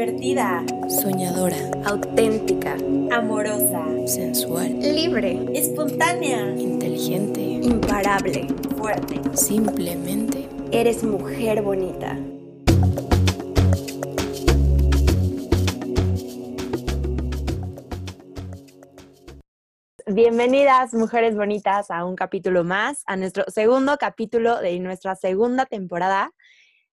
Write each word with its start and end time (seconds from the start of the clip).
divertida, 0.00 0.64
soñadora, 0.88 1.58
auténtica, 1.84 2.74
amorosa, 3.10 3.84
sensual, 4.06 4.80
libre, 4.80 5.46
espontánea, 5.52 6.56
inteligente, 6.56 7.38
imparable, 7.42 8.48
fuerte. 8.78 9.20
Simplemente 9.36 10.48
eres 10.72 11.04
mujer 11.04 11.60
bonita. 11.60 12.18
Bienvenidas, 20.06 20.94
mujeres 20.94 21.36
bonitas, 21.36 21.90
a 21.90 22.06
un 22.06 22.16
capítulo 22.16 22.64
más, 22.64 23.02
a 23.04 23.16
nuestro 23.16 23.44
segundo 23.48 23.98
capítulo 23.98 24.62
de 24.62 24.80
nuestra 24.80 25.14
segunda 25.14 25.66
temporada. 25.66 26.32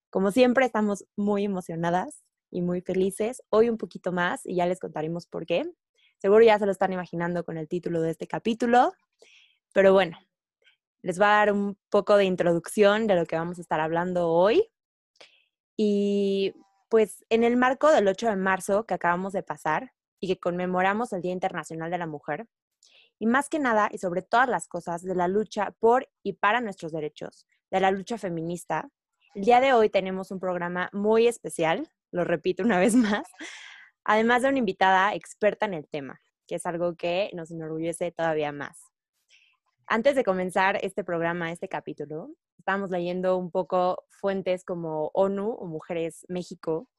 Como 0.09 0.31
siempre, 0.31 0.65
estamos 0.65 1.05
muy 1.15 1.45
emocionadas 1.45 2.26
y 2.49 2.61
muy 2.61 2.81
felices. 2.81 3.43
Hoy 3.49 3.69
un 3.69 3.77
poquito 3.77 4.11
más 4.11 4.45
y 4.45 4.55
ya 4.55 4.65
les 4.65 4.79
contaremos 4.79 5.27
por 5.27 5.45
qué. 5.45 5.63
Seguro 6.17 6.43
ya 6.43 6.57
se 6.59 6.65
lo 6.65 6.71
están 6.71 6.93
imaginando 6.93 7.43
con 7.43 7.57
el 7.57 7.67
título 7.67 8.01
de 8.01 8.11
este 8.11 8.27
capítulo, 8.27 8.93
pero 9.73 9.93
bueno, 9.93 10.17
les 11.01 11.21
va 11.21 11.35
a 11.35 11.45
dar 11.45 11.53
un 11.53 11.77
poco 11.89 12.17
de 12.17 12.25
introducción 12.25 13.07
de 13.07 13.15
lo 13.15 13.25
que 13.25 13.35
vamos 13.35 13.59
a 13.59 13.61
estar 13.61 13.79
hablando 13.79 14.29
hoy. 14.29 14.69
Y 15.75 16.53
pues 16.89 17.23
en 17.29 17.43
el 17.43 17.57
marco 17.57 17.91
del 17.91 18.07
8 18.07 18.29
de 18.29 18.35
marzo 18.35 18.85
que 18.85 18.93
acabamos 18.93 19.33
de 19.33 19.43
pasar 19.43 19.91
y 20.19 20.27
que 20.27 20.39
conmemoramos 20.39 21.13
el 21.13 21.21
Día 21.21 21.33
Internacional 21.33 21.91
de 21.91 21.97
la 21.97 22.07
Mujer, 22.07 22.47
y 23.19 23.25
más 23.25 23.49
que 23.49 23.59
nada 23.59 23.89
y 23.91 23.97
sobre 23.97 24.21
todas 24.21 24.47
las 24.47 24.67
cosas 24.67 25.03
de 25.03 25.15
la 25.15 25.27
lucha 25.27 25.75
por 25.79 26.09
y 26.23 26.33
para 26.33 26.61
nuestros 26.61 26.91
derechos, 26.91 27.47
de 27.71 27.79
la 27.79 27.91
lucha 27.91 28.17
feminista, 28.17 28.89
el 29.35 29.43
día 29.43 29.59
de 29.59 29.73
hoy 29.73 29.89
tenemos 29.89 30.31
un 30.31 30.39
programa 30.39 30.89
muy 30.93 31.27
especial 31.27 31.91
lo 32.11 32.23
repito 32.23 32.63
una 32.63 32.79
vez 32.79 32.95
más, 32.95 33.27
además 34.03 34.41
de 34.41 34.49
una 34.49 34.59
invitada 34.59 35.13
experta 35.13 35.65
en 35.65 35.73
el 35.73 35.87
tema, 35.87 36.19
que 36.47 36.55
es 36.55 36.65
algo 36.65 36.95
que 36.95 37.29
nos 37.33 37.51
enorgullece 37.51 38.11
todavía 38.11 38.51
más. 38.51 38.79
Antes 39.85 40.15
de 40.15 40.23
comenzar 40.23 40.77
este 40.81 41.03
programa, 41.03 41.51
este 41.51 41.69
capítulo, 41.69 42.29
estábamos 42.57 42.89
leyendo 42.89 43.37
un 43.37 43.51
poco 43.51 44.03
fuentes 44.09 44.65
como 44.65 45.11
ONU 45.13 45.49
o 45.49 45.65
Mujeres 45.65 46.25
México 46.27 46.89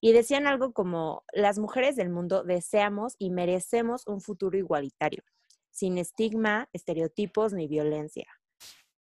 y 0.00 0.12
decían 0.12 0.46
algo 0.46 0.72
como, 0.72 1.24
las 1.32 1.58
mujeres 1.58 1.96
del 1.96 2.10
mundo 2.10 2.42
deseamos 2.42 3.14
y 3.18 3.30
merecemos 3.30 4.06
un 4.06 4.20
futuro 4.20 4.58
igualitario, 4.58 5.22
sin 5.70 5.96
estigma, 5.96 6.68
estereotipos 6.72 7.52
ni 7.52 7.68
violencia. 7.68 8.26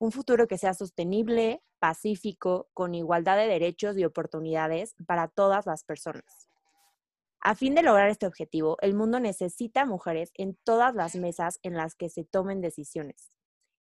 Un 0.03 0.11
futuro 0.11 0.49
que 0.49 0.57
sea 0.57 0.73
sostenible, 0.73 1.63
pacífico, 1.79 2.67
con 2.73 2.93
igualdad 2.93 3.37
de 3.37 3.47
derechos 3.47 3.97
y 3.97 4.03
oportunidades 4.03 4.95
para 5.07 5.29
todas 5.29 5.65
las 5.65 5.85
personas. 5.85 6.49
A 7.39 7.55
fin 7.55 7.73
de 7.73 7.83
lograr 7.83 8.09
este 8.09 8.27
objetivo, 8.27 8.75
el 8.81 8.95
mundo 8.95 9.21
necesita 9.21 9.85
mujeres 9.85 10.31
en 10.33 10.57
todas 10.65 10.93
las 10.93 11.15
mesas 11.15 11.57
en 11.61 11.75
las 11.75 11.95
que 11.95 12.09
se 12.09 12.25
tomen 12.25 12.59
decisiones, 12.59 13.31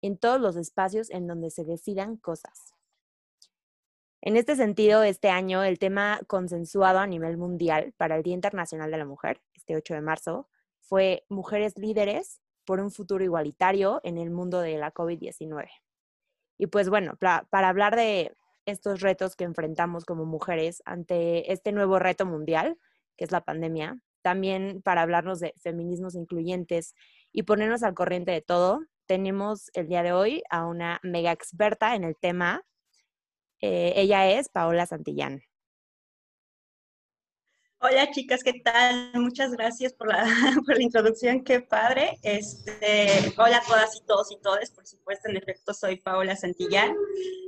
en 0.02 0.18
todos 0.18 0.42
los 0.42 0.56
espacios 0.56 1.12
en 1.12 1.28
donde 1.28 1.52
se 1.52 1.66
decidan 1.66 2.18
cosas. 2.18 2.74
En 4.20 4.38
este 4.38 4.56
sentido, 4.56 5.04
este 5.04 5.30
año 5.30 5.64
el 5.64 5.78
tema 5.78 6.20
consensuado 6.26 6.98
a 6.98 7.06
nivel 7.06 7.38
mundial 7.38 7.94
para 7.96 8.16
el 8.16 8.24
Día 8.24 8.34
Internacional 8.34 8.90
de 8.90 8.98
la 8.98 9.06
Mujer, 9.06 9.44
este 9.54 9.76
8 9.76 9.94
de 9.94 10.02
marzo, 10.02 10.50
fue 10.80 11.28
Mujeres 11.30 11.78
líderes 11.78 12.42
por 12.66 12.80
un 12.80 12.90
futuro 12.90 13.24
igualitario 13.24 14.02
en 14.04 14.18
el 14.18 14.32
mundo 14.32 14.62
de 14.62 14.80
la 14.80 14.92
COVID-19. 14.92 15.68
Y 16.58 16.68
pues 16.68 16.90
bueno, 16.90 17.18
para 17.18 17.70
hablar 17.70 17.96
de 17.96 18.36
estos 18.66 19.02
retos 19.02 19.36
que 19.36 19.46
enfrentamos 19.46 20.06
como 20.06 20.26
mujeres 20.26 20.82
ante 20.86 21.52
este 21.52 21.72
nuevo 21.72 22.00
reto 22.00 22.26
mundial, 22.26 22.78
que 23.16 23.24
es 23.24 23.32
la 23.32 23.42
pandemia, 23.42 24.00
también 24.22 24.82
para 24.82 25.04
hablarnos 25.04 25.40
de 25.40 25.54
feminismos 25.58 26.16
incluyentes 26.16 26.96
y 27.32 27.44
ponernos 27.44 27.84
al 27.84 27.94
corriente 27.94 28.32
de 28.32 28.42
todo, 28.42 28.82
tenemos 29.06 29.72
el 29.74 29.88
día 29.88 30.04
de 30.04 30.12
hoy 30.12 30.44
a 30.50 30.66
una 30.66 31.00
mega 31.02 31.32
experta 31.32 31.96
en 31.96 32.04
el 32.04 32.18
tema. 32.18 32.62
Eh, 33.62 33.94
ella 33.96 34.30
es 34.30 34.50
Paola 34.50 34.86
Santillán. 34.86 35.44
Hola 37.80 38.10
chicas, 38.10 38.44
¿qué 38.44 38.54
tal? 38.54 39.12
Muchas 39.14 39.52
gracias 39.52 39.94
por 39.94 40.08
la, 40.08 40.24
por 40.66 40.76
la 40.76 40.82
introducción, 40.82 41.44
qué 41.44 41.62
padre. 41.62 42.18
Este, 42.24 43.32
hola 43.38 43.58
a 43.58 43.68
todas 43.68 43.96
y 43.96 44.04
todos 44.04 44.32
y 44.32 44.42
todas, 44.42 44.72
por 44.72 44.88
supuesto, 44.88 45.30
en 45.30 45.38
efecto 45.38 45.76
soy 45.76 45.98
Paola 45.98 46.36
Santillán, 46.36 46.96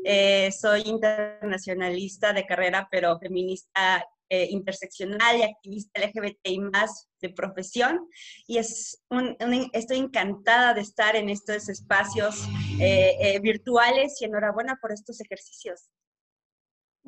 eh, 0.06 0.52
soy 0.52 0.84
internacionalista 0.86 2.32
de 2.32 2.46
carrera, 2.46 2.88
pero 2.92 3.18
feminista 3.18 4.06
eh, 4.30 4.48
interseccional 4.52 5.38
y 5.38 5.42
activista 5.42 6.00
LGBTI 6.00 6.60
más 6.60 7.10
de 7.22 7.30
profesión 7.30 8.08
y 8.46 8.60
es 8.60 9.02
estoy 9.74 9.98
encantada 9.98 10.76
de 10.76 10.82
estar 10.82 11.16
en 11.16 11.30
estos 11.30 11.70
espacios 11.70 12.48
eh, 12.80 13.40
virtuales 13.42 14.22
y 14.22 14.26
enhorabuena 14.26 14.78
por 14.80 14.92
estos 14.92 15.20
ejercicios. 15.22 15.90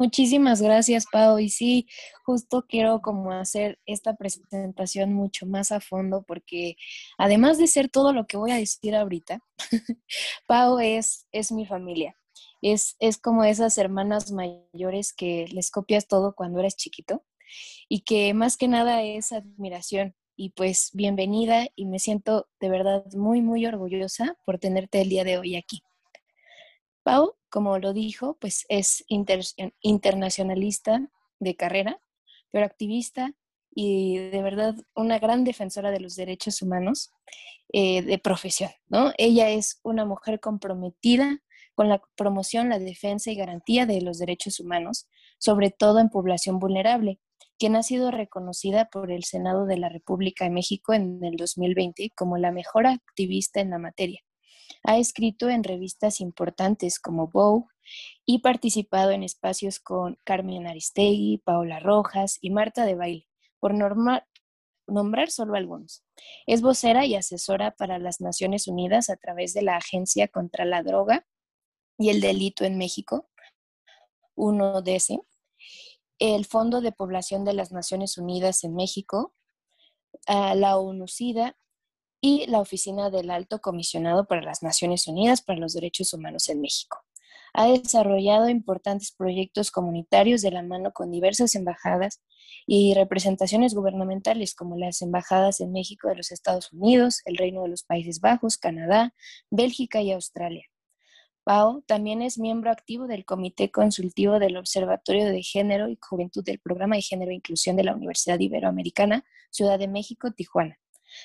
Muchísimas 0.01 0.63
gracias, 0.63 1.06
Pau. 1.06 1.38
Y 1.38 1.50
sí, 1.50 1.88
justo 2.25 2.66
quiero 2.67 3.01
como 3.03 3.31
hacer 3.34 3.78
esta 3.85 4.16
presentación 4.16 5.13
mucho 5.13 5.45
más 5.45 5.72
a 5.72 5.79
fondo 5.79 6.23
porque 6.23 6.75
además 7.19 7.59
de 7.59 7.67
ser 7.67 7.88
todo 7.88 8.11
lo 8.11 8.25
que 8.25 8.35
voy 8.35 8.50
a 8.50 8.56
decir 8.56 8.95
ahorita, 8.95 9.44
Pau 10.47 10.79
es, 10.79 11.28
es 11.31 11.51
mi 11.51 11.67
familia. 11.67 12.16
Es, 12.63 12.95
es 13.00 13.19
como 13.19 13.44
esas 13.44 13.78
hermanas 13.78 14.31
mayores 14.31 15.13
que 15.13 15.45
les 15.51 15.69
copias 15.69 16.07
todo 16.07 16.34
cuando 16.34 16.61
eres 16.61 16.75
chiquito 16.75 17.23
y 17.88 18.01
que 18.01 18.34
más 18.34 18.57
que 18.57 18.67
nada 18.67 19.03
es 19.03 19.31
admiración. 19.31 20.16
Y 20.35 20.50
pues 20.50 20.90
bienvenida 20.94 21.67
y 21.75 21.85
me 21.85 22.00
siento 22.00 22.50
de 22.59 22.69
verdad 22.69 23.06
muy, 23.13 23.44
muy 23.44 23.67
orgullosa 23.67 24.35
por 24.47 24.57
tenerte 24.57 25.00
el 25.00 25.09
día 25.09 25.23
de 25.23 25.38
hoy 25.38 25.56
aquí. 25.57 25.84
Pau, 27.03 27.35
como 27.51 27.78
lo 27.78 27.94
dijo, 27.94 28.38
pues 28.39 28.66
es 28.69 29.03
internacionalista 29.07 31.07
de 31.39 31.56
carrera, 31.56 32.00
pero 32.50 32.66
activista 32.66 33.34
y 33.73 34.17
de 34.17 34.41
verdad 34.41 34.75
una 34.95 35.19
gran 35.19 35.44
defensora 35.44 35.91
de 35.91 36.00
los 36.00 36.16
derechos 36.16 36.61
humanos 36.61 37.11
eh, 37.73 38.01
de 38.01 38.17
profesión, 38.17 38.72
¿no? 38.88 39.11
Ella 39.17 39.50
es 39.50 39.79
una 39.84 40.06
mujer 40.06 40.40
comprometida 40.40 41.41
con 41.75 41.90
la 41.90 42.01
promoción, 42.16 42.69
la 42.69 42.79
defensa 42.79 43.31
y 43.31 43.35
garantía 43.35 43.85
de 43.85 44.01
los 44.01 44.17
derechos 44.17 44.59
humanos, 44.59 45.07
sobre 45.38 45.72
todo 45.72 46.00
en 46.00 46.09
población 46.09 46.59
vulnerable, 46.59 47.19
quien 47.57 47.75
ha 47.75 47.84
sido 47.84 48.11
reconocida 48.11 48.90
por 48.91 49.11
el 49.11 49.23
Senado 49.23 49.66
de 49.66 49.78
la 49.78 49.90
República 49.90 50.45
de 50.45 50.51
México 50.51 50.94
en 50.94 51.23
el 51.23 51.38
2020 51.38 52.11
como 52.16 52.38
la 52.38 52.51
mejor 52.51 52.88
activista 52.88 53.61
en 53.61 53.69
la 53.69 53.78
materia. 53.78 54.22
Ha 54.83 54.97
escrito 54.97 55.49
en 55.49 55.63
revistas 55.63 56.21
importantes 56.21 56.99
como 56.99 57.27
Vogue 57.27 57.67
y 58.25 58.39
participado 58.39 59.11
en 59.11 59.23
espacios 59.23 59.79
con 59.79 60.17
Carmen 60.23 60.67
Aristegui, 60.67 61.39
Paola 61.43 61.79
Rojas 61.79 62.37
y 62.41 62.49
Marta 62.51 62.85
de 62.85 62.95
Baile, 62.95 63.27
por 63.59 63.73
nombrar 63.73 65.29
solo 65.29 65.55
algunos. 65.55 66.03
Es 66.45 66.61
vocera 66.61 67.05
y 67.05 67.15
asesora 67.15 67.71
para 67.71 67.99
las 67.99 68.21
Naciones 68.21 68.67
Unidas 68.67 69.09
a 69.09 69.17
través 69.17 69.53
de 69.53 69.61
la 69.61 69.77
Agencia 69.77 70.27
contra 70.27 70.65
la 70.65 70.83
Droga 70.83 71.25
y 71.97 72.09
el 72.09 72.21
Delito 72.21 72.63
en 72.63 72.77
México, 72.77 73.29
1DS, 74.35 75.21
el 76.19 76.45
Fondo 76.45 76.81
de 76.81 76.91
Población 76.91 77.45
de 77.45 77.53
las 77.53 77.71
Naciones 77.71 78.17
Unidas 78.17 78.63
en 78.63 78.75
México, 78.75 79.33
la 80.27 80.77
ONU-SIDA 80.77 81.57
y 82.21 82.45
la 82.45 82.59
Oficina 82.59 83.09
del 83.09 83.31
Alto 83.31 83.59
Comisionado 83.59 84.25
para 84.27 84.41
las 84.41 84.61
Naciones 84.61 85.07
Unidas 85.07 85.41
para 85.41 85.59
los 85.59 85.73
Derechos 85.73 86.13
Humanos 86.13 86.47
en 86.49 86.61
México. 86.61 86.99
Ha 87.53 87.67
desarrollado 87.67 88.47
importantes 88.47 89.11
proyectos 89.11 89.71
comunitarios 89.71 90.41
de 90.41 90.51
la 90.51 90.61
mano 90.61 90.93
con 90.93 91.11
diversas 91.11 91.55
embajadas 91.55 92.22
y 92.66 92.93
representaciones 92.93 93.73
gubernamentales 93.73 94.55
como 94.55 94.78
las 94.78 95.01
embajadas 95.01 95.59
en 95.59 95.73
México 95.73 96.07
de 96.07 96.16
los 96.16 96.31
Estados 96.31 96.72
Unidos, 96.72 97.22
el 97.25 97.37
Reino 97.37 97.63
de 97.63 97.69
los 97.69 97.84
Países 97.84 98.22
Bajos, 98.22 98.57
Canadá, 98.57 99.13
Bélgica 99.49 100.01
y 100.01 100.11
Australia. 100.11 100.66
Pau 101.43 101.81
también 101.87 102.22
es 102.22 102.37
miembro 102.37 102.69
activo 102.69 103.07
del 103.07 103.25
Comité 103.25 103.72
Consultivo 103.72 104.37
del 104.37 104.57
Observatorio 104.57 105.25
de 105.25 105.41
Género 105.41 105.90
y 105.90 105.97
Juventud 105.99 106.43
del 106.43 106.59
Programa 106.59 106.96
de 106.96 107.01
Género 107.01 107.31
e 107.31 107.35
Inclusión 107.35 107.75
de 107.75 107.84
la 107.84 107.96
Universidad 107.96 108.40
Iberoamericana, 108.40 109.25
Ciudad 109.49 109.79
de 109.79 109.87
México, 109.87 110.31
Tijuana. 110.31 110.78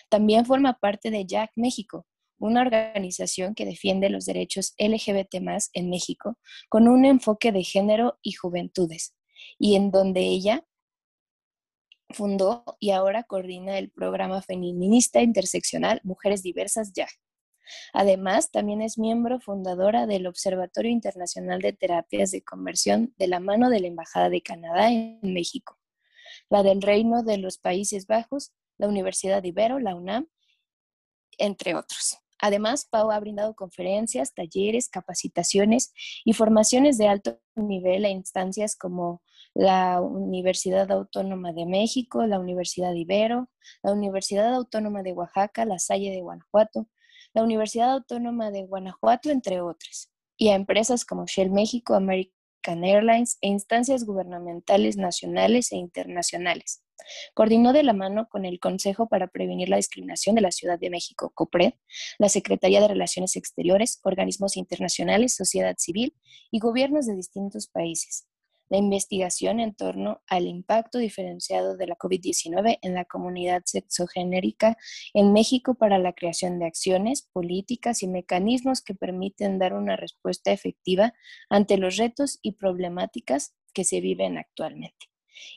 También 0.09 0.47
forma 0.47 0.79
parte 0.79 1.11
de 1.11 1.27
Jack 1.27 1.53
México, 1.57 2.07
una 2.39 2.63
organización 2.63 3.55
que 3.55 3.65
defiende 3.65 4.11
los 4.11 4.27
derechos 4.27 4.75
LGBT 4.79 5.37
en 5.73 5.91
México 5.91 6.39
con 6.69 6.89
un 6.89 7.05
enfoque 7.05 7.53
de 7.53 7.65
género 7.65 8.19
y 8.23 8.33
juventudes, 8.33 9.15
y 9.59 9.77
en 9.77 9.91
donde 9.91 10.21
ella 10.21 10.67
fundó 12.11 12.65
y 12.79 12.91
ahora 12.91 13.25
coordina 13.25 13.79
el 13.79 13.91
programa 13.91 14.43
feminista 14.43 15.23
interseccional 15.23 16.01
Mujeres 16.05 16.43
Diversas 16.43 16.93
Jack. 16.93 17.11
Además, 17.93 18.53
también 18.53 18.81
es 18.81 18.97
miembro 18.97 19.41
fundadora 19.41 20.07
del 20.07 20.27
Observatorio 20.29 20.91
Internacional 20.91 21.61
de 21.61 21.73
Terapias 21.73 22.31
de 22.31 22.43
Conversión 22.43 23.13
de 23.19 23.27
la 23.27 23.41
mano 23.41 23.71
de 23.71 23.81
la 23.81 23.89
Embajada 23.89 24.31
de 24.31 24.41
Canadá 24.41 24.91
en 24.91 25.19
México. 25.23 25.79
la 26.49 26.63
del 26.63 26.83
Reino 26.83 27.23
de 27.23 27.39
los 27.39 27.59
Países 27.59 28.07
Bajos, 28.07 28.53
la 28.79 28.89
Universidad 28.89 29.43
de 29.43 29.49
Ibero, 29.49 29.79
la 29.79 29.95
UNAM, 29.95 30.29
entre 31.39 31.75
otros. 31.75 32.19
Además, 32.39 32.87
Pau 32.91 33.11
ha 33.11 33.21
brindado 33.21 33.55
conferencias, 33.55 34.35
talleres, 34.35 34.89
capacitaciones 34.89 35.93
y 36.25 36.35
formaciones 36.35 36.99
de 36.99 37.09
alto 37.09 37.41
nivel 37.55 38.05
a 38.05 38.11
instancias 38.11 38.77
como 38.77 39.23
la 39.55 40.03
Universidad 40.03 40.91
Autónoma 40.93 41.53
de 41.53 41.65
México, 41.65 42.27
la 42.27 42.39
Universidad 42.39 42.93
de 42.93 42.99
Ibero, 42.99 43.49
la 43.83 43.93
Universidad 43.93 44.55
Autónoma 44.55 45.03
de 45.03 45.13
Oaxaca, 45.13 45.65
la 45.65 45.79
Salle 45.79 46.11
de 46.11 46.21
Guanajuato, 46.21 46.89
la 47.33 47.43
Universidad 47.43 47.91
Autónoma 47.91 48.51
de 48.51 48.65
Guanajuato, 48.65 49.31
entre 49.31 49.63
otras, 49.63 50.13
y 50.37 50.49
a 50.49 50.55
empresas 50.55 51.07
como 51.07 51.27
Shell 51.27 51.51
México, 51.51 51.95
American 51.95 52.85
Airlines 52.85 53.39
e 53.41 53.49
instancias 53.49 54.05
gubernamentales 54.05 54.99
nacionales 54.99 55.73
e 55.73 55.77
internacionales. 55.77 56.83
Coordinó 57.35 57.73
de 57.73 57.83
la 57.83 57.93
mano 57.93 58.29
con 58.29 58.45
el 58.45 58.61
Consejo 58.61 59.09
para 59.09 59.29
Prevenir 59.29 59.69
la 59.69 59.77
Discriminación 59.77 60.35
de 60.35 60.43
la 60.43 60.51
Ciudad 60.51 60.79
de 60.79 60.91
México, 60.91 61.33
COPRED, 61.35 61.75
la 62.19 62.29
Secretaría 62.29 62.81
de 62.81 62.89
Relaciones 62.89 63.37
Exteriores, 63.37 64.01
organismos 64.03 64.57
internacionales, 64.57 65.35
sociedad 65.35 65.77
civil 65.79 66.15
y 66.51 66.59
gobiernos 66.59 67.07
de 67.07 67.15
distintos 67.15 67.69
países. 67.69 68.27
La 68.69 68.79
investigación 68.79 69.61
en 69.61 69.75
torno 69.75 70.23
al 70.27 70.47
impacto 70.47 70.99
diferenciado 70.99 71.77
de 71.77 71.87
la 71.87 71.97
COVID-19 71.97 72.79
en 72.83 72.95
la 72.95 73.05
comunidad 73.05 73.63
sexogenérica 73.65 74.77
en 75.15 75.33
México 75.33 75.75
para 75.75 75.99
la 75.99 76.13
creación 76.13 76.59
de 76.59 76.67
acciones, 76.67 77.29
políticas 77.33 78.03
y 78.03 78.09
mecanismos 78.09 78.83
que 78.83 78.95
permiten 78.95 79.61
dar 79.61 79.73
una 79.73 79.95
respuesta 79.95 80.51
efectiva 80.51 81.15
ante 81.49 81.77
los 81.77 81.97
retos 81.97 82.41
y 82.43 82.53
problemáticas 82.53 83.55
que 83.73 83.85
se 83.85 84.01
viven 84.01 84.37
actualmente. 84.37 85.07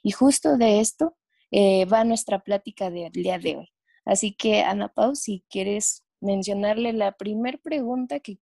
Y 0.03 0.11
justo 0.11 0.57
de 0.57 0.79
esto 0.79 1.17
eh, 1.51 1.85
va 1.85 2.03
nuestra 2.03 2.39
plática 2.39 2.89
del 2.89 3.11
día 3.11 3.39
de 3.39 3.57
hoy. 3.57 3.69
Así 4.05 4.33
que, 4.33 4.61
Ana 4.61 4.89
Pau, 4.89 5.15
si 5.15 5.43
quieres 5.49 6.03
mencionarle 6.21 6.93
la 6.93 7.13
primera 7.13 7.57
pregunta 7.57 8.19
que 8.19 8.39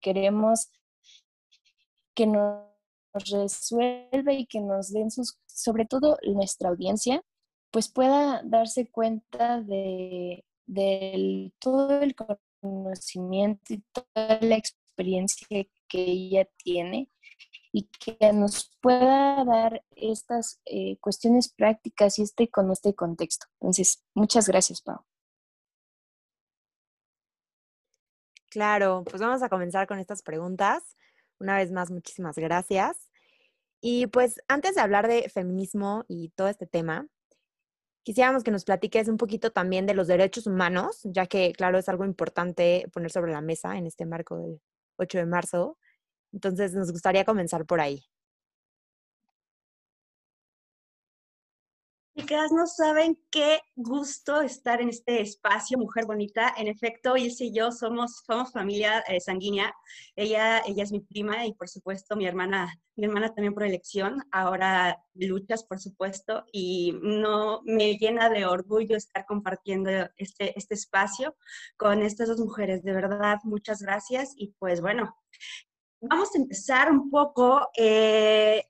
queremos 0.00 0.70
que 2.14 2.26
nos 2.26 2.66
resuelva 3.30 4.32
y 4.32 4.46
que 4.46 4.60
nos 4.60 4.92
den 4.92 5.10
sus, 5.10 5.38
sobre 5.46 5.86
todo 5.86 6.18
nuestra 6.24 6.68
audiencia, 6.70 7.22
pues 7.70 7.90
pueda 7.90 8.42
darse 8.44 8.90
cuenta 8.90 9.62
de 9.62 10.44
todo 11.58 12.02
el 12.02 12.14
conocimiento 12.60 13.74
y 13.74 13.82
toda 13.92 14.38
la 14.40 14.56
experiencia 14.56 15.46
que 15.88 16.04
ella 16.04 16.48
tiene 16.62 17.08
y 17.72 17.88
que 17.88 18.32
nos 18.34 18.70
pueda 18.80 19.44
dar 19.44 19.82
estas 19.96 20.60
eh, 20.66 20.98
cuestiones 21.00 21.52
prácticas 21.52 22.18
y 22.18 22.22
este 22.22 22.48
con 22.48 22.70
este 22.70 22.94
contexto. 22.94 23.46
Entonces, 23.60 24.04
muchas 24.14 24.46
gracias, 24.46 24.82
Pau. 24.82 25.04
Claro, 28.50 29.02
pues 29.08 29.22
vamos 29.22 29.42
a 29.42 29.48
comenzar 29.48 29.86
con 29.86 29.98
estas 29.98 30.22
preguntas. 30.22 30.96
Una 31.38 31.56
vez 31.56 31.72
más, 31.72 31.90
muchísimas 31.90 32.36
gracias. 32.36 33.10
Y 33.80 34.06
pues 34.08 34.42
antes 34.46 34.74
de 34.74 34.82
hablar 34.82 35.08
de 35.08 35.30
feminismo 35.30 36.04
y 36.06 36.28
todo 36.36 36.48
este 36.48 36.66
tema, 36.66 37.08
quisiéramos 38.02 38.44
que 38.44 38.50
nos 38.50 38.64
platiques 38.64 39.08
un 39.08 39.16
poquito 39.16 39.52
también 39.52 39.86
de 39.86 39.94
los 39.94 40.06
derechos 40.06 40.46
humanos, 40.46 41.00
ya 41.04 41.26
que, 41.26 41.52
claro, 41.54 41.78
es 41.78 41.88
algo 41.88 42.04
importante 42.04 42.86
poner 42.92 43.10
sobre 43.10 43.32
la 43.32 43.40
mesa 43.40 43.78
en 43.78 43.86
este 43.86 44.04
marco 44.04 44.36
del 44.36 44.60
8 44.96 45.18
de 45.18 45.26
marzo. 45.26 45.78
Entonces, 46.32 46.74
nos 46.74 46.90
gustaría 46.92 47.24
comenzar 47.24 47.66
por 47.66 47.80
ahí. 47.80 48.02
Chicas, 52.14 52.52
no 52.52 52.66
saben 52.66 53.18
qué 53.30 53.60
gusto 53.74 54.42
estar 54.42 54.82
en 54.82 54.90
este 54.90 55.22
espacio, 55.22 55.78
Mujer 55.78 56.04
Bonita. 56.04 56.52
En 56.58 56.68
efecto, 56.68 57.16
Ilse 57.16 57.46
y 57.46 57.54
yo 57.54 57.72
somos, 57.72 58.22
somos 58.26 58.52
familia 58.52 59.00
eh, 59.08 59.18
sanguínea. 59.18 59.74
Ella, 60.14 60.60
ella 60.66 60.82
es 60.82 60.92
mi 60.92 61.00
prima 61.00 61.46
y, 61.46 61.54
por 61.54 61.70
supuesto, 61.70 62.14
mi 62.14 62.26
hermana, 62.26 62.70
mi 62.96 63.06
hermana 63.06 63.34
también 63.34 63.54
por 63.54 63.62
elección. 63.62 64.22
Ahora 64.30 65.02
luchas, 65.14 65.64
por 65.64 65.80
supuesto, 65.80 66.44
y 66.52 66.94
no 67.02 67.62
me 67.64 67.96
llena 67.96 68.28
de 68.28 68.44
orgullo 68.44 68.94
estar 68.94 69.24
compartiendo 69.24 69.90
este, 70.18 70.56
este 70.58 70.74
espacio 70.74 71.34
con 71.78 72.02
estas 72.02 72.28
dos 72.28 72.40
mujeres. 72.40 72.82
De 72.82 72.92
verdad, 72.92 73.38
muchas 73.44 73.80
gracias. 73.80 74.34
Y 74.36 74.48
pues 74.58 74.82
bueno, 74.82 75.16
vamos 76.02 76.34
a 76.34 76.38
empezar 76.38 76.90
un 76.90 77.10
poco 77.10 77.70
eh, 77.76 78.64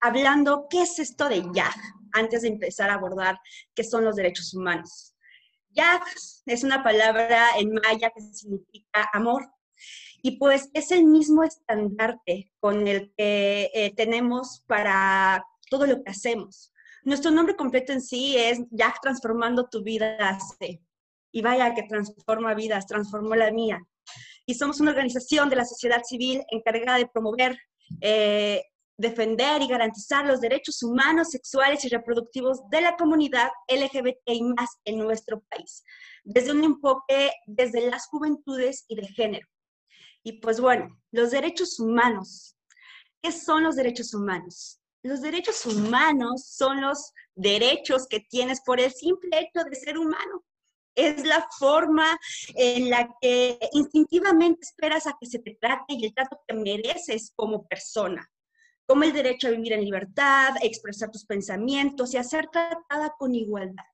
hablando 0.00 0.66
qué 0.68 0.82
es 0.82 0.98
esto 0.98 1.28
de 1.28 1.42
YAG, 1.52 1.74
antes 2.12 2.42
de 2.42 2.48
empezar 2.48 2.90
a 2.90 2.94
abordar 2.94 3.40
qué 3.74 3.82
son 3.82 4.04
los 4.04 4.16
derechos 4.16 4.54
humanos. 4.54 5.14
YAG 5.70 6.02
es 6.46 6.62
una 6.62 6.84
palabra 6.84 7.58
en 7.58 7.72
maya 7.72 8.10
que 8.10 8.20
significa 8.20 9.08
amor. 9.12 9.50
Y 10.22 10.38
pues 10.38 10.70
es 10.72 10.90
el 10.90 11.04
mismo 11.04 11.42
estandarte 11.42 12.52
con 12.60 12.86
el 12.86 13.12
que 13.16 13.70
eh, 13.74 13.92
tenemos 13.94 14.62
para 14.66 15.44
todo 15.68 15.86
lo 15.86 16.02
que 16.02 16.10
hacemos. 16.10 16.72
Nuestro 17.02 17.30
nombre 17.30 17.56
completo 17.56 17.92
en 17.92 18.00
sí 18.00 18.36
es 18.36 18.60
YAG 18.70 19.00
Transformando 19.00 19.68
tu 19.68 19.82
vida. 19.82 20.38
Y 21.32 21.42
vaya 21.42 21.74
que 21.74 21.82
transforma 21.82 22.54
vidas, 22.54 22.86
transformó 22.86 23.34
la 23.34 23.50
mía. 23.50 23.84
Y 24.46 24.54
somos 24.54 24.80
una 24.80 24.90
organización 24.90 25.48
de 25.48 25.56
la 25.56 25.64
sociedad 25.64 26.02
civil 26.04 26.42
encargada 26.50 26.98
de 26.98 27.06
promover 27.06 27.58
eh, 28.00 28.62
defender 28.96 29.62
y 29.62 29.68
garantizar 29.68 30.26
los 30.26 30.40
derechos 30.40 30.82
humanos, 30.82 31.30
sexuales 31.30 31.84
y 31.84 31.88
reproductivos 31.88 32.60
de 32.70 32.80
la 32.80 32.96
comunidad 32.96 33.50
LGBTI 33.68 34.42
más 34.56 34.70
en 34.84 34.98
nuestro 34.98 35.42
país, 35.50 35.82
desde 36.22 36.52
un 36.52 36.62
enfoque 36.62 37.32
desde 37.46 37.90
las 37.90 38.06
juventudes 38.06 38.84
y 38.88 38.96
de 38.96 39.08
género. 39.08 39.48
Y 40.22 40.40
pues 40.40 40.60
bueno, 40.60 40.88
los 41.10 41.32
derechos 41.32 41.78
humanos. 41.78 42.56
¿Qué 43.20 43.32
son 43.32 43.64
los 43.64 43.76
derechos 43.76 44.14
humanos? 44.14 44.80
Los 45.02 45.20
derechos 45.20 45.66
humanos 45.66 46.46
son 46.46 46.80
los 46.80 47.12
derechos 47.34 48.06
que 48.06 48.20
tienes 48.20 48.60
por 48.62 48.80
el 48.80 48.92
simple 48.92 49.38
hecho 49.38 49.64
de 49.68 49.76
ser 49.76 49.98
humano. 49.98 50.44
Es 50.94 51.24
la 51.24 51.46
forma 51.58 52.18
en 52.54 52.90
la 52.90 53.08
que 53.20 53.58
instintivamente 53.72 54.60
esperas 54.62 55.06
a 55.06 55.16
que 55.20 55.26
se 55.26 55.40
te 55.40 55.56
trate 55.60 55.94
y 55.94 56.04
el 56.04 56.14
trato 56.14 56.40
que 56.46 56.54
mereces 56.54 57.32
como 57.34 57.66
persona 57.66 58.30
como 58.86 59.04
el 59.04 59.12
derecho 59.12 59.48
a 59.48 59.52
vivir 59.52 59.72
en 59.72 59.84
libertad, 59.84 60.54
a 60.56 60.64
expresar 60.64 61.10
tus 61.10 61.24
pensamientos 61.24 62.12
y 62.12 62.18
a 62.18 62.24
ser 62.24 62.48
tratada 62.48 63.14
con 63.18 63.34
igualdad. 63.34 63.84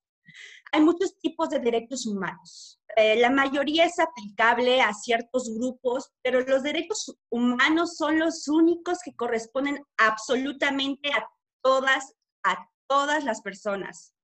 Hay 0.72 0.80
muchos 0.80 1.18
tipos 1.18 1.48
de 1.50 1.58
derechos 1.58 2.06
humanos. 2.06 2.80
Eh, 2.96 3.16
la 3.16 3.30
mayoría 3.30 3.84
es 3.84 3.98
aplicable 3.98 4.80
a 4.80 4.92
ciertos 4.94 5.52
grupos, 5.56 6.12
pero 6.22 6.40
los 6.40 6.62
derechos 6.62 7.16
humanos 7.28 7.96
son 7.96 8.18
los 8.18 8.46
únicos 8.48 8.98
que 9.04 9.14
corresponden 9.14 9.82
absolutamente 9.96 11.10
a 11.10 11.28
todas, 11.62 12.14
a 12.44 12.68
todas 12.88 13.24
las 13.24 13.42
personas, 13.42 14.14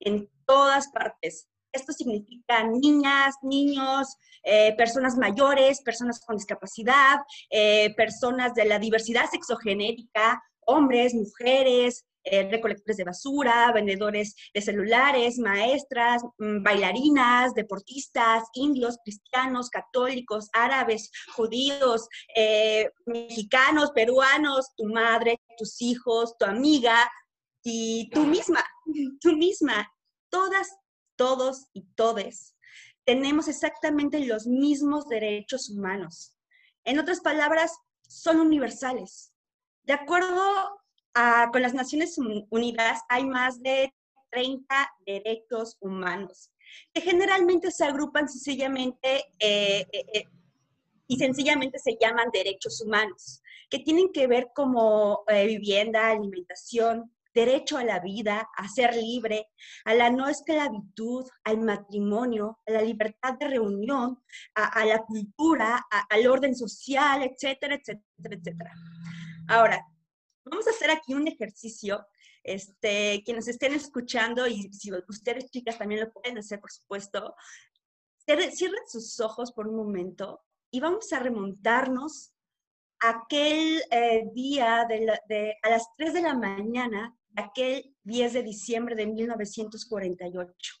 en 0.00 0.30
todas 0.46 0.88
partes. 0.88 1.48
Esto 1.72 1.92
significa 1.92 2.64
niñas, 2.64 3.34
niños, 3.42 4.16
eh, 4.42 4.74
personas 4.76 5.16
mayores, 5.16 5.82
personas 5.82 6.20
con 6.20 6.36
discapacidad, 6.36 7.18
eh, 7.50 7.94
personas 7.94 8.54
de 8.54 8.64
la 8.64 8.78
diversidad 8.78 9.30
sexogenérica, 9.30 10.42
hombres, 10.66 11.14
mujeres, 11.14 12.04
eh, 12.24 12.48
recolectores 12.50 12.96
de 12.96 13.04
basura, 13.04 13.72
vendedores 13.72 14.34
de 14.52 14.60
celulares, 14.60 15.38
maestras, 15.38 16.22
mm, 16.38 16.62
bailarinas, 16.62 17.54
deportistas, 17.54 18.44
indios, 18.54 18.98
cristianos, 19.04 19.70
católicos, 19.70 20.48
árabes, 20.52 21.10
judíos, 21.34 22.08
mexicanos, 23.06 23.92
peruanos, 23.92 24.74
tu 24.76 24.84
madre, 24.84 25.40
tus 25.56 25.80
hijos, 25.80 26.36
tu 26.38 26.44
amiga 26.44 27.10
y 27.62 28.10
tú 28.10 28.26
misma, 28.26 28.64
tú 29.20 29.32
misma. 29.32 29.90
Todas 30.30 30.68
todos 31.20 31.66
y 31.74 31.82
todes, 31.96 32.56
tenemos 33.04 33.46
exactamente 33.46 34.20
los 34.20 34.46
mismos 34.46 35.06
derechos 35.06 35.68
humanos. 35.68 36.34
En 36.84 36.98
otras 36.98 37.20
palabras, 37.20 37.76
son 38.08 38.40
universales. 38.40 39.30
De 39.82 39.92
acuerdo 39.92 40.42
con 41.52 41.60
las 41.60 41.74
Naciones 41.74 42.16
Unidas, 42.48 43.02
hay 43.10 43.26
más 43.26 43.60
de 43.60 43.92
30 44.30 44.64
derechos 45.04 45.76
humanos, 45.80 46.50
que 46.94 47.02
generalmente 47.02 47.70
se 47.70 47.84
agrupan 47.84 48.26
sencillamente 48.26 49.26
eh, 49.40 49.86
eh, 49.92 50.06
eh, 50.14 50.24
y 51.06 51.18
sencillamente 51.18 51.78
se 51.78 51.98
llaman 52.00 52.30
derechos 52.32 52.80
humanos, 52.80 53.42
que 53.68 53.80
tienen 53.80 54.10
que 54.10 54.26
ver 54.26 54.52
como 54.54 55.22
vivienda, 55.28 56.08
alimentación, 56.08 57.12
derecho 57.34 57.78
a 57.78 57.84
la 57.84 58.00
vida, 58.00 58.48
a 58.56 58.68
ser 58.68 58.94
libre, 58.94 59.48
a 59.84 59.94
la 59.94 60.10
no 60.10 60.28
esclavitud, 60.28 61.24
al 61.44 61.58
matrimonio, 61.58 62.58
a 62.66 62.72
la 62.72 62.82
libertad 62.82 63.34
de 63.38 63.48
reunión, 63.48 64.22
a, 64.54 64.84
la 64.84 64.98
cultura, 65.04 65.86
al 66.08 66.26
orden 66.26 66.54
social, 66.54 67.22
etcétera, 67.22 67.76
etcétera, 67.76 68.36
etcétera. 68.36 68.72
Ahora, 69.48 69.86
vamos 70.44 70.66
a 70.66 70.70
hacer 70.70 70.90
aquí 70.90 71.14
un 71.14 71.28
ejercicio. 71.28 72.06
Este, 72.42 73.22
quienes 73.22 73.48
estén 73.48 73.74
escuchando 73.74 74.46
y 74.46 74.72
si 74.72 74.90
ustedes 75.08 75.50
chicas 75.50 75.76
también 75.76 76.00
lo 76.00 76.10
pueden 76.10 76.38
hacer, 76.38 76.58
por 76.58 76.72
supuesto, 76.72 77.34
cierren 78.26 78.88
sus 78.88 79.20
ojos 79.20 79.52
por 79.52 79.68
un 79.68 79.76
momento 79.76 80.40
y 80.70 80.80
vamos 80.80 81.12
a 81.12 81.18
remontarnos 81.18 82.32
a 83.00 83.10
aquel 83.10 83.82
eh, 83.90 84.24
día 84.32 84.86
de, 84.88 85.56
a 85.62 85.70
las 85.70 85.86
3 85.96 86.14
de 86.14 86.22
la 86.22 86.34
mañana, 86.34 87.16
aquel 87.36 87.94
10 88.04 88.32
de 88.32 88.42
diciembre 88.42 88.94
de 88.94 89.06
1948. 89.06 90.74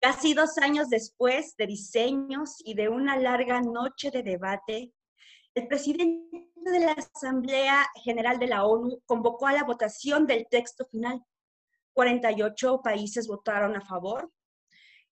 Casi 0.00 0.34
dos 0.34 0.58
años 0.58 0.90
después 0.90 1.56
de 1.56 1.66
diseños 1.66 2.56
y 2.64 2.74
de 2.74 2.88
una 2.88 3.16
larga 3.16 3.60
noche 3.60 4.10
de 4.10 4.22
debate, 4.22 4.92
el 5.54 5.68
presidente 5.68 6.50
de 6.56 6.80
la 6.80 6.92
Asamblea 6.92 7.86
General 8.02 8.38
de 8.38 8.46
la 8.46 8.64
ONU 8.64 9.00
convocó 9.06 9.46
a 9.46 9.52
la 9.52 9.64
votación 9.64 10.26
del 10.26 10.46
texto 10.50 10.86
final. 10.86 11.22
48 11.92 12.80
países 12.82 13.28
votaron 13.28 13.76
a 13.76 13.80
favor, 13.82 14.32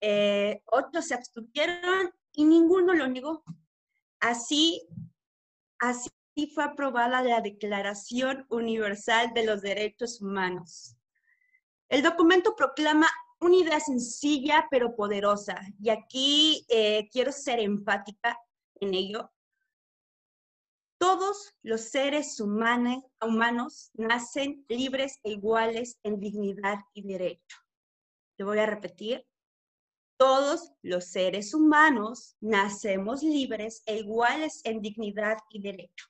eh, 0.00 0.62
otros 0.66 1.06
se 1.06 1.14
abstuvieron 1.14 2.10
y 2.32 2.44
ninguno 2.44 2.94
lo 2.94 3.06
negó. 3.06 3.44
Así, 4.18 4.82
así 5.78 6.08
fue 6.48 6.64
aprobada 6.64 7.22
la 7.22 7.40
Declaración 7.40 8.46
Universal 8.48 9.32
de 9.34 9.44
los 9.44 9.62
Derechos 9.62 10.20
Humanos. 10.20 10.96
El 11.88 12.02
documento 12.02 12.54
proclama 12.56 13.08
una 13.40 13.56
idea 13.56 13.80
sencilla 13.80 14.66
pero 14.70 14.94
poderosa, 14.94 15.60
y 15.80 15.90
aquí 15.90 16.66
eh, 16.68 17.08
quiero 17.10 17.32
ser 17.32 17.58
empática 17.58 18.38
en 18.80 18.94
ello. 18.94 19.30
Todos 20.98 21.54
los 21.62 21.80
seres 21.80 22.38
humanos, 22.40 23.02
humanos 23.22 23.90
nacen 23.94 24.64
libres 24.68 25.18
e 25.24 25.30
iguales 25.32 25.98
en 26.02 26.20
dignidad 26.20 26.80
y 26.92 27.06
derecho. 27.06 27.56
Te 28.36 28.44
voy 28.44 28.58
a 28.58 28.66
repetir. 28.66 29.26
Todos 30.18 30.72
los 30.82 31.06
seres 31.06 31.54
humanos 31.54 32.36
nacemos 32.40 33.22
libres 33.22 33.82
e 33.86 33.96
iguales 33.96 34.60
en 34.64 34.82
dignidad 34.82 35.38
y 35.48 35.62
derecho. 35.62 36.09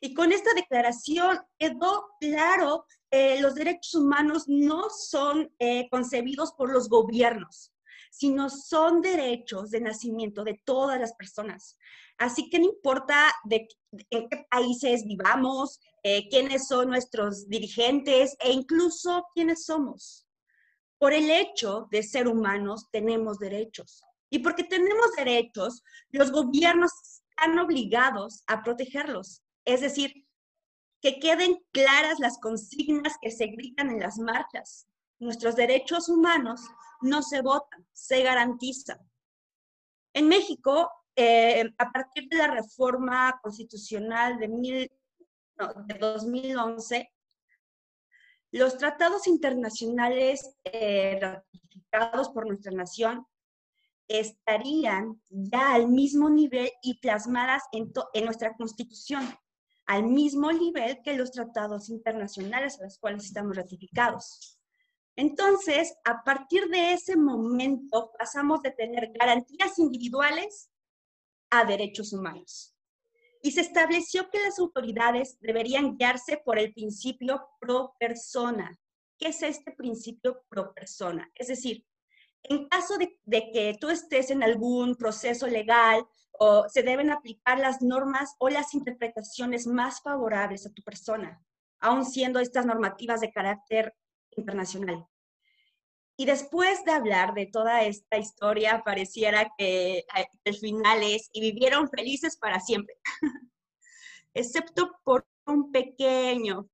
Y 0.00 0.14
con 0.14 0.32
esta 0.32 0.52
declaración 0.54 1.38
quedó 1.58 2.06
claro 2.20 2.86
que 3.10 3.40
los 3.40 3.54
derechos 3.54 3.94
humanos 3.94 4.44
no 4.46 4.88
son 4.90 5.52
eh, 5.58 5.88
concebidos 5.90 6.52
por 6.52 6.72
los 6.72 6.88
gobiernos, 6.88 7.72
sino 8.10 8.50
son 8.50 9.00
derechos 9.00 9.70
de 9.70 9.80
nacimiento 9.80 10.44
de 10.44 10.60
todas 10.64 11.00
las 11.00 11.14
personas. 11.14 11.78
Así 12.18 12.48
que 12.48 12.58
no 12.58 12.66
importa 12.66 13.32
de, 13.44 13.66
en 14.10 14.28
qué 14.28 14.46
países 14.50 15.04
vivamos, 15.04 15.80
eh, 16.02 16.28
quiénes 16.28 16.68
son 16.68 16.90
nuestros 16.90 17.48
dirigentes 17.48 18.36
e 18.40 18.52
incluso 18.52 19.26
quiénes 19.34 19.64
somos. 19.64 20.26
Por 20.98 21.12
el 21.12 21.30
hecho 21.30 21.88
de 21.90 22.02
ser 22.02 22.28
humanos 22.28 22.88
tenemos 22.92 23.38
derechos. 23.38 24.02
Y 24.30 24.40
porque 24.40 24.64
tenemos 24.64 25.12
derechos, 25.16 25.82
los 26.10 26.30
gobiernos 26.30 26.90
están 27.30 27.58
obligados 27.58 28.42
a 28.46 28.62
protegerlos. 28.62 29.43
Es 29.64 29.80
decir, 29.80 30.26
que 31.00 31.18
queden 31.18 31.62
claras 31.72 32.18
las 32.18 32.38
consignas 32.38 33.16
que 33.20 33.30
se 33.30 33.46
gritan 33.48 33.90
en 33.90 34.00
las 34.00 34.18
marchas. 34.18 34.86
Nuestros 35.18 35.54
derechos 35.54 36.08
humanos 36.08 36.62
no 37.02 37.22
se 37.22 37.42
votan, 37.42 37.86
se 37.92 38.22
garantizan. 38.22 38.98
En 40.14 40.28
México, 40.28 40.90
eh, 41.16 41.70
a 41.78 41.92
partir 41.92 42.28
de 42.28 42.38
la 42.38 42.48
reforma 42.48 43.38
constitucional 43.42 44.38
de, 44.38 44.90
de 45.58 45.98
2011, 45.98 47.12
los 48.52 48.78
tratados 48.78 49.26
internacionales 49.26 50.56
eh, 50.64 51.18
ratificados 51.20 52.30
por 52.30 52.46
nuestra 52.46 52.72
nación 52.72 53.26
estarían 54.08 55.20
ya 55.28 55.74
al 55.74 55.88
mismo 55.88 56.30
nivel 56.30 56.70
y 56.82 56.98
plasmadas 56.98 57.62
en 57.72 57.92
nuestra 58.24 58.54
constitución, 58.54 59.28
al 59.86 60.04
mismo 60.04 60.50
nivel 60.52 61.02
que 61.02 61.16
los 61.16 61.32
tratados 61.32 61.88
internacionales 61.88 62.80
a 62.80 62.84
los 62.84 62.98
cuales 62.98 63.24
estamos 63.24 63.56
ratificados. 63.56 64.58
Entonces, 65.16 65.94
a 66.04 66.24
partir 66.24 66.68
de 66.68 66.92
ese 66.92 67.16
momento 67.16 68.12
pasamos 68.18 68.62
de 68.62 68.72
tener 68.72 69.12
garantías 69.12 69.78
individuales 69.78 70.70
a 71.50 71.64
derechos 71.64 72.12
humanos 72.12 72.74
y 73.44 73.52
se 73.52 73.60
estableció 73.60 74.30
que 74.30 74.40
las 74.40 74.58
autoridades 74.58 75.38
deberían 75.38 75.98
guiarse 75.98 76.38
por 76.38 76.58
el 76.58 76.72
principio 76.72 77.46
pro 77.60 77.94
persona. 78.00 78.74
¿Qué 79.18 79.28
es 79.28 79.42
este 79.42 79.70
principio 79.72 80.42
pro 80.48 80.72
persona? 80.72 81.30
Es 81.34 81.48
decir, 81.48 81.84
en 82.44 82.68
caso 82.68 82.96
de, 82.98 83.18
que 83.52 83.76
tú 83.80 83.88
estés 83.88 84.30
en 84.30 84.42
algún 84.42 84.96
proceso 84.96 85.46
legal 85.46 86.06
o 86.32 86.68
se 86.68 86.82
deben 86.82 87.10
aplicar 87.10 87.58
las 87.58 87.80
normas 87.80 88.34
o 88.38 88.48
las 88.48 88.74
interpretaciones 88.74 89.66
más 89.66 90.02
favorables 90.02 90.66
a 90.66 90.72
tu 90.72 90.82
persona, 90.82 91.42
aun 91.80 92.04
siendo 92.04 92.40
estas 92.40 92.66
normativas 92.66 93.20
de 93.20 93.32
carácter 93.32 93.94
internacional. 94.36 95.06
Y 96.16 96.26
después 96.26 96.84
de 96.84 96.92
hablar 96.92 97.34
de 97.34 97.46
toda 97.46 97.82
esta 97.82 98.18
historia, 98.18 98.82
pareciera 98.84 99.50
que 99.56 99.98
eh, 99.98 100.26
el 100.44 100.56
final 100.56 101.02
es 101.02 101.28
y 101.32 101.40
vivieron 101.40 101.88
felices 101.88 102.36
para 102.36 102.60
siempre, 102.60 102.96
excepto 104.34 104.92
por 105.02 105.26
un 105.46 105.72
pequeño, 105.72 106.68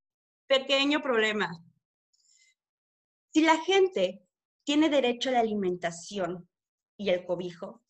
pequeño 0.47 1.01
problema. 1.01 1.49
Si 3.33 3.41
la 3.41 3.57
gente 3.57 4.21
tiene 4.63 4.89
derecho 4.89 5.29
a 5.29 5.33
la 5.33 5.39
alimentación 5.39 6.47
y 6.97 7.09
el 7.09 7.25
cobijo, 7.25 7.81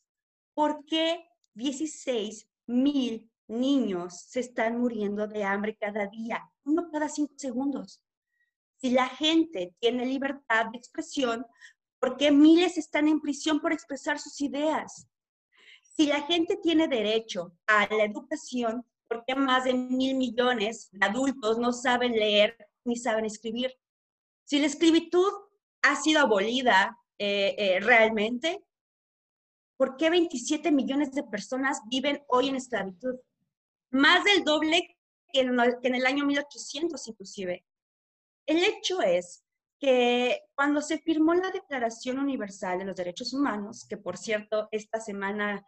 ¿por 0.54 0.86
qué 0.86 1.25
16 1.54 2.48
mil 2.68 3.30
niños 3.48 4.22
se 4.28 4.40
están 4.40 4.80
muriendo 4.80 5.28
de 5.28 5.44
hambre 5.44 5.75
cada 5.75 6.08
día, 6.08 6.50
uno 6.63 6.90
cada 6.92 7.10
cinco 7.10 7.34
segundos? 7.38 8.01
Si 8.78 8.90
la 8.92 9.08
gente 9.08 9.75
tiene 9.80 10.06
libertad 10.06 10.68
de 10.72 10.78
expresión, 10.78 11.46
¿por 12.00 12.18
qué 12.18 12.32
miles 12.32 12.78
están 12.78 13.08
en 13.08 13.22
prisión 13.22 13.60
por 13.60 13.74
expresar 13.74 14.18
sus 14.18 14.42
ideas? 14.42 15.08
Si 15.82 16.08
la 16.08 16.22
gente 16.22 16.58
tiene 16.63 16.88
derecho 16.88 17.54
a 17.68 17.88
la 17.94 18.06
educación, 18.06 18.86
¿por 19.08 19.24
qué 19.25 19.36
más 19.36 19.66
de 19.66 19.74
mil 19.74 20.16
millones 20.16 20.90
de 20.92 21.06
adultos 21.06 21.60
no 21.60 21.74
saben 21.74 22.13
leer 22.13 22.56
ni 22.86 22.96
saben 22.96 23.25
escribir? 23.25 23.72
Si 24.46 24.58
la 24.58 24.68
esclavitud 24.68 25.32
ha 25.81 25.95
sido 25.95 26.21
abolida 26.21 26.97
eh, 27.17 27.55
eh, 27.57 27.79
realmente, 27.79 28.63
¿por 29.77 29.97
qué 29.97 30.09
27 30.09 30.71
millones 30.71 31.11
de 31.11 31.23
personas 31.23 31.81
viven 31.89 32.23
hoy 32.27 32.50
en 32.50 32.55
esclavitud? 32.55 33.15
Más 33.91 34.23
del 34.23 34.43
doble 34.43 34.97
que 35.31 35.41
en, 35.41 35.95
el 35.95 36.05
año 36.05 36.25
1800 36.25 37.07
inclusive. 37.07 37.65
El 38.45 38.63
hecho 38.63 39.01
es 39.01 39.43
que 39.79 40.41
cuando 40.55 40.81
se 40.81 41.00
firmó 41.00 41.33
la 41.33 41.50
Declaración 41.50 42.19
Universal 42.19 42.79
de 42.79 42.85
los 42.85 42.95
Derechos 42.95 43.33
Humanos, 43.33 43.85
que 43.89 43.97
por 43.97 44.17
cierto 44.17 44.67
esta 44.71 45.00
semana 45.00 45.65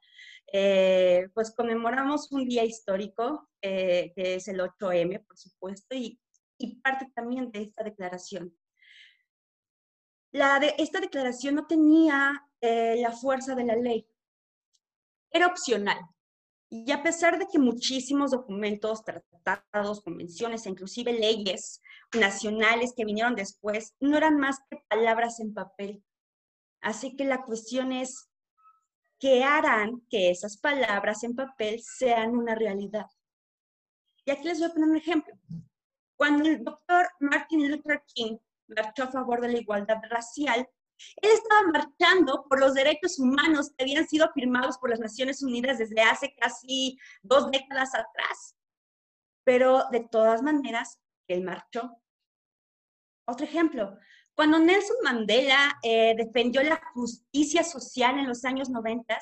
eh, 0.51 1.29
pues 1.33 1.51
conmemoramos 1.55 2.31
un 2.31 2.45
día 2.47 2.63
histórico, 2.63 3.49
eh, 3.61 4.13
que 4.15 4.35
es 4.35 4.47
el 4.47 4.59
8M, 4.59 5.25
por 5.25 5.37
supuesto, 5.37 5.95
y, 5.95 6.19
parte 6.81 7.11
también 7.13 7.51
de 7.51 7.61
esta 7.63 7.83
declaración. 7.83 8.55
La 10.33 10.59
de, 10.59 10.73
esta 10.79 10.99
declaración 10.99 11.53
no 11.53 11.67
tenía 11.67 12.43
eh, 12.59 12.95
la 12.99 13.11
fuerza 13.11 13.53
de 13.53 13.65
la 13.65 13.75
ley, 13.75 14.07
era 15.31 15.45
opcional. 15.45 15.99
Y 16.69 16.91
a 16.91 17.03
pesar 17.03 17.37
de 17.37 17.45
que 17.45 17.59
muchísimos 17.59 18.31
documentos, 18.31 19.03
tratados, 19.03 20.01
convenciones 20.01 20.65
e 20.65 20.71
inclusive 20.71 21.13
leyes 21.13 21.81
nacionales 22.13 22.93
que 22.97 23.05
vinieron 23.05 23.35
después 23.35 23.93
no 23.99 24.17
eran 24.17 24.37
más 24.37 24.57
que 24.71 24.83
palabras 24.87 25.39
en 25.39 25.53
papel. 25.53 26.03
Así 26.81 27.15
que 27.15 27.25
la 27.25 27.43
cuestión 27.43 27.91
es, 27.91 28.27
¿qué 29.19 29.43
harán 29.43 30.01
que 30.09 30.31
esas 30.31 30.57
palabras 30.57 31.23
en 31.23 31.35
papel 31.35 31.79
sean 31.79 32.35
una 32.35 32.55
realidad? 32.55 33.05
Y 34.25 34.31
aquí 34.31 34.47
les 34.47 34.57
voy 34.57 34.69
a 34.69 34.73
poner 34.73 34.89
un 34.89 34.97
ejemplo. 34.97 35.35
Cuando 36.15 36.49
el 36.49 36.63
doctor 36.63 37.07
Martin 37.19 37.69
Luther 37.69 38.01
King 38.15 38.37
marchó 38.75 39.03
a 39.03 39.11
favor 39.11 39.41
de 39.41 39.49
la 39.49 39.59
igualdad 39.59 39.97
racial, 40.09 40.67
él 41.21 41.31
estaba 41.31 41.67
marchando 41.71 42.45
por 42.47 42.59
los 42.59 42.73
derechos 42.73 43.19
humanos 43.19 43.71
que 43.75 43.83
habían 43.83 44.07
sido 44.07 44.31
firmados 44.33 44.77
por 44.77 44.89
las 44.89 44.99
Naciones 44.99 45.41
Unidas 45.41 45.77
desde 45.77 46.01
hace 46.01 46.33
casi 46.35 46.97
dos 47.21 47.49
décadas 47.51 47.93
atrás. 47.95 48.55
Pero 49.43 49.85
de 49.91 50.01
todas 50.01 50.41
maneras, 50.41 50.99
él 51.27 51.43
marchó. 51.43 51.97
Otro 53.25 53.45
ejemplo, 53.45 53.97
cuando 54.35 54.59
Nelson 54.59 54.97
Mandela 55.03 55.77
eh, 55.83 56.15
defendió 56.15 56.63
la 56.63 56.81
justicia 56.93 57.63
social 57.63 58.19
en 58.19 58.27
los 58.27 58.43
años 58.45 58.69
90, 58.69 59.17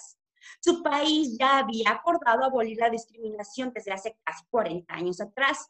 su 0.60 0.82
país 0.82 1.38
ya 1.38 1.60
había 1.60 1.92
acordado 1.92 2.44
abolir 2.44 2.78
la 2.78 2.90
discriminación 2.90 3.72
desde 3.74 3.92
hace 3.92 4.18
casi 4.24 4.46
40 4.50 4.94
años 4.94 5.22
atrás. 5.22 5.70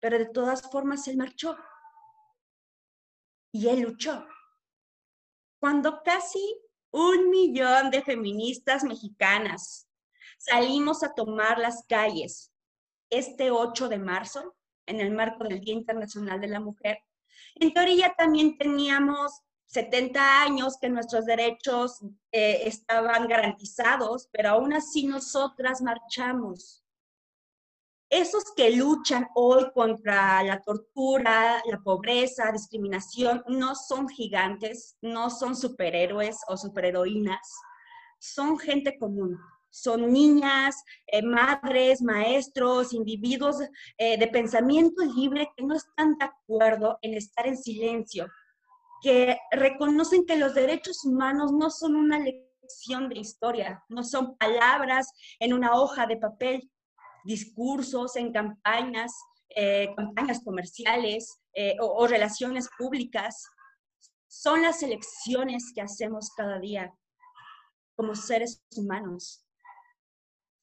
pero 0.00 0.18
de 0.18 0.26
todas 0.26 0.62
formas 0.70 1.06
él 1.08 1.18
marchó 1.18 1.56
y 3.52 3.68
él 3.68 3.80
luchó. 3.80 4.26
Cuando 5.58 6.02
casi 6.02 6.60
un 6.90 7.30
millón 7.30 7.90
de 7.90 8.02
feministas 8.02 8.82
mexicanas 8.84 9.88
salimos 10.38 11.02
a 11.02 11.14
tomar 11.14 11.58
las 11.58 11.84
calles 11.86 12.52
este 13.10 13.50
8 13.50 13.88
de 13.88 13.98
marzo, 13.98 14.56
en 14.86 15.00
el 15.00 15.12
marco 15.12 15.44
del 15.44 15.60
Día 15.60 15.74
Internacional 15.74 16.40
de 16.40 16.48
la 16.48 16.60
Mujer, 16.60 16.98
en 17.56 17.72
teoría 17.72 18.14
también 18.16 18.56
teníamos 18.56 19.42
70 19.66 20.42
años 20.42 20.78
que 20.80 20.88
nuestros 20.88 21.26
derechos 21.26 22.00
eh, 22.32 22.62
estaban 22.66 23.28
garantizados, 23.28 24.28
pero 24.32 24.50
aún 24.50 24.72
así 24.72 25.06
nosotras 25.06 25.80
marchamos. 25.80 26.79
Esos 28.10 28.42
que 28.56 28.72
luchan 28.72 29.28
hoy 29.36 29.70
contra 29.72 30.42
la 30.42 30.60
tortura, 30.62 31.62
la 31.64 31.78
pobreza, 31.78 32.50
discriminación, 32.50 33.44
no 33.46 33.76
son 33.76 34.08
gigantes, 34.08 34.96
no 35.00 35.30
son 35.30 35.54
superhéroes 35.54 36.38
o 36.48 36.56
superheroínas, 36.56 37.54
son 38.18 38.58
gente 38.58 38.98
común, 38.98 39.38
son 39.70 40.12
niñas, 40.12 40.82
eh, 41.06 41.22
madres, 41.22 42.02
maestros, 42.02 42.92
individuos 42.94 43.58
eh, 43.96 44.18
de 44.18 44.26
pensamiento 44.26 45.04
libre 45.04 45.48
que 45.56 45.64
no 45.64 45.76
están 45.76 46.18
de 46.18 46.24
acuerdo 46.24 46.98
en 47.02 47.14
estar 47.14 47.46
en 47.46 47.56
silencio, 47.56 48.26
que 49.02 49.38
reconocen 49.52 50.26
que 50.26 50.36
los 50.36 50.52
derechos 50.54 51.04
humanos 51.04 51.52
no 51.52 51.70
son 51.70 51.94
una 51.94 52.18
lección 52.18 53.08
de 53.08 53.20
historia, 53.20 53.84
no 53.88 54.02
son 54.02 54.36
palabras 54.36 55.12
en 55.38 55.52
una 55.52 55.74
hoja 55.74 56.08
de 56.08 56.16
papel, 56.16 56.68
discursos 57.24 58.16
en 58.16 58.32
campañas, 58.32 59.12
eh, 59.48 59.92
campañas 59.96 60.40
comerciales 60.44 61.40
o 61.80 62.06
relaciones 62.06 62.68
públicas. 62.78 63.44
Son 64.28 64.62
las 64.62 64.82
elecciones 64.82 65.72
que 65.74 65.80
hacemos 65.80 66.30
cada 66.36 66.60
día 66.60 66.94
como 67.96 68.14
seres 68.14 68.62
humanos 68.76 69.44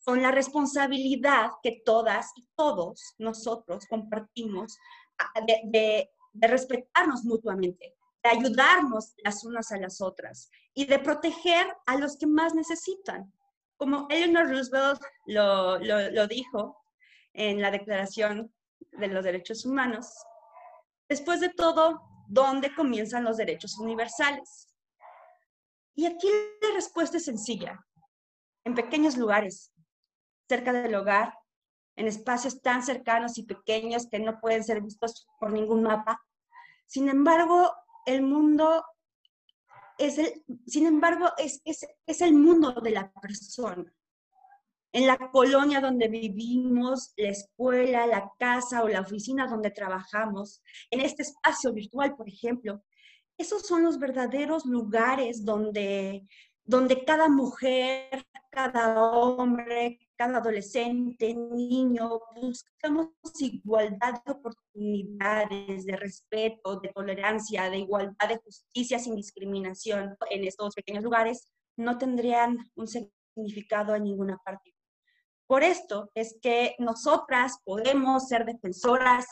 con 0.07 0.21
la 0.21 0.31
responsabilidad 0.31 1.51
que 1.61 1.81
todas 1.83 2.31
y 2.37 2.47
todos 2.55 3.13
nosotros 3.17 3.85
compartimos 3.89 4.77
de, 5.45 6.09
respetarnos 6.33 7.25
mutuamente, 7.25 7.93
de 8.23 8.29
ayudarnos 8.29 9.15
las 9.17 9.43
unas 9.43 9.69
a 9.73 9.77
las 9.77 9.99
otras 9.99 10.49
y 10.73 10.85
de 10.85 10.99
proteger 10.99 11.67
a 11.85 11.97
los 11.97 12.15
que 12.15 12.25
más 12.25 12.55
necesitan. 12.55 13.33
Como 13.77 14.07
Eleanor 14.09 14.49
Roosevelt 14.49 15.01
lo, 15.27 15.77
lo 15.79 16.27
dijo 16.27 16.81
en 17.33 17.61
la 17.61 17.71
Declaración 17.71 18.53
de 18.91 19.07
los 19.07 19.23
Derechos 19.23 19.65
Humanos, 19.65 20.11
después 21.07 21.39
de 21.39 21.49
todo, 21.49 22.01
¿dónde 22.27 22.73
comienzan 22.73 23.23
los 23.23 23.37
derechos 23.37 23.77
universales? 23.77 24.73
Y 25.95 26.05
aquí 26.05 26.27
la 26.61 26.75
respuesta 26.75 27.17
es 27.17 27.25
sencilla, 27.25 27.83
en 28.63 28.75
pequeños 28.75 29.17
lugares, 29.17 29.71
cerca 30.47 30.73
del 30.73 30.95
hogar, 30.95 31.33
en 31.95 32.07
espacios 32.07 32.61
tan 32.61 32.83
cercanos 32.83 33.37
y 33.37 33.43
pequeños 33.43 34.07
que 34.07 34.19
no 34.19 34.39
pueden 34.39 34.63
ser 34.63 34.81
vistos 34.81 35.27
por 35.39 35.51
ningún 35.51 35.83
mapa. 35.83 36.21
Sin 36.85 37.09
embargo, 37.09 37.73
el 38.05 38.21
mundo 38.21 38.85
es 39.97 40.17
el, 40.17 40.43
sin 40.65 40.85
embargo, 40.85 41.29
es, 41.37 41.61
es, 41.65 41.85
es 42.05 42.21
el 42.21 42.33
mundo 42.33 42.73
de 42.81 42.91
la 42.91 43.11
persona. 43.11 43.91
En 44.93 45.05
la 45.05 45.17
colonia 45.31 45.81
donde 45.81 46.07
vivimos, 46.07 47.13
la 47.17 47.29
escuela, 47.29 48.07
la 48.07 48.31
casa 48.39 48.83
o 48.83 48.87
la 48.87 49.01
oficina 49.01 49.47
donde 49.47 49.69
trabajamos, 49.71 50.63
en 50.89 51.01
este 51.01 51.23
espacio 51.23 51.73
virtual, 51.73 52.15
por 52.15 52.27
ejemplo, 52.27 52.81
esos 53.37 53.67
son 53.67 53.83
los 53.83 53.99
verdaderos 53.99 54.65
lugares 54.65 55.45
donde, 55.45 56.27
donde 56.63 57.05
cada 57.05 57.29
mujer, 57.29 58.25
cada 58.49 58.99
hombre, 59.01 59.99
cada 60.17 60.39
adolescente, 60.39 61.33
niño, 61.33 62.19
buscamos 62.35 63.09
igualdad 63.39 64.21
de 64.25 64.31
oportunidades, 64.31 65.85
de 65.85 65.95
respeto, 65.95 66.79
de 66.79 66.89
tolerancia, 66.89 67.69
de 67.69 67.77
igualdad, 67.77 68.27
de 68.27 68.37
justicia 68.37 68.97
sin 68.97 69.15
discriminación 69.15 70.17
en 70.29 70.43
estos 70.43 70.73
pequeños 70.73 71.03
lugares, 71.03 71.47
no 71.77 71.97
tendrían 71.97 72.57
un 72.75 72.87
significado 72.87 73.95
en 73.95 74.05
ninguna 74.05 74.37
parte. 74.43 74.73
Por 75.45 75.63
esto 75.63 76.09
es 76.15 76.37
que 76.41 76.75
nosotras 76.79 77.59
podemos 77.63 78.27
ser 78.27 78.43
defensoras 78.43 79.25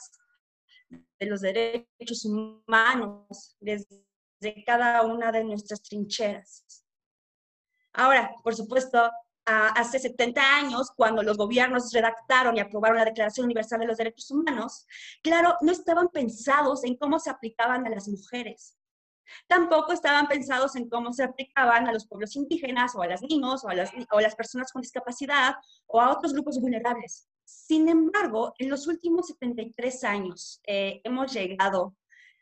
de 0.89 1.25
los 1.25 1.41
derechos 1.41 2.25
humanos 2.25 3.57
desde 3.59 4.05
cada 4.65 5.01
una 5.01 5.31
de 5.31 5.43
nuestras 5.43 5.81
trincheras. 5.81 6.85
Ahora, 7.91 8.33
por 8.43 8.55
supuesto, 8.55 9.09
hace 9.45 9.99
70 9.99 10.41
años, 10.41 10.91
cuando 10.95 11.21
los 11.21 11.37
gobiernos 11.37 11.91
redactaron 11.93 12.57
y 12.57 12.59
aprobaron 12.59 12.97
la 12.97 13.05
Declaración 13.05 13.45
Universal 13.45 13.79
de 13.79 13.87
los 13.87 13.97
Derechos 13.97 14.31
Humanos, 14.31 14.87
claro, 15.21 15.55
no 15.61 15.71
estaban 15.71 16.09
pensados 16.09 16.83
en 16.83 16.95
cómo 16.97 17.19
se 17.19 17.29
aplicaban 17.29 17.85
a 17.85 17.89
las 17.89 18.07
mujeres. 18.07 18.75
Tampoco 19.47 19.91
estaban 19.91 20.27
pensados 20.27 20.75
en 20.75 20.89
cómo 20.89 21.11
se 21.13 21.23
aplicaban 21.23 21.87
a 21.87 21.91
los 21.91 22.07
pueblos 22.07 22.35
indígenas 22.35 22.95
o 22.95 23.01
a 23.01 23.07
las 23.07 23.21
niños 23.21 23.63
o 23.63 23.69
a 23.69 23.75
las, 23.75 24.35
personas 24.35 24.71
con 24.71 24.81
discapacidad 24.81 25.55
o 25.87 25.99
a 25.99 26.11
otros 26.11 26.33
grupos 26.33 26.59
vulnerables. 26.59 27.27
Sin 27.43 27.89
embargo, 27.89 28.53
en 28.59 28.69
los 28.69 28.87
últimos 28.87 29.27
73 29.27 30.03
años 30.03 30.61
eh, 30.65 31.01
hemos 31.03 31.33
llegado 31.33 31.95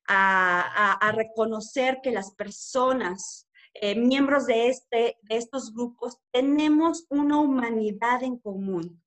a 0.07 1.13
reconocer 1.15 1.99
que 2.03 2.11
las 2.11 2.33
personas 2.35 3.47
eh, 3.75 3.95
miembros 3.95 4.45
de, 4.45 4.67
este, 4.67 5.17
de 5.21 5.37
estos 5.37 5.73
grupos 5.73 6.17
tenemos 6.31 7.05
una 7.09 7.39
humanidad 7.39 8.23
en 8.23 8.37
común. 8.37 9.01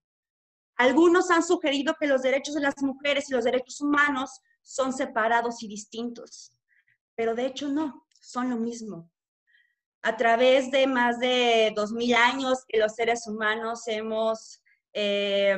Algunos 0.76 1.30
han 1.30 1.42
sugerido 1.42 1.94
que 1.98 2.06
los 2.06 2.22
derechos 2.22 2.54
de 2.54 2.60
las 2.60 2.82
mujeres 2.82 3.30
y 3.30 3.32
los 3.32 3.44
derechos 3.44 3.80
humanos 3.80 4.42
son 4.62 4.92
separados 4.92 5.62
y 5.62 5.68
distintos, 5.68 6.52
pero 7.14 7.34
de 7.34 7.46
hecho 7.46 7.68
no, 7.68 8.06
son 8.20 8.50
lo 8.50 8.56
mismo. 8.56 9.10
A 10.02 10.16
través 10.16 10.70
de 10.70 10.86
más 10.86 11.18
de 11.18 11.72
dos 11.74 11.92
mil 11.92 12.14
años 12.14 12.64
que 12.68 12.78
los 12.78 12.94
seres 12.94 13.26
humanos 13.26 13.86
hemos 13.86 14.60
eh, 14.92 15.56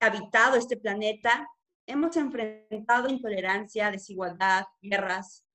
habitado 0.00 0.56
este 0.56 0.76
planeta, 0.76 1.46
hemos 1.86 2.16
enfrentado 2.16 3.08
intolerancia, 3.08 3.90
desigualdad, 3.90 4.64
guerras, 4.80 5.45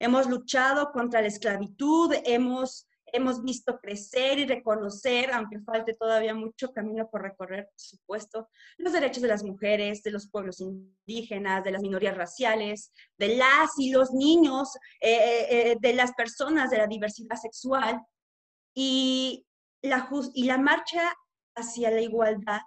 hemos 0.00 0.28
luchado 0.28 0.90
contra 0.90 1.20
la 1.20 1.28
esclavitud, 1.28 2.12
hemos, 2.24 2.88
hemos 3.04 3.44
visto 3.44 3.78
crecer 3.78 4.38
y 4.38 4.46
reconocer, 4.46 5.30
aunque 5.30 5.60
falte 5.60 5.94
todavía 5.94 6.34
mucho 6.34 6.72
camino 6.72 7.08
por 7.08 7.22
recorrer, 7.22 7.66
por 7.66 7.80
supuesto, 7.80 8.48
los 8.78 8.94
derechos 8.94 9.22
de 9.22 9.28
las 9.28 9.44
mujeres, 9.44 10.02
de 10.02 10.10
los 10.10 10.28
pueblos 10.28 10.60
indígenas, 10.60 11.62
de 11.62 11.72
las 11.72 11.82
minorías 11.82 12.16
raciales, 12.16 12.92
de 13.18 13.36
las 13.36 13.78
y 13.78 13.90
los 13.90 14.12
niños, 14.12 14.74
eh, 15.00 15.12
eh, 15.12 15.70
eh, 15.72 15.76
de 15.78 15.92
las 15.92 16.12
personas 16.14 16.70
de 16.70 16.78
la 16.78 16.86
diversidad 16.86 17.36
sexual. 17.36 18.00
Y 18.74 19.46
la, 19.82 20.08
y 20.34 20.44
la 20.44 20.58
marcha 20.58 21.12
hacia 21.54 21.90
la 21.90 22.00
igualdad 22.00 22.60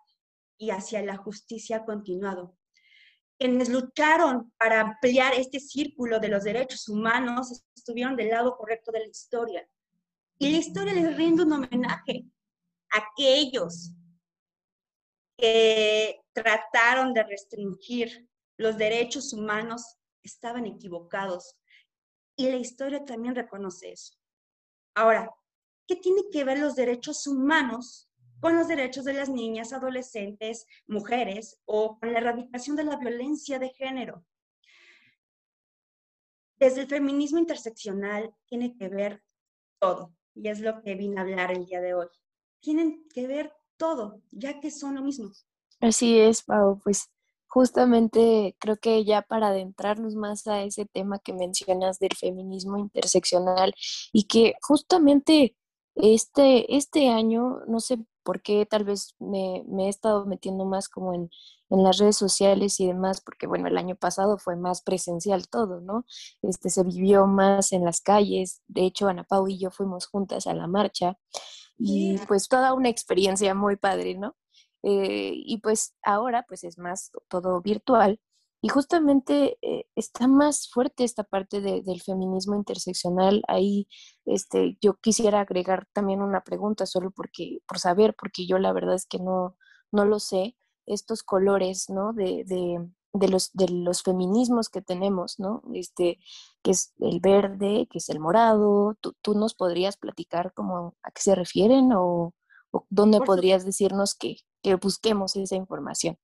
y 0.57 0.69
hacia 0.69 1.01
la 1.01 1.17
justicia 1.17 1.77
ha 1.77 1.85
continuado 1.85 2.55
quienes 3.37 3.69
lucharon 3.69 4.51
para 4.57 4.81
ampliar 4.81 5.33
este 5.33 5.59
círculo 5.59 6.19
de 6.19 6.29
los 6.29 6.43
derechos 6.43 6.87
humanos 6.87 7.63
estuvieron 7.75 8.15
del 8.15 8.29
lado 8.29 8.55
correcto 8.55 8.91
de 8.91 8.99
la 8.99 9.07
historia. 9.07 9.67
Y 10.39 10.51
la 10.51 10.57
historia 10.57 10.93
les 10.93 11.15
rinde 11.15 11.43
un 11.43 11.53
homenaje 11.53 12.25
a 12.93 12.99
aquellos 12.99 13.91
que 15.37 16.21
trataron 16.33 17.13
de 17.13 17.23
restringir 17.23 18.27
los 18.57 18.77
derechos 18.77 19.33
humanos 19.33 19.97
estaban 20.21 20.65
equivocados. 20.65 21.57
Y 22.35 22.49
la 22.49 22.57
historia 22.57 23.03
también 23.03 23.35
reconoce 23.35 23.91
eso. 23.91 24.15
Ahora, 24.95 25.29
¿qué 25.87 25.95
tiene 25.95 26.21
que 26.31 26.43
ver 26.43 26.59
los 26.59 26.75
derechos 26.75 27.27
humanos 27.27 28.09
con 28.43 28.57
los 28.57 28.67
derechos 28.67 29.05
de 29.05 29.13
las 29.13 29.29
niñas, 29.29 29.71
adolescentes, 29.71 30.67
mujeres 30.85 31.61
o 31.63 31.97
con 31.97 32.11
la 32.11 32.19
erradicación 32.19 32.75
de 32.75 32.83
la 32.83 32.97
violencia 32.97 33.57
de 33.57 33.69
género. 33.69 34.25
Desde 36.57 36.81
el 36.81 36.87
feminismo 36.87 37.39
interseccional 37.39 38.35
tiene 38.45 38.75
que 38.75 38.89
ver 38.89 39.23
todo, 39.79 40.13
y 40.35 40.49
es 40.49 40.59
lo 40.59 40.81
que 40.81 40.95
vine 40.95 41.19
a 41.19 41.21
hablar 41.21 41.51
el 41.51 41.65
día 41.65 41.79
de 41.79 41.93
hoy. 41.93 42.07
Tienen 42.59 43.07
que 43.13 43.27
ver 43.27 43.53
todo, 43.77 44.21
ya 44.31 44.59
que 44.59 44.71
son 44.71 44.95
lo 44.95 45.03
mismo. 45.03 45.31
Así 45.79 46.19
es, 46.19 46.43
Pau, 46.43 46.81
pues 46.83 47.09
justamente 47.47 48.57
creo 48.59 48.75
que 48.75 49.05
ya 49.05 49.21
para 49.21 49.47
adentrarnos 49.47 50.15
más 50.15 50.47
a 50.47 50.63
ese 50.63 50.85
tema 50.85 51.17
que 51.19 51.31
mencionas 51.31 51.97
del 51.97 52.13
feminismo 52.19 52.77
interseccional 52.77 53.73
y 54.11 54.25
que 54.25 54.55
justamente 54.61 55.55
este, 55.95 56.75
este 56.75 57.09
año, 57.09 57.59
no 57.67 57.79
sé 57.79 57.99
por 58.23 58.41
qué, 58.41 58.65
tal 58.65 58.83
vez 58.85 59.15
me, 59.19 59.63
me 59.67 59.85
he 59.87 59.89
estado 59.89 60.25
metiendo 60.25 60.65
más 60.65 60.89
como 60.89 61.13
en, 61.13 61.29
en, 61.69 61.83
las 61.83 61.97
redes 61.97 62.15
sociales 62.17 62.79
y 62.79 62.87
demás, 62.87 63.21
porque 63.21 63.47
bueno, 63.47 63.67
el 63.67 63.77
año 63.77 63.95
pasado 63.95 64.37
fue 64.37 64.55
más 64.55 64.81
presencial 64.81 65.47
todo, 65.49 65.81
¿no? 65.81 66.05
Este, 66.41 66.69
se 66.69 66.83
vivió 66.83 67.27
más 67.27 67.73
en 67.73 67.83
las 67.85 68.01
calles, 68.01 68.61
de 68.67 68.85
hecho 68.85 69.07
Ana 69.07 69.23
Pau 69.23 69.47
y 69.47 69.59
yo 69.59 69.71
fuimos 69.71 70.07
juntas 70.07 70.47
a 70.47 70.53
la 70.53 70.67
marcha 70.67 71.17
y 71.77 72.17
pues 72.27 72.47
toda 72.47 72.73
una 72.73 72.89
experiencia 72.89 73.53
muy 73.55 73.75
padre, 73.75 74.15
¿no? 74.15 74.35
Eh, 74.83 75.31
y 75.33 75.57
pues 75.59 75.95
ahora 76.03 76.45
pues 76.47 76.63
es 76.63 76.77
más 76.77 77.11
todo 77.29 77.61
virtual 77.61 78.19
y 78.63 78.69
justamente 78.69 79.57
eh, 79.61 79.87
está 79.93 80.25
más 80.25 80.69
fuerte 80.69 81.03
esta 81.03 81.25
parte 81.25 81.59
del 81.59 82.01
feminismo 82.01 82.55
interseccional. 82.55 83.43
Ahí 83.49 83.89
este, 84.23 84.77
yo 84.79 84.93
quisiera 85.01 85.41
agregar 85.41 85.85
también 85.91 86.21
una 86.21 86.45
pregunta 86.45 86.85
solo 86.85 87.11
porque, 87.11 87.59
por 87.67 87.77
saber, 87.77 88.15
porque 88.17 88.47
yo 88.47 88.59
la 88.59 88.71
verdad 88.71 88.95
es 88.95 89.05
que 89.05 89.19
no, 89.19 89.57
no 89.91 90.05
lo 90.05 90.17
sé, 90.21 90.55
estos 90.85 91.23
colores, 91.23 91.89
¿no? 91.89 92.13
De, 92.13 92.45
de, 92.45 92.89
de, 93.11 93.27
los, 93.27 93.51
de 93.51 93.67
los 93.67 94.01
feminismos 94.01 94.69
que 94.69 94.81
tenemos, 94.81 95.39
¿no? 95.39 95.61
Este, 95.73 96.19
que 96.61 96.71
es 96.71 96.93
el 96.99 97.19
verde, 97.19 97.89
que 97.91 97.97
es 97.97 98.07
el 98.07 98.21
morado. 98.21 98.95
¿Tú, 99.01 99.13
tú 99.21 99.33
nos 99.33 99.55
podrías 99.55 99.97
platicar 99.97 100.53
como 100.53 100.95
a 101.03 101.11
qué 101.11 101.21
se 101.21 101.35
refieren 101.35 101.91
o, 101.91 102.33
o 102.71 102.87
dónde 102.89 103.19
podrías 103.19 103.65
decirnos 103.65 104.15
que, 104.15 104.37
que 104.61 104.75
busquemos 104.75 105.35
esa 105.35 105.57
información? 105.57 106.17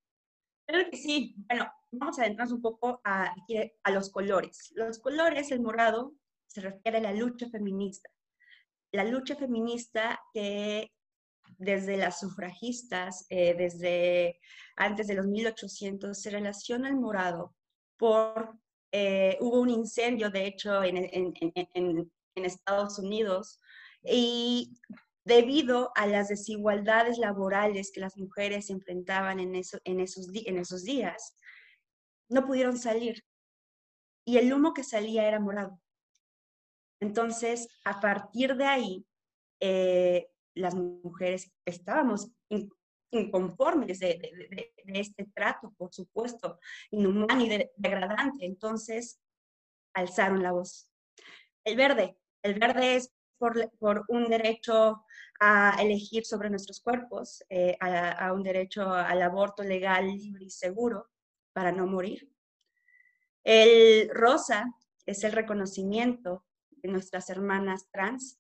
Creo 0.66 0.90
que 0.90 0.96
sí. 0.96 1.36
Bueno, 1.50 1.66
vamos 1.92 2.20
a 2.20 2.24
adentrarnos 2.24 2.54
un 2.54 2.62
poco 2.62 3.02
a, 3.04 3.34
a 3.84 3.92
los 3.92 4.10
colores. 4.10 4.72
Los 4.76 5.00
colores, 5.00 5.52
el 5.52 5.62
morado, 5.62 6.14
se 6.48 6.62
refiere 6.62 6.98
a 6.98 7.02
la 7.02 7.14
lucha 7.14 7.50
feminista. 7.50 8.10
La 8.92 9.04
lucha 9.04 9.36
feminista 9.36 10.20
que 10.34 10.92
desde 11.58 11.98
las 11.98 12.20
sufragistas, 12.20 13.26
eh, 13.30 13.54
desde 13.56 14.40
antes 14.76 15.08
de 15.08 15.16
los 15.16 15.28
1800, 15.28 16.20
se 16.20 16.30
relaciona 16.30 16.88
al 16.88 16.96
morado 16.96 17.56
por, 17.98 18.58
eh, 18.92 19.38
hubo 19.42 19.60
un 19.60 19.70
incendio, 19.70 20.30
de 20.30 20.46
hecho, 20.46 20.84
en, 20.84 20.98
en, 20.98 21.34
en, 21.36 22.12
en 22.36 22.46
Estados 22.46 22.98
Unidos, 23.00 23.60
y 24.04 24.74
debido 25.26 25.92
a 25.96 26.08
las 26.08 26.30
desigualdades 26.30 27.18
laborales 27.18 27.92
que 27.92 28.00
las 28.00 28.18
mujeres 28.18 28.70
enfrentaban 28.70 29.40
en, 29.40 29.56
eso, 29.56 29.80
esos, 29.84 30.30
en 30.34 30.58
esos 30.58 30.84
días, 30.84 31.36
no 32.30 32.46
pudieron 32.46 32.78
salir. 32.78 33.24
Y 34.26 34.38
el 34.38 34.54
humo 34.54 34.74
que 34.74 34.84
salía 34.84 35.28
era 35.28 35.40
morado. 35.40 35.80
Entonces, 37.02 37.68
a 37.86 38.00
partir 38.00 38.56
de 38.56 38.66
ahí, 38.66 39.06
eh, 39.60 40.30
las 40.54 40.76
mujeres 40.76 41.52
estábamos 41.66 42.32
inconformes 43.12 44.00
de, 44.00 44.72
este 44.86 45.26
trato, 45.34 45.74
por 45.78 45.94
supuesto, 45.94 46.60
inhumano 46.92 47.44
y 47.44 47.70
degradante. 47.76 48.46
Entonces, 48.46 49.20
alzaron 49.94 50.44
la 50.44 50.52
voz. 50.52 50.92
El 51.64 51.76
verde, 51.76 52.18
el 52.44 52.60
verde 52.60 52.96
es 52.96 53.12
por, 53.38 53.72
por 53.78 54.06
un 54.10 54.30
derecho 54.30 55.06
a 55.40 55.78
elegir 55.82 56.26
sobre 56.26 56.50
nuestros 56.50 56.82
cuerpos, 56.82 57.44
eh, 57.50 57.78
a, 57.80 58.34
un 58.34 58.44
derecho 58.44 58.92
al 58.92 59.22
aborto 59.22 59.64
legal, 59.64 60.06
libre 60.06 60.46
y 60.46 60.50
seguro 60.50 61.10
para 61.54 61.72
no 61.72 61.88
morir. 61.88 62.30
El 63.44 64.10
rosa 64.10 64.74
es 65.06 65.24
el 65.24 65.32
reconocimiento 65.32 66.46
de 66.70 66.90
nuestras 66.90 67.30
hermanas 67.30 67.88
trans. 67.92 68.40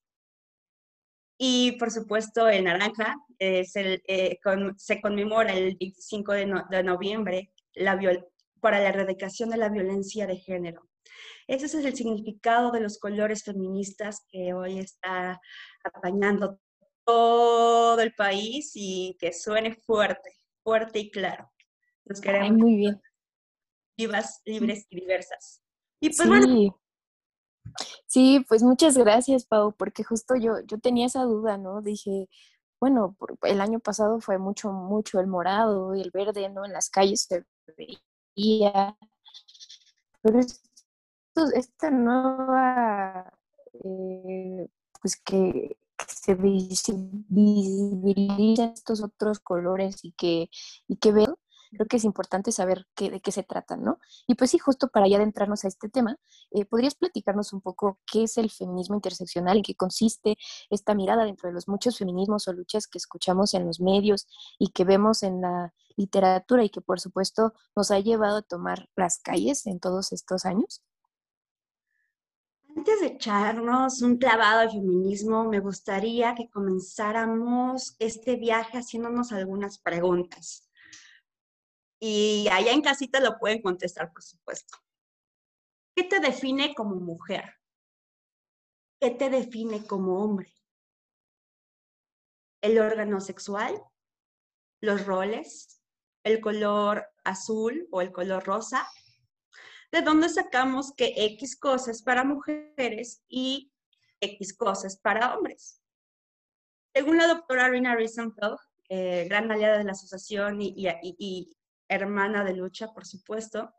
Y 1.37 1.73
por 1.73 1.89
supuesto 1.89 2.49
el 2.49 2.65
naranja 2.65 3.15
es 3.37 3.75
el, 3.75 4.03
eh, 4.07 4.39
se 4.75 5.01
conmemora 5.01 5.53
el 5.53 5.77
25 5.77 6.33
de, 6.33 6.83
noviembre 6.83 7.51
para 8.59 8.81
la 8.81 8.89
erradicación 8.89 9.49
de 9.49 9.57
la 9.57 9.69
violencia 9.69 10.27
de 10.27 10.35
género. 10.35 10.89
Ese 11.47 11.65
es 11.65 11.73
el 11.73 11.95
significado 11.95 12.71
de 12.71 12.81
los 12.81 12.99
colores 12.99 13.43
feministas 13.43 14.25
que 14.29 14.53
hoy 14.53 14.79
está 14.79 15.39
apañando 15.83 16.59
todo 17.05 17.99
el 18.01 18.13
país 18.13 18.73
y 18.75 19.17
que 19.19 19.33
suene 19.33 19.73
fuerte, 19.73 20.31
fuerte 20.61 20.99
y 20.99 21.09
claro. 21.09 21.49
Queremos 22.21 22.57
muy 22.57 22.75
bien. 22.75 23.01
vivas, 23.97 24.41
libres 24.45 24.85
y 24.89 25.01
diversas. 25.01 25.61
Y 25.99 26.09
pues 26.09 26.17
sí. 26.17 26.27
bueno. 26.27 26.79
Sí, 28.07 28.45
pues 28.47 28.63
muchas 28.63 28.97
gracias, 28.97 29.45
Pau, 29.45 29.73
porque 29.73 30.03
justo 30.03 30.35
yo, 30.35 30.59
yo 30.65 30.79
tenía 30.79 31.05
esa 31.05 31.23
duda, 31.23 31.57
¿no? 31.57 31.81
Dije, 31.81 32.29
bueno, 32.79 33.15
el 33.43 33.61
año 33.61 33.79
pasado 33.79 34.19
fue 34.21 34.37
mucho, 34.37 34.71
mucho 34.71 35.19
el 35.19 35.27
morado 35.27 35.95
y 35.95 36.01
el 36.01 36.11
verde, 36.11 36.49
¿no? 36.49 36.65
En 36.65 36.73
las 36.73 36.89
calles 36.89 37.23
se 37.23 37.45
veía. 37.77 38.97
Pero 40.21 40.39
esta 41.53 41.91
nueva, 41.91 43.33
eh, 43.83 44.67
pues 45.01 45.15
que, 45.17 45.77
se 46.07 46.35
visibilizan 46.35 48.73
estos 48.73 49.03
otros 49.03 49.39
colores 49.39 50.03
y 50.03 50.11
que, 50.13 50.49
y 50.87 50.97
que 50.97 51.11
veo, 51.11 51.37
creo 51.71 51.87
que 51.87 51.97
es 51.97 52.03
importante 52.03 52.51
saber 52.51 52.87
de 52.97 53.21
qué 53.21 53.31
se 53.31 53.43
trata, 53.43 53.77
¿no? 53.77 53.99
Y 54.27 54.35
pues 54.35 54.51
sí, 54.51 54.57
justo 54.57 54.89
para 54.89 55.07
ya 55.07 55.17
adentrarnos 55.17 55.65
a 55.65 55.67
este 55.67 55.89
tema, 55.89 56.17
eh, 56.51 56.65
¿podrías 56.65 56.95
platicarnos 56.95 57.53
un 57.53 57.61
poco 57.61 57.99
qué 58.11 58.23
es 58.23 58.37
el 58.37 58.49
feminismo 58.49 58.95
interseccional, 58.95 59.57
en 59.57 59.63
qué 59.63 59.75
consiste 59.75 60.37
esta 60.69 60.95
mirada 60.95 61.25
dentro 61.25 61.49
de 61.49 61.53
los 61.53 61.67
muchos 61.67 61.97
feminismos 61.97 62.47
o 62.47 62.53
luchas 62.53 62.87
que 62.87 62.97
escuchamos 62.97 63.53
en 63.53 63.65
los 63.65 63.79
medios 63.79 64.27
y 64.57 64.69
que 64.69 64.83
vemos 64.83 65.23
en 65.23 65.41
la 65.41 65.73
literatura 65.95 66.63
y 66.63 66.69
que 66.69 66.81
por 66.81 66.99
supuesto 66.99 67.53
nos 67.75 67.91
ha 67.91 67.99
llevado 67.99 68.37
a 68.37 68.41
tomar 68.41 68.89
las 68.95 69.19
calles 69.19 69.67
en 69.67 69.79
todos 69.79 70.11
estos 70.11 70.45
años? 70.45 70.81
Antes 72.75 73.01
de 73.01 73.07
echarnos 73.07 74.01
un 74.01 74.17
clavado 74.17 74.61
al 74.61 74.71
feminismo, 74.71 75.43
me 75.43 75.59
gustaría 75.59 76.33
que 76.35 76.49
comenzáramos 76.49 77.95
este 77.99 78.37
viaje 78.37 78.77
haciéndonos 78.77 79.33
algunas 79.33 79.79
preguntas. 79.79 80.68
Y 81.99 82.47
allá 82.51 82.71
en 82.71 82.81
casita 82.81 83.19
lo 83.19 83.37
pueden 83.37 83.61
contestar, 83.61 84.11
por 84.11 84.23
supuesto. 84.23 84.77
¿Qué 85.95 86.03
te 86.03 86.19
define 86.19 86.73
como 86.73 86.95
mujer? 86.95 87.55
¿Qué 89.01 89.11
te 89.11 89.29
define 89.29 89.85
como 89.85 90.23
hombre? 90.23 90.53
¿El 92.61 92.79
órgano 92.79 93.19
sexual? 93.19 93.81
¿Los 94.81 95.05
roles? 95.05 95.81
¿El 96.23 96.41
color 96.41 97.05
azul 97.23 97.87
o 97.91 98.01
el 98.01 98.11
color 98.11 98.43
rosa? 98.45 98.87
de 99.91 100.01
dónde 100.01 100.29
sacamos 100.29 100.93
que 100.93 101.13
X 101.15 101.57
cosas 101.57 102.01
para 102.03 102.23
mujeres 102.23 103.23
y 103.27 103.71
X 104.21 104.55
cosas 104.55 104.97
para 104.97 105.35
hombres. 105.35 105.81
Según 106.93 107.17
la 107.17 107.27
doctora 107.27 107.69
Rina 107.69 107.95
Risenfeld, 107.95 108.57
eh, 108.89 109.25
gran 109.27 109.51
aliada 109.51 109.77
de 109.77 109.83
la 109.83 109.91
asociación 109.91 110.61
y, 110.61 110.73
y 111.01 111.57
hermana 111.89 112.43
de 112.43 112.55
lucha, 112.55 112.93
por 112.93 113.05
supuesto, 113.05 113.73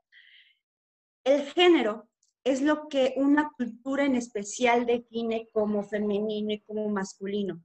el 1.24 1.46
género 1.52 2.08
es 2.44 2.62
lo 2.62 2.88
que 2.88 3.14
una 3.16 3.50
cultura 3.56 4.04
en 4.04 4.16
especial 4.16 4.86
define 4.86 5.48
como 5.52 5.82
femenino 5.82 6.52
y 6.52 6.60
como 6.60 6.88
masculino. 6.88 7.62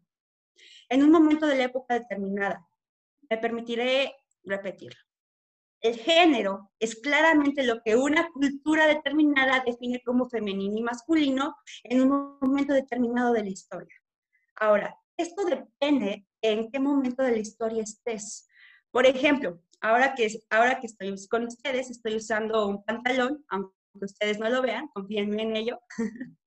En 0.90 1.04
un 1.04 1.12
momento 1.12 1.48
de 1.48 1.58
la 1.58 1.64
época 1.64 1.96
determinada, 1.96 2.66
me 3.30 3.38
permitiré 3.38 4.14
repetirlo. 4.44 5.00
El 5.82 5.98
género 5.98 6.72
es 6.80 6.96
claramente 6.96 7.64
lo 7.64 7.82
que 7.84 7.96
una 7.96 8.30
cultura 8.32 8.88
determinada 8.88 9.64
define 9.66 10.02
como 10.04 10.28
femenino 10.30 10.78
y 10.78 10.82
masculino 10.82 11.56
en 11.84 12.02
un 12.02 12.40
momento 12.42 12.74
determinado 12.74 13.34
de 13.34 13.44
la 13.44 13.50
historia. 13.50 13.96
Ahora, 14.56 14.98
esto 15.18 15.46
depende 15.46 16.28
en 16.42 16.72
qué 16.72 16.80
momento 16.80 17.24
de 17.24 17.32
la 17.32 17.38
historia 17.38 17.84
estés. 17.84 18.48
Por 18.96 19.06
ejemplo, 19.06 19.62
ahora 19.82 20.16
que, 20.16 20.26
ahora 20.50 20.80
que 20.80 20.88
estoy 20.88 21.14
con 21.28 21.48
ustedes, 21.48 21.90
estoy 21.90 22.16
usando 22.16 22.66
un 22.66 22.82
pantalón, 22.86 23.44
aunque 23.50 23.74
ustedes 23.94 24.40
no 24.40 24.50
lo 24.50 24.62
vean, 24.62 24.88
confíenme 24.94 25.44
en 25.44 25.58
ello. 25.58 25.82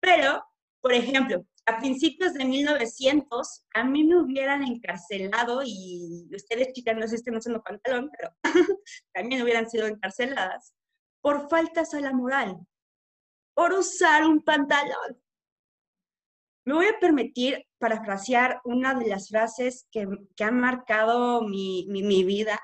Pero, 0.00 0.42
por 0.80 0.94
ejemplo, 0.94 1.44
a 1.66 1.78
principios 1.78 2.32
de 2.32 2.46
1900, 2.46 3.66
a 3.74 3.84
mí 3.84 4.04
me 4.04 4.16
hubieran 4.16 4.62
encarcelado 4.62 5.60
y 5.62 6.26
ustedes, 6.34 6.72
chicas, 6.72 6.96
no 6.96 7.06
sé 7.06 7.18
si 7.18 7.30
no 7.30 7.38
siendo 7.38 7.62
pantalón, 7.62 8.10
pero 8.16 8.34
también 9.12 9.42
hubieran 9.42 9.68
sido 9.68 9.86
encarceladas 9.86 10.72
por 11.20 11.50
faltas 11.50 11.92
a 11.92 12.00
la 12.00 12.14
moral, 12.14 12.56
por 13.54 13.74
usar 13.74 14.24
un 14.24 14.42
pantalón. 14.42 15.20
Me 16.64 16.74
voy 16.74 16.86
a 16.86 16.98
permitir 17.00 17.66
parafrasear 17.78 18.60
una 18.64 18.94
de 18.94 19.08
las 19.08 19.28
frases 19.28 19.86
que, 19.90 20.06
que 20.36 20.44
han 20.44 20.60
marcado 20.60 21.42
mi, 21.42 21.86
mi, 21.88 22.24
vida. 22.24 22.60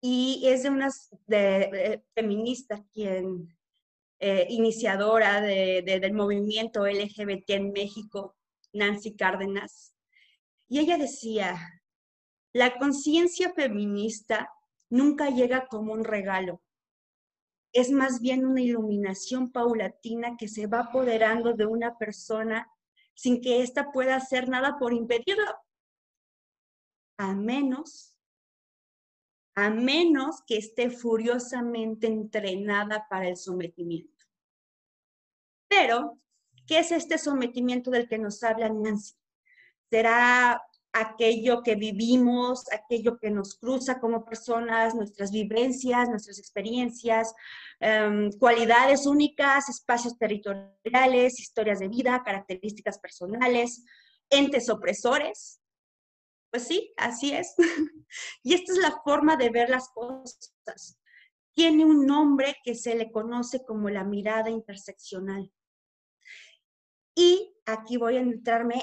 Y 0.00 0.42
es 0.46 0.64
de 0.64 0.70
una 0.70 0.90
feminista 2.14 2.84
quien 2.92 3.48
eh, 4.18 4.46
iniciadora 4.48 5.40
de, 5.40 5.82
del 5.84 6.12
movimiento 6.14 6.86
LGBT 6.86 7.50
en 7.50 7.72
México 7.72 8.36
Nancy 8.72 9.14
Cárdenas, 9.14 9.94
y 10.68 10.80
ella 10.80 10.96
decía, 10.96 11.56
la 12.52 12.76
conciencia 12.78 13.52
feminista 13.52 14.50
nunca 14.90 15.30
llega 15.30 15.66
como 15.66 15.92
un 15.92 16.04
regalo, 16.04 16.62
es 17.76 17.90
más 17.90 18.22
bien 18.22 18.46
una 18.46 18.62
iluminación 18.62 19.52
paulatina 19.52 20.38
que 20.38 20.48
se 20.48 20.66
va 20.66 20.80
apoderando 20.80 21.52
de 21.52 21.66
una 21.66 21.98
persona 21.98 22.72
sin 23.14 23.42
que 23.42 23.60
ésta 23.60 23.92
pueda 23.92 24.16
hacer 24.16 24.48
nada 24.48 24.78
por 24.78 24.94
impedirlo, 24.94 25.44
a 27.18 27.34
menos, 27.34 28.16
a 29.54 29.68
menos 29.68 30.42
que 30.46 30.56
esté 30.56 30.88
furiosamente 30.88 32.06
entrenada 32.06 33.06
para 33.10 33.28
el 33.28 33.36
sometimiento. 33.36 34.24
Pero, 35.68 36.18
¿qué 36.66 36.78
es 36.78 36.92
este 36.92 37.18
sometimiento 37.18 37.90
del 37.90 38.08
que 38.08 38.16
nos 38.16 38.42
habla 38.42 38.70
Nancy? 38.70 39.16
¿Será 39.90 40.62
aquello 41.00 41.62
que 41.62 41.74
vivimos, 41.74 42.64
aquello 42.72 43.18
que 43.18 43.30
nos 43.30 43.54
cruza 43.56 44.00
como 44.00 44.24
personas, 44.24 44.94
nuestras 44.94 45.30
vivencias, 45.30 46.08
nuestras 46.08 46.38
experiencias, 46.38 47.34
em, 47.80 48.30
cualidades 48.38 49.06
únicas, 49.06 49.68
espacios 49.68 50.16
territoriales, 50.18 51.38
historias 51.38 51.80
de 51.80 51.88
vida, 51.88 52.22
características 52.24 52.98
personales, 52.98 53.84
entes 54.30 54.70
opresores. 54.70 55.60
Pues 56.50 56.66
sí, 56.66 56.94
así 56.96 57.32
es. 57.32 57.54
y 58.42 58.54
esta 58.54 58.72
es 58.72 58.78
la 58.78 59.00
forma 59.04 59.36
de 59.36 59.50
ver 59.50 59.68
las 59.68 59.88
cosas. 59.90 60.98
Tiene 61.54 61.84
un 61.84 62.06
nombre 62.06 62.56
que 62.64 62.74
se 62.74 62.94
le 62.94 63.10
conoce 63.10 63.64
como 63.64 63.90
la 63.90 64.04
mirada 64.04 64.50
interseccional. 64.50 65.52
Y 67.14 67.54
aquí 67.66 67.96
voy 67.96 68.16
a 68.16 68.20
entrarme 68.20 68.82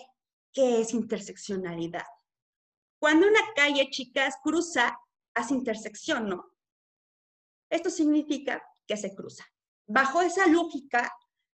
qué 0.53 0.81
es 0.81 0.93
interseccionalidad. 0.93 2.05
Cuando 2.99 3.27
una 3.27 3.41
calle, 3.55 3.89
chicas, 3.89 4.35
cruza, 4.41 4.97
hace 5.33 5.53
intersección, 5.53 6.29
¿no? 6.29 6.45
Esto 7.69 7.89
significa 7.89 8.63
que 8.87 8.95
se 8.95 9.13
cruza. 9.15 9.43
Bajo 9.87 10.21
esa 10.21 10.47
lógica, 10.47 11.11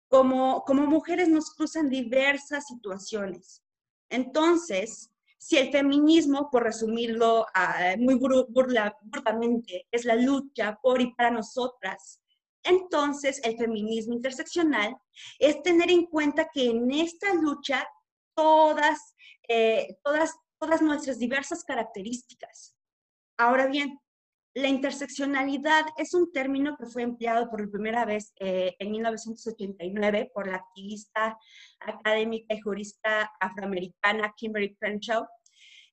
como, 0.08 0.64
como 0.64 0.88
mujeres 0.88 1.28
nos 1.28 1.54
cruzan 1.54 1.90
diversas 1.90 2.68
situaciones. 2.68 3.62
Entonces, 4.10 5.12
si 5.38 5.58
el 5.58 5.72
feminismo, 5.72 6.50
por 6.50 6.64
resumirlo 6.64 7.42
uh, 7.42 8.02
muy 8.02 8.16
burdamente, 8.16 9.88
es 9.92 10.06
la 10.06 10.16
lucha 10.16 10.80
por 10.82 11.02
y 11.02 11.14
para 11.14 11.32
nosotras, 11.32 12.22
entonces 12.64 13.40
el 13.44 13.58
feminismo 13.58 14.14
interseccional 14.16 14.98
es 15.38 15.62
tener 15.62 15.92
en 15.92 16.08
cuenta 16.08 16.50
que 16.52 16.72
en 16.72 16.90
esta 16.92 17.34
lucha 17.36 17.88
todas, 18.36 19.16
eh, 19.48 19.98
todas, 20.04 20.36
todas 20.60 20.82
nuestras 20.82 21.20
diversas 21.20 21.64
características. 21.64 22.76
Ahora 23.38 23.68
bien, 23.68 24.00
la 24.54 24.70
interseccionalidad 24.70 25.86
es 25.98 26.14
un 26.14 26.32
término 26.32 26.78
que 26.78 26.86
fue 26.86 27.04
empleado 27.04 27.50
por 27.50 27.70
primera 27.70 28.06
vez 28.06 28.34
eh, 28.40 28.76
en 28.80 28.92
1989 28.92 30.32
por 30.34 30.48
la 30.48 30.58
activista 30.58 31.38
académica 31.80 32.56
y 32.56 32.62
jurista 32.62 33.32
afroamericana 33.40 34.34
Kimberly 34.38 34.74
Crenshaw 34.76 35.26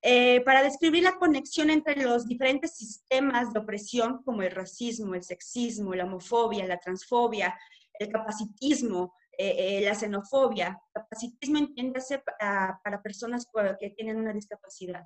eh, 0.05 0.41
para 0.41 0.63
describir 0.63 1.03
la 1.03 1.17
conexión 1.17 1.69
entre 1.69 1.95
los 1.95 2.25
diferentes 2.25 2.75
sistemas 2.75 3.53
de 3.53 3.59
opresión 3.59 4.21
como 4.23 4.41
el 4.41 4.51
racismo, 4.51 5.15
el 5.15 5.23
sexismo, 5.23 5.93
la 5.93 6.03
homofobia, 6.03 6.67
la 6.67 6.77
transfobia, 6.77 7.57
el 7.99 8.09
capacitismo, 8.09 9.13
eh, 9.37 9.77
eh, 9.77 9.81
la 9.81 9.95
xenofobia. 9.95 10.79
Capacitismo 10.93 11.57
entiéndase 11.57 12.19
para, 12.19 12.79
para 12.83 13.01
personas 13.01 13.47
que 13.79 13.89
tienen 13.91 14.17
una 14.17 14.33
discapacidad. 14.33 15.03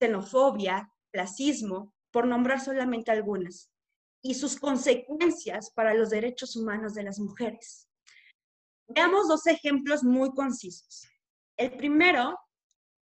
Xenofobia, 0.00 0.90
clasismo, 1.12 1.94
por 2.10 2.26
nombrar 2.26 2.60
solamente 2.60 3.10
algunas, 3.10 3.70
y 4.22 4.34
sus 4.34 4.58
consecuencias 4.58 5.70
para 5.70 5.94
los 5.94 6.10
derechos 6.10 6.56
humanos 6.56 6.94
de 6.94 7.02
las 7.02 7.18
mujeres. 7.18 7.88
Veamos 8.88 9.28
dos 9.28 9.46
ejemplos 9.46 10.02
muy 10.02 10.32
concisos. 10.32 11.06
El 11.56 11.76
primero 11.76 12.38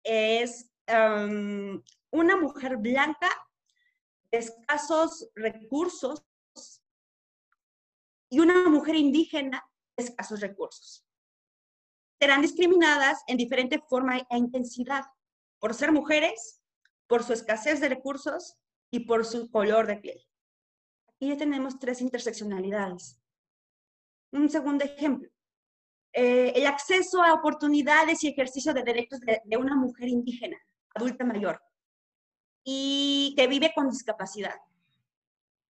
es 0.04 0.70
um, 0.88 1.83
una 2.12 2.37
mujer 2.37 2.76
blanca 2.76 3.28
de 4.30 4.38
escasos 4.38 5.30
recursos 5.35 6.22
y 8.30 8.40
una 8.40 8.68
mujer 8.68 8.96
indígena 8.96 9.64
escasos 10.01 10.41
recursos. 10.41 11.05
Serán 12.21 12.43
discriminadas 12.43 13.23
en 13.27 13.37
diferente 13.37 13.83
forma 13.89 14.19
e 14.19 14.37
intensidad 14.37 15.05
por 15.59 15.75
ser 15.75 15.93
mujeres, 15.93 16.61
por 17.07 17.23
su 17.23 17.33
escasez 17.33 17.81
de 17.81 17.89
recursos 17.89 18.57
y 18.91 19.01
por 19.01 19.25
su 19.25 19.51
color 19.51 19.87
de 19.87 19.97
piel. 19.97 20.27
Aquí 21.09 21.29
ya 21.29 21.37
tenemos 21.37 21.79
tres 21.79 22.01
interseccionalidades. 22.01 23.19
Un 24.33 24.49
segundo 24.49 24.85
ejemplo. 24.85 25.29
Eh, 26.13 26.53
el 26.57 26.67
acceso 26.67 27.23
a 27.23 27.35
oportunidades 27.35 28.25
y 28.25 28.29
ejercicio 28.29 28.75
de 28.75 28.83
derechos 28.83 29.21
de, 29.21 29.41
de 29.45 29.57
una 29.57 29.77
mujer 29.77 30.09
indígena, 30.09 30.57
adulta 30.95 31.25
mayor, 31.25 31.63
y 32.65 33.35
que 33.37 33.47
vive 33.47 33.73
con 33.75 33.89
discapacidad. 33.89 34.57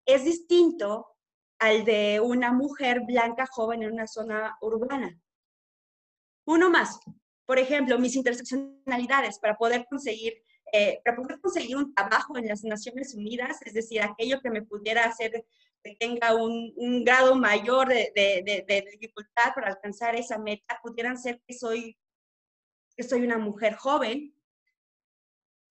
Es 0.05 0.25
distinto 0.25 1.13
al 1.59 1.85
de 1.85 2.21
una 2.21 2.53
mujer 2.53 3.01
blanca 3.07 3.47
joven 3.47 3.83
en 3.83 3.93
una 3.93 4.07
zona 4.07 4.57
urbana. 4.61 5.19
Uno 6.47 6.71
más, 6.71 7.01
por 7.47 7.59
ejemplo, 7.59 7.99
mis 7.99 8.17
interseccionalidades 8.17 9.38
para 9.38 9.57
poder 9.57 9.87
conseguir, 9.88 10.35
eh, 10.73 11.01
para 11.05 11.17
poder 11.17 11.40
conseguir 11.40 11.77
un 11.77 11.95
trabajo 11.95 12.37
en 12.37 12.49
las 12.49 12.64
Naciones 12.64 13.14
Unidas, 13.14 13.59
es 13.64 13.75
decir, 13.75 14.03
aquello 14.03 14.40
que 14.40 14.51
me 14.51 14.62
pudiera 14.62 15.05
hacer 15.05 15.45
que 15.83 15.97
tenga 15.97 16.35
un, 16.35 17.05
grado 17.05 17.35
mayor 17.35 17.88
de, 17.88 18.11
de, 18.14 18.64
de, 18.67 18.88
dificultad 18.93 19.53
para 19.55 19.69
alcanzar 19.69 20.17
esa 20.17 20.38
meta, 20.38 20.81
pudieran 20.83 21.19
ser 21.19 21.43
que 21.47 21.53
soy, 21.53 21.99
que 22.97 23.03
soy 23.03 23.23
una 23.23 23.37
mujer 23.37 23.75
joven, 23.75 24.35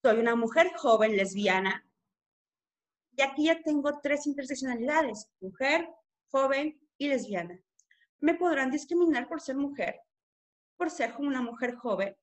soy 0.04 0.20
una 0.20 0.36
mujer 0.36 0.72
joven 0.76 1.16
lesbiana, 1.16 1.84
y 3.16 3.22
aquí 3.22 3.46
ya 3.46 3.62
tengo 3.62 4.00
tres 4.02 4.26
interseccionalidades, 4.28 5.30
mujer, 5.40 5.88
joven 6.32 6.80
y 6.98 7.08
lesbiana. 7.08 7.60
Me 8.20 8.36
podrán 8.36 8.72
discriminar 8.72 9.28
por 9.28 9.42
ser 9.42 9.56
mujer, 9.56 10.00
por 10.78 10.90
ser 10.90 11.14
una 11.18 11.42
mujer 11.42 11.76
joven 11.76 12.16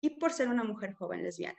y 0.00 0.10
por 0.10 0.32
ser 0.32 0.48
una 0.48 0.64
mujer 0.64 0.94
joven 0.94 1.22
lesbiana. 1.22 1.58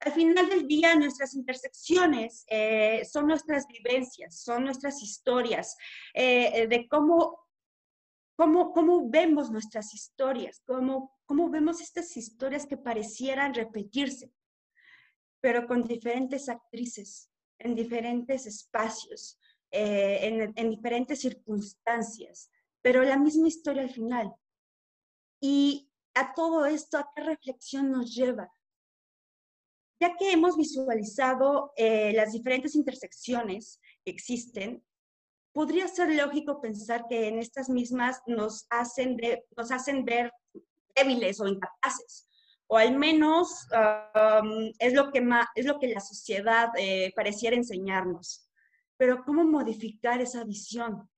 Al 0.00 0.12
final 0.12 0.48
del 0.48 0.68
día, 0.68 0.94
nuestras 0.94 1.34
intersecciones 1.34 2.44
eh, 2.48 3.04
son 3.04 3.26
nuestras 3.26 3.66
vivencias, 3.66 4.40
son 4.40 4.64
nuestras 4.64 5.02
historias, 5.02 5.76
eh, 6.14 6.68
de 6.68 6.86
cómo, 6.86 7.40
cómo, 8.36 8.72
cómo 8.72 9.10
vemos 9.10 9.50
nuestras 9.50 9.92
historias, 9.92 10.62
cómo, 10.64 11.18
cómo 11.24 11.50
vemos 11.50 11.80
estas 11.80 12.16
historias 12.16 12.64
que 12.64 12.76
parecieran 12.76 13.54
repetirse, 13.54 14.32
pero 15.40 15.66
con 15.66 15.82
diferentes 15.82 16.48
actrices, 16.48 17.28
en 17.58 17.74
diferentes 17.74 18.46
espacios, 18.46 19.38
eh, 19.70 20.20
en, 20.22 20.52
en 20.56 20.70
diferentes 20.70 21.20
circunstancias, 21.20 22.50
pero 22.82 23.02
la 23.02 23.18
misma 23.18 23.48
historia 23.48 23.82
al 23.82 23.90
final. 23.90 24.32
Y 25.40 25.90
a 26.14 26.34
todo 26.34 26.66
esto, 26.66 26.98
¿a 26.98 27.10
qué 27.14 27.22
reflexión 27.22 27.90
nos 27.90 28.14
lleva? 28.14 28.50
Ya 30.00 30.16
que 30.16 30.32
hemos 30.32 30.56
visualizado 30.56 31.72
eh, 31.76 32.12
las 32.12 32.32
diferentes 32.32 32.74
intersecciones 32.74 33.80
que 34.04 34.12
existen, 34.12 34.84
podría 35.52 35.88
ser 35.88 36.14
lógico 36.14 36.60
pensar 36.60 37.06
que 37.08 37.26
en 37.26 37.38
estas 37.38 37.68
mismas 37.68 38.20
nos 38.26 38.66
hacen, 38.70 39.16
de, 39.16 39.44
nos 39.56 39.72
hacen 39.72 40.04
ver 40.04 40.32
débiles 40.94 41.40
o 41.40 41.48
incapaces 41.48 42.27
o 42.70 42.76
al 42.76 42.96
menos 42.96 43.66
es, 44.78 44.92
lo 44.92 45.10
que 45.10 45.26
es 45.54 45.64
lo 45.64 45.78
que 45.78 45.88
la 45.88 46.00
sociedad 46.00 46.68
eh, 46.76 47.12
pareciera 47.16 47.56
enseñarnos. 47.56 48.48
Pero 48.98 49.24
¿cómo 49.24 49.44
modificar 49.44 50.20
esa 50.20 50.44
visión? 50.44 51.08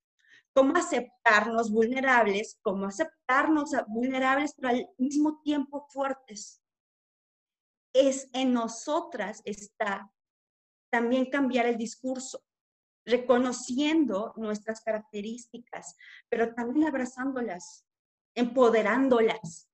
¿Cómo 0.54 0.76
aceptarnos 0.76 1.70
vulnerables? 1.70 2.58
¿Cómo 2.62 2.86
aceptarnos 2.86 3.70
vulnerables 3.88 4.54
pero 4.56 4.68
al 4.68 4.88
mismo 4.98 5.40
tiempo 5.42 5.86
fuertes? 5.90 6.62
Es 7.92 8.28
en 8.32 8.52
nosotras 8.52 9.42
está 9.44 10.12
también 10.90 11.30
cambiar 11.30 11.66
el 11.66 11.76
discurso, 11.76 12.44
reconociendo 13.04 14.34
nuestras 14.36 14.82
características, 14.82 15.96
pero 16.28 16.54
también 16.54 16.86
abrazándolas, 16.86 17.84
empoderándolas, 18.34 19.69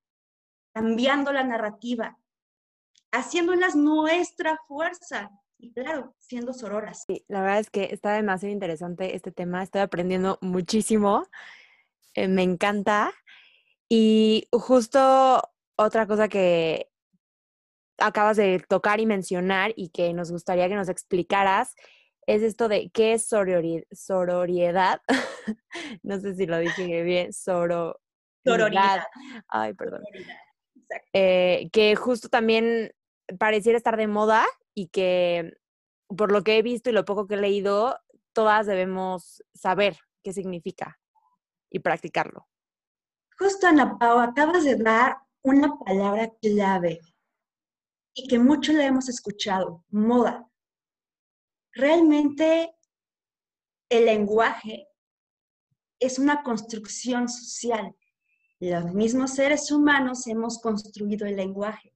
cambiando 0.77 1.33
la 1.33 1.43
narrativa, 1.43 2.19
haciéndolas 3.11 3.75
nuestra 3.75 4.59
fuerza 4.69 5.31
y 5.57 5.73
claro, 5.73 6.15
siendo 6.19 6.53
sororas. 6.53 7.05
Sí, 7.07 7.25
la 7.29 7.41
verdad 7.41 7.61
es 7.61 7.71
que 7.71 7.85
está 7.93 8.13
demasiado 8.13 8.53
interesante 8.53 9.17
este 9.17 9.33
tema, 9.33 9.63
estoy 9.63 9.81
aprendiendo 9.81 10.37
muchísimo, 10.43 11.27
eh, 12.13 12.29
me 12.29 12.43
encanta 12.43 13.15
Y 13.89 14.49
justo 14.53 15.41
otra 15.77 16.07
cosa 16.07 16.29
que 16.29 16.91
acabas 17.97 18.37
de 18.37 18.63
tocar 18.69 19.01
y 19.01 19.07
mencionar 19.07 19.73
y 19.77 19.89
que 19.89 20.13
nos 20.13 20.31
gustaría 20.31 20.69
que 20.69 20.75
nos 20.75 20.91
explicaras 20.91 21.75
es 22.27 22.43
esto 22.43 22.69
de 22.69 22.91
qué 22.91 23.15
es 23.15 23.27
sororidad. 23.27 25.01
no 26.03 26.21
sé 26.21 26.35
si 26.35 26.45
lo 26.45 26.59
dije 26.59 27.03
bien, 27.03 27.33
soro 27.33 27.99
Sororidad. 28.45 29.01
Ay, 29.49 29.73
perdón. 29.73 30.03
Sororidad. 30.05 30.46
Eh, 31.13 31.69
que 31.73 31.97
justo 31.97 32.29
también 32.29 32.93
pareciera 33.39 33.77
estar 33.77 33.97
de 33.97 34.07
moda 34.07 34.47
y 34.75 34.89
que 34.89 35.57
por 36.09 36.33
lo 36.33 36.43
que 36.43 36.59
he 36.59 36.63
visto 36.63 36.91
y 36.91 36.93
lo 36.93 37.05
poco 37.05 37.27
que 37.27 37.35
he 37.35 37.39
leído, 37.39 37.99
todas 38.33 38.67
debemos 38.67 39.43
saber 39.55 39.97
qué 40.23 40.33
significa 40.33 40.99
y 41.71 41.81
practicarlo. 41.81 42.47
Justo, 43.39 43.67
Ana 43.67 43.99
Pau, 43.99 44.19
acabas 44.19 44.65
de 44.65 44.77
dar 44.77 45.19
una 45.43 45.79
palabra 45.79 46.33
clave 46.41 47.01
y 48.15 48.29
que 48.29 48.39
mucho 48.39 48.73
la 48.73 48.87
hemos 48.87 49.09
escuchado, 49.09 49.85
moda. 49.91 50.49
Realmente 51.73 52.75
el 53.91 54.07
lenguaje 54.07 54.89
es 56.01 56.19
una 56.19 56.43
construcción 56.43 57.29
social. 57.29 57.95
Los 58.59 58.95
mismos 58.95 59.35
seres 59.35 59.71
humanos 59.71 60.27
hemos 60.27 60.61
construido 60.61 61.27
el 61.27 61.37
lenguaje. 61.37 61.95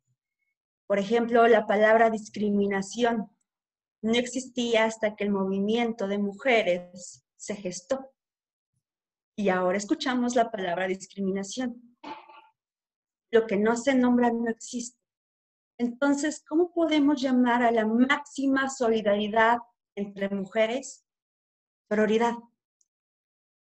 Por 0.86 0.98
ejemplo, 0.98 1.46
la 1.48 1.66
palabra 1.66 2.10
discriminación 2.10 3.30
no 4.02 4.12
existía 4.12 4.84
hasta 4.84 5.16
que 5.16 5.24
el 5.24 5.30
movimiento 5.30 6.06
de 6.06 6.18
mujeres 6.18 7.24
se 7.36 7.56
gestó. 7.56 8.12
Y 9.36 9.48
ahora 9.48 9.78
escuchamos 9.78 10.36
la 10.36 10.50
palabra 10.50 10.86
discriminación. 10.86 11.96
Lo 13.30 13.46
que 13.46 13.56
no 13.56 13.76
se 13.76 13.94
nombra 13.94 14.30
no 14.30 14.50
existe. 14.50 14.98
Entonces, 15.78 16.44
¿cómo 16.46 16.72
podemos 16.74 17.22
llamar 17.22 17.62
a 17.62 17.70
la 17.70 17.86
máxima 17.86 18.68
solidaridad 18.68 19.58
entre 19.94 20.28
mujeres? 20.28 21.06
Sororidad. 21.88 22.34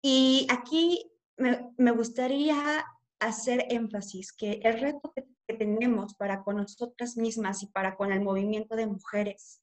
Y 0.03 0.45
aquí 0.51 1.11
me, 1.37 1.91
gustaría 1.91 2.85
hacer 3.19 3.65
énfasis 3.69 4.33
que 4.33 4.59
el 4.63 4.79
reto 4.79 5.11
que, 5.15 5.25
que 5.47 5.55
tenemos 5.55 6.15
para 6.15 6.43
con 6.43 6.57
nosotras 6.57 7.17
mismas 7.17 7.63
y 7.63 7.67
para 7.67 7.95
con 7.95 8.11
el 8.11 8.21
movimiento 8.21 8.75
de 8.75 8.87
mujeres 8.87 9.61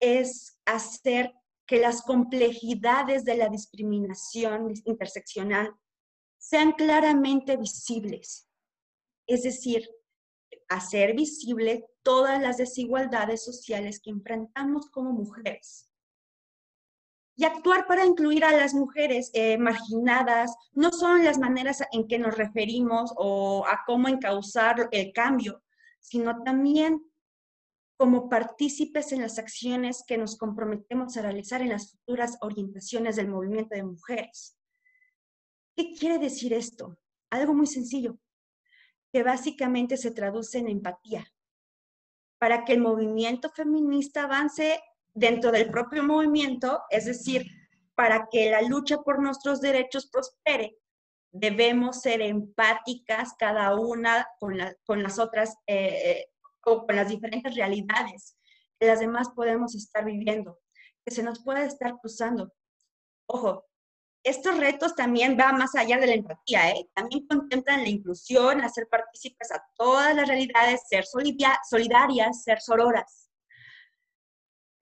es 0.00 0.60
hacer 0.64 1.32
que 1.66 1.78
las 1.78 2.02
complejidades 2.02 3.24
de 3.24 3.36
la 3.36 3.48
discriminación 3.48 4.72
interseccional 4.84 5.74
sean 6.38 6.72
claramente 6.72 7.56
visibles. 7.56 8.48
Es 9.28 9.44
decir, 9.44 9.88
hacer 10.68 11.14
visible 11.14 11.86
todas 12.02 12.42
las 12.42 12.56
desigualdades 12.56 13.44
sociales 13.44 14.00
que 14.02 14.10
enfrentamos 14.10 14.90
como 14.90 15.12
mujeres. 15.12 15.91
Y 17.34 17.44
actuar 17.44 17.86
para 17.86 18.04
incluir 18.04 18.44
a 18.44 18.52
las 18.52 18.74
mujeres 18.74 19.30
eh, 19.32 19.56
marginadas, 19.56 20.54
no 20.72 20.90
son 20.92 21.24
las 21.24 21.38
maneras 21.38 21.82
en 21.92 22.06
que 22.06 22.18
nos 22.18 22.36
referimos 22.36 23.12
o 23.16 23.64
a 23.66 23.82
cómo 23.86 24.08
encauzar 24.08 24.88
el 24.92 25.12
cambio, 25.12 25.62
sino 25.98 26.42
también 26.42 27.02
como 27.96 28.28
partícipes 28.28 29.12
en 29.12 29.22
las 29.22 29.38
acciones 29.38 30.02
que 30.04 30.18
nos 30.18 30.36
comprometemos 30.36 31.16
a 31.16 31.22
realizar 31.22 31.62
en 31.62 31.68
las 31.68 31.92
futuras 31.92 32.36
orientaciones 32.40 33.16
del 33.16 33.28
movimiento 33.28 33.76
de 33.76 33.84
mujeres. 33.84 34.58
¿Qué 35.76 35.94
quiere 35.94 36.18
decir 36.18 36.52
esto? 36.52 36.98
Algo 37.30 37.54
muy 37.54 37.66
sencillo, 37.66 38.18
que 39.12 39.22
básicamente 39.22 39.96
se 39.96 40.10
traduce 40.10 40.58
en 40.58 40.68
empatía. 40.68 41.26
Para 42.38 42.64
que 42.64 42.72
el 42.72 42.80
movimiento 42.80 43.50
feminista 43.50 44.24
avance 44.24 44.80
dentro 45.14 45.50
del 45.50 45.70
propio 45.70 46.02
movimiento, 46.02 46.82
es 46.90 47.04
decir, 47.04 47.46
para 47.94 48.28
que 48.30 48.50
la 48.50 48.62
lucha 48.62 48.98
por 48.98 49.22
nuestros 49.22 49.60
derechos 49.60 50.08
prospere, 50.10 50.76
debemos 51.30 52.00
ser 52.00 52.20
empáticas 52.20 53.34
cada 53.38 53.74
una 53.74 54.26
con, 54.38 54.56
con 54.84 55.02
las 55.02 55.18
otras 55.18 55.56
eh, 55.66 56.26
o 56.64 56.86
con 56.86 56.96
las 56.96 57.08
diferentes 57.08 57.54
realidades 57.54 58.36
que 58.78 58.86
las 58.86 59.00
demás 59.00 59.30
podemos 59.34 59.74
estar 59.74 60.04
viviendo, 60.04 60.58
que 61.04 61.14
se 61.14 61.22
nos 61.22 61.42
puede 61.42 61.64
estar 61.66 61.98
cruzando. 62.00 62.52
Ojo, 63.26 63.64
estos 64.24 64.56
retos 64.58 64.94
también 64.94 65.36
van 65.36 65.56
más 65.56 65.74
allá 65.74 65.98
de 65.98 66.06
la 66.06 66.14
empatía, 66.14 66.70
¿eh? 66.70 66.88
también 66.94 67.26
contemplan 67.26 67.82
la 67.82 67.88
inclusión, 67.88 68.60
hacer 68.60 68.88
partícipes 68.88 69.50
a 69.50 69.64
todas 69.76 70.14
las 70.14 70.28
realidades, 70.28 70.82
ser 70.88 71.04
solidarias, 71.04 72.44
ser 72.44 72.60
sororas. 72.60 73.21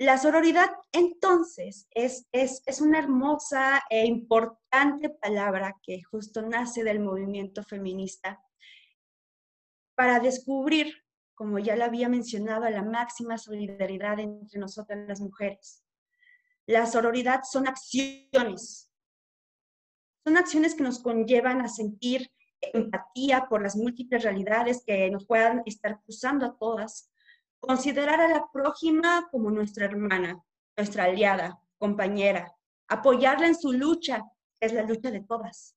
La 0.00 0.16
sororidad, 0.16 0.70
entonces, 0.92 1.86
es, 1.90 2.26
es, 2.32 2.62
es, 2.64 2.80
una 2.80 2.98
hermosa 2.98 3.82
e 3.90 4.06
importante 4.06 5.10
palabra 5.10 5.78
que 5.82 6.02
justo 6.02 6.40
nace 6.40 6.82
del 6.82 7.00
movimiento 7.00 7.62
feminista 7.62 8.42
para 9.94 10.18
descubrir 10.18 11.04
como 11.40 11.58
ya 11.58 11.74
lo 11.74 11.86
había 11.86 12.10
mencionado, 12.10 12.68
la 12.68 12.82
máxima 12.82 13.38
solidaridad 13.38 14.20
entre 14.20 14.60
nosotras 14.60 15.08
las 15.08 15.22
mujeres. 15.22 15.82
La 16.66 16.84
sororidad 16.84 17.44
son 17.50 17.66
acciones, 17.66 18.92
son 20.22 20.36
acciones 20.36 20.74
que 20.74 20.82
nos 20.82 20.98
conllevan 20.98 21.62
a 21.62 21.68
sentir 21.68 22.30
empatía 22.60 23.46
por 23.48 23.62
las 23.62 23.74
múltiples 23.74 24.22
realidades 24.22 24.82
que 24.84 25.10
nos 25.10 25.26
puedan 25.26 25.62
estar 25.64 26.02
cruzando 26.02 26.44
a 26.44 26.58
todas, 26.58 27.09
considerar 27.60 28.20
a 28.20 28.28
la 28.28 28.46
prójima 28.52 29.28
como 29.30 29.50
nuestra 29.50 29.84
hermana, 29.84 30.42
nuestra 30.76 31.04
aliada, 31.04 31.60
compañera, 31.78 32.52
apoyarla 32.88 33.46
en 33.46 33.58
su 33.58 33.72
lucha, 33.72 34.24
es 34.60 34.72
la 34.72 34.82
lucha 34.82 35.10
de 35.10 35.20
todas. 35.20 35.76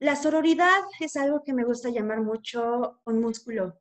La 0.00 0.16
sororidad 0.16 0.80
es 0.98 1.16
algo 1.16 1.42
que 1.44 1.52
me 1.52 1.64
gusta 1.64 1.90
llamar 1.90 2.20
mucho 2.22 3.00
un 3.04 3.20
músculo, 3.20 3.80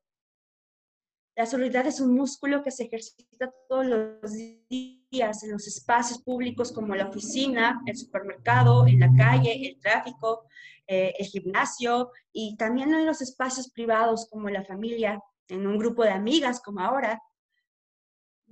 la 1.39 1.45
solidaridad 1.45 1.87
es 1.87 2.01
un 2.01 2.15
músculo 2.15 2.61
que 2.61 2.69
se 2.69 2.83
ejercita 2.83 3.49
todos 3.69 3.85
los 3.85 4.33
días 4.69 5.41
en 5.41 5.53
los 5.53 5.67
espacios 5.67 6.21
públicos 6.21 6.69
como 6.73 6.93
la 6.95 7.07
oficina, 7.07 7.81
el 7.85 7.95
supermercado, 7.95 8.85
en 8.85 8.99
la 8.99 9.09
calle, 9.15 9.69
el 9.69 9.79
tráfico, 9.79 10.43
eh, 10.85 11.13
el 11.17 11.25
gimnasio 11.27 12.11
y 12.33 12.57
también 12.57 12.93
en 12.93 13.05
los 13.05 13.21
espacios 13.21 13.71
privados 13.71 14.27
como 14.29 14.49
la 14.49 14.65
familia, 14.65 15.23
en 15.49 15.67
un 15.67 15.77
grupo 15.77 16.03
de 16.03 16.11
amigas 16.11 16.61
como 16.61 16.79
ahora. 16.79 17.21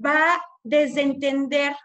Va 0.04 0.42
desde 0.64 1.02
entender 1.02 1.76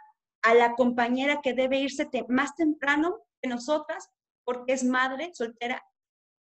a 0.43 0.55
la 0.55 0.75
compañera 0.75 1.41
que 1.43 1.55
debe 1.55 1.79
irse 1.79 2.09
más 2.29 2.55
temprano 2.57 3.19
que 3.41 3.49
nosotras 3.49 4.11
porque 4.45 4.73
es 4.73 4.85
madre 4.85 5.31
soltera 5.35 5.83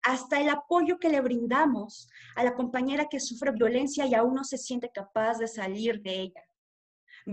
hasta 0.02 0.40
el 0.40 0.48
apoyo 0.48 0.98
que 0.98 1.08
le 1.08 1.20
brindamos 1.20 2.08
a 2.36 2.44
la 2.44 2.54
compañera 2.54 3.08
que 3.08 3.20
sufre 3.20 3.50
violencia 3.52 4.06
y 4.06 4.14
aún 4.14 4.34
no 4.34 4.44
se 4.44 4.58
siente 4.58 4.90
capaz 4.90 5.38
de 5.38 5.48
salir 5.48 6.00
de 6.02 6.20
ella. 6.20 6.44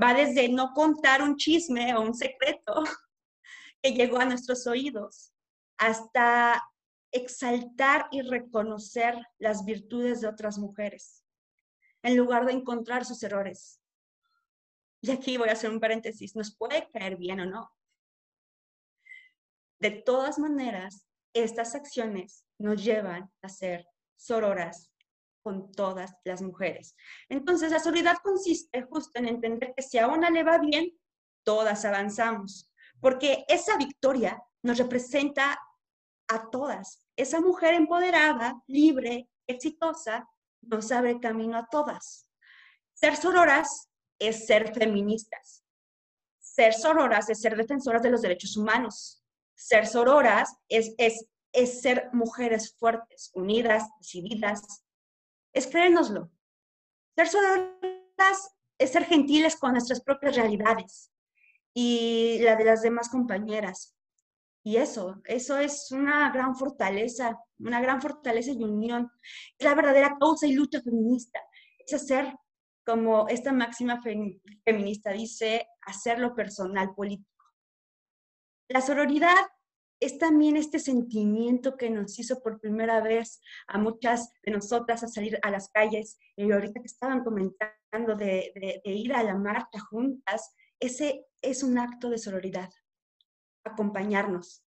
Va 0.02 0.14
desde 0.14 0.50
no 0.50 0.74
contar 0.74 1.22
un 1.22 1.38
chisme 1.38 1.96
o 1.96 2.02
un 2.02 2.14
secreto 2.14 2.84
que 3.82 3.94
llegó 3.94 4.18
a 4.18 4.26
nuestros 4.26 4.66
oídos, 4.68 5.32
hasta 5.78 6.62
exaltar 7.12 8.08
y 8.12 8.22
reconocer 8.22 9.16
las 9.38 9.66
virtudes 9.66 10.22
de 10.22 10.28
otras 10.28 10.58
mujeres, 10.58 11.24
en 12.04 12.18
lugar 12.18 12.46
de 12.46 12.54
encontrar 12.54 13.06
sus 13.06 13.22
errores. 13.24 13.82
Y 15.02 15.12
aquí 15.12 15.38
voy 15.38 15.50
a 15.50 15.54
hacer 15.54 15.70
un 15.70 15.80
paréntesis, 15.80 16.36
nos 16.36 16.56
puede 16.56 16.90
caer 16.92 17.16
bien 17.18 17.40
o 17.40 17.46
no. 17.46 17.72
De 19.80 19.92
todas 19.92 20.40
maneras, 20.40 21.08
estas 21.34 21.76
acciones 21.76 22.46
nos 22.58 22.84
llevan 22.84 23.32
a 23.42 23.50
ser 23.50 23.88
sororas 24.16 24.92
con 25.44 25.72
todas 25.72 26.16
las 26.24 26.42
mujeres. 26.42 26.96
Entonces, 27.30 27.72
la 27.72 27.80
solidaridad 27.80 28.22
consiste 28.24 28.82
justo 28.82 29.20
en 29.20 29.28
entender 29.28 29.74
que 29.76 29.84
si 29.84 30.00
a 30.00 30.08
una 30.08 30.32
le 30.32 30.44
va 30.44 30.58
bien, 30.58 30.98
todas 31.44 31.86
avanzamos, 31.86 32.72
porque 33.00 33.46
esa 33.48 33.78
victoria 33.78 34.42
nos 34.64 34.80
representa 34.80 35.60
a 36.28 36.50
todas. 36.50 37.06
Esa 37.16 37.42
mujer 37.42 37.74
empoderada, 37.74 38.62
libre, 38.68 39.30
exitosa, 39.48 40.28
nos 40.62 40.92
abre 40.92 41.20
camino 41.20 41.58
a 41.58 41.68
todas. 41.68 42.28
Ser 42.94 43.16
sororas 43.16 43.90
es 44.20 44.46
ser 44.46 44.74
feministas. 44.74 45.64
Ser 46.40 46.74
sororas 46.74 47.30
es 47.30 47.42
ser 47.42 47.56
defensoras 47.56 48.02
de 48.02 48.10
los 48.10 48.22
derechos 48.22 48.56
humanos 48.58 49.26
ser 49.56 49.88
sororas 49.88 50.56
es, 50.70 50.94
es, 50.98 51.26
es 51.54 51.82
ser 51.82 52.10
mujeres 52.14 52.76
fuertes, 52.78 53.32
unidas, 53.34 53.84
decididas. 54.00 54.84
Es 55.54 55.68
creérnoslo. 55.68 56.30
Ser 57.16 57.28
sororas 57.28 58.56
es 58.78 58.92
ser 58.92 59.06
gentiles 59.06 59.56
con 59.56 59.72
nuestras 59.72 60.02
propias 60.02 60.36
realidades 60.36 61.12
y 61.74 62.40
la 62.40 62.56
de 62.58 62.66
las 62.66 62.82
demás 62.82 63.10
compañeras. 63.10 63.95
Y 64.68 64.78
eso, 64.78 65.22
eso 65.26 65.60
es 65.60 65.92
una 65.92 66.32
gran 66.32 66.56
fortaleza, 66.56 67.40
una 67.60 67.80
gran 67.80 68.02
fortaleza 68.02 68.50
y 68.50 68.64
unión. 68.64 69.12
Es 69.60 69.64
la 69.64 69.76
verdadera 69.76 70.18
causa 70.20 70.48
y 70.48 70.54
lucha 70.54 70.82
feminista. 70.82 71.40
Es 71.78 71.94
hacer, 71.94 72.34
como 72.84 73.28
esta 73.28 73.54
máxima 73.54 74.02
feminista 74.02 75.12
dice, 75.12 75.68
hacerlo 75.84 76.34
personal 76.34 76.96
político. 76.96 77.30
La 78.68 78.82
sororidad 78.82 79.36
es 80.00 80.18
también 80.18 80.58
este 80.58 80.80
sentimiento 80.80 81.78
que 81.78 81.92
nos 81.92 82.18
hizo 82.18 82.42
por 82.42 82.60
primera 82.60 83.02
vez 83.02 83.42
a 83.68 83.78
muchas 83.78 84.32
de 84.42 84.52
nosotras 84.52 85.04
a 85.04 85.08
salir 85.08 85.38
a 85.44 85.52
las 85.52 85.70
calles. 85.70 86.18
Y 86.36 86.52
ahorita 86.52 86.80
que 86.80 86.88
estaban 86.88 87.24
comentando 87.24 88.16
de, 88.16 88.82
de 88.84 88.92
ir 88.92 89.14
a 89.14 89.22
la 89.22 89.36
marcha 89.36 89.80
juntas, 89.92 90.56
ese 90.80 91.28
es 91.40 91.62
un 91.62 91.78
acto 91.78 92.10
de 92.10 92.18
sororidad, 92.18 92.72
acompañarnos. 93.66 94.64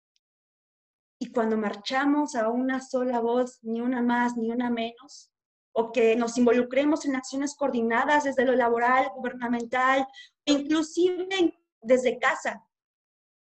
Y 1.19 1.31
cuando 1.31 1.57
marchamos 1.57 2.35
a 2.35 2.49
una 2.49 2.81
sola 2.81 3.19
voz, 3.19 3.59
ni 3.63 3.81
una 3.81 4.01
más 4.01 4.37
ni 4.37 4.51
una 4.51 4.69
menos, 4.69 5.31
o 5.73 5.91
que 5.91 6.15
nos 6.15 6.37
involucremos 6.37 7.05
en 7.05 7.15
acciones 7.15 7.55
coordinadas 7.55 8.25
desde 8.25 8.45
lo 8.45 8.53
laboral, 8.53 9.11
gubernamental, 9.15 10.07
inclusive 10.45 11.57
desde 11.81 12.19
casa, 12.19 12.63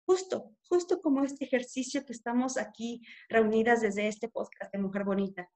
justo, 0.06 0.56
justo 0.68 1.00
como 1.00 1.24
este 1.24 1.44
ejercicio 1.44 2.04
que 2.04 2.12
estamos 2.12 2.56
aquí 2.56 3.02
reunidas 3.28 3.82
desde 3.82 4.08
este 4.08 4.28
podcast 4.28 4.72
de 4.72 4.78
Mujer 4.78 5.04
Bonita. 5.04 5.50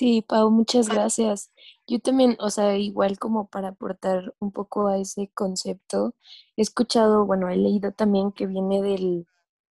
Sí, 0.00 0.22
Pau, 0.26 0.50
muchas 0.50 0.88
gracias. 0.88 1.52
Yo 1.86 2.00
también, 2.00 2.34
o 2.40 2.48
sea, 2.48 2.78
igual 2.78 3.18
como 3.18 3.48
para 3.48 3.68
aportar 3.68 4.34
un 4.38 4.50
poco 4.50 4.86
a 4.88 4.96
ese 4.96 5.30
concepto, 5.34 6.14
he 6.56 6.62
escuchado, 6.62 7.26
bueno, 7.26 7.50
he 7.50 7.56
leído 7.56 7.92
también 7.92 8.32
que 8.32 8.46
viene 8.46 8.80
del, 8.80 9.26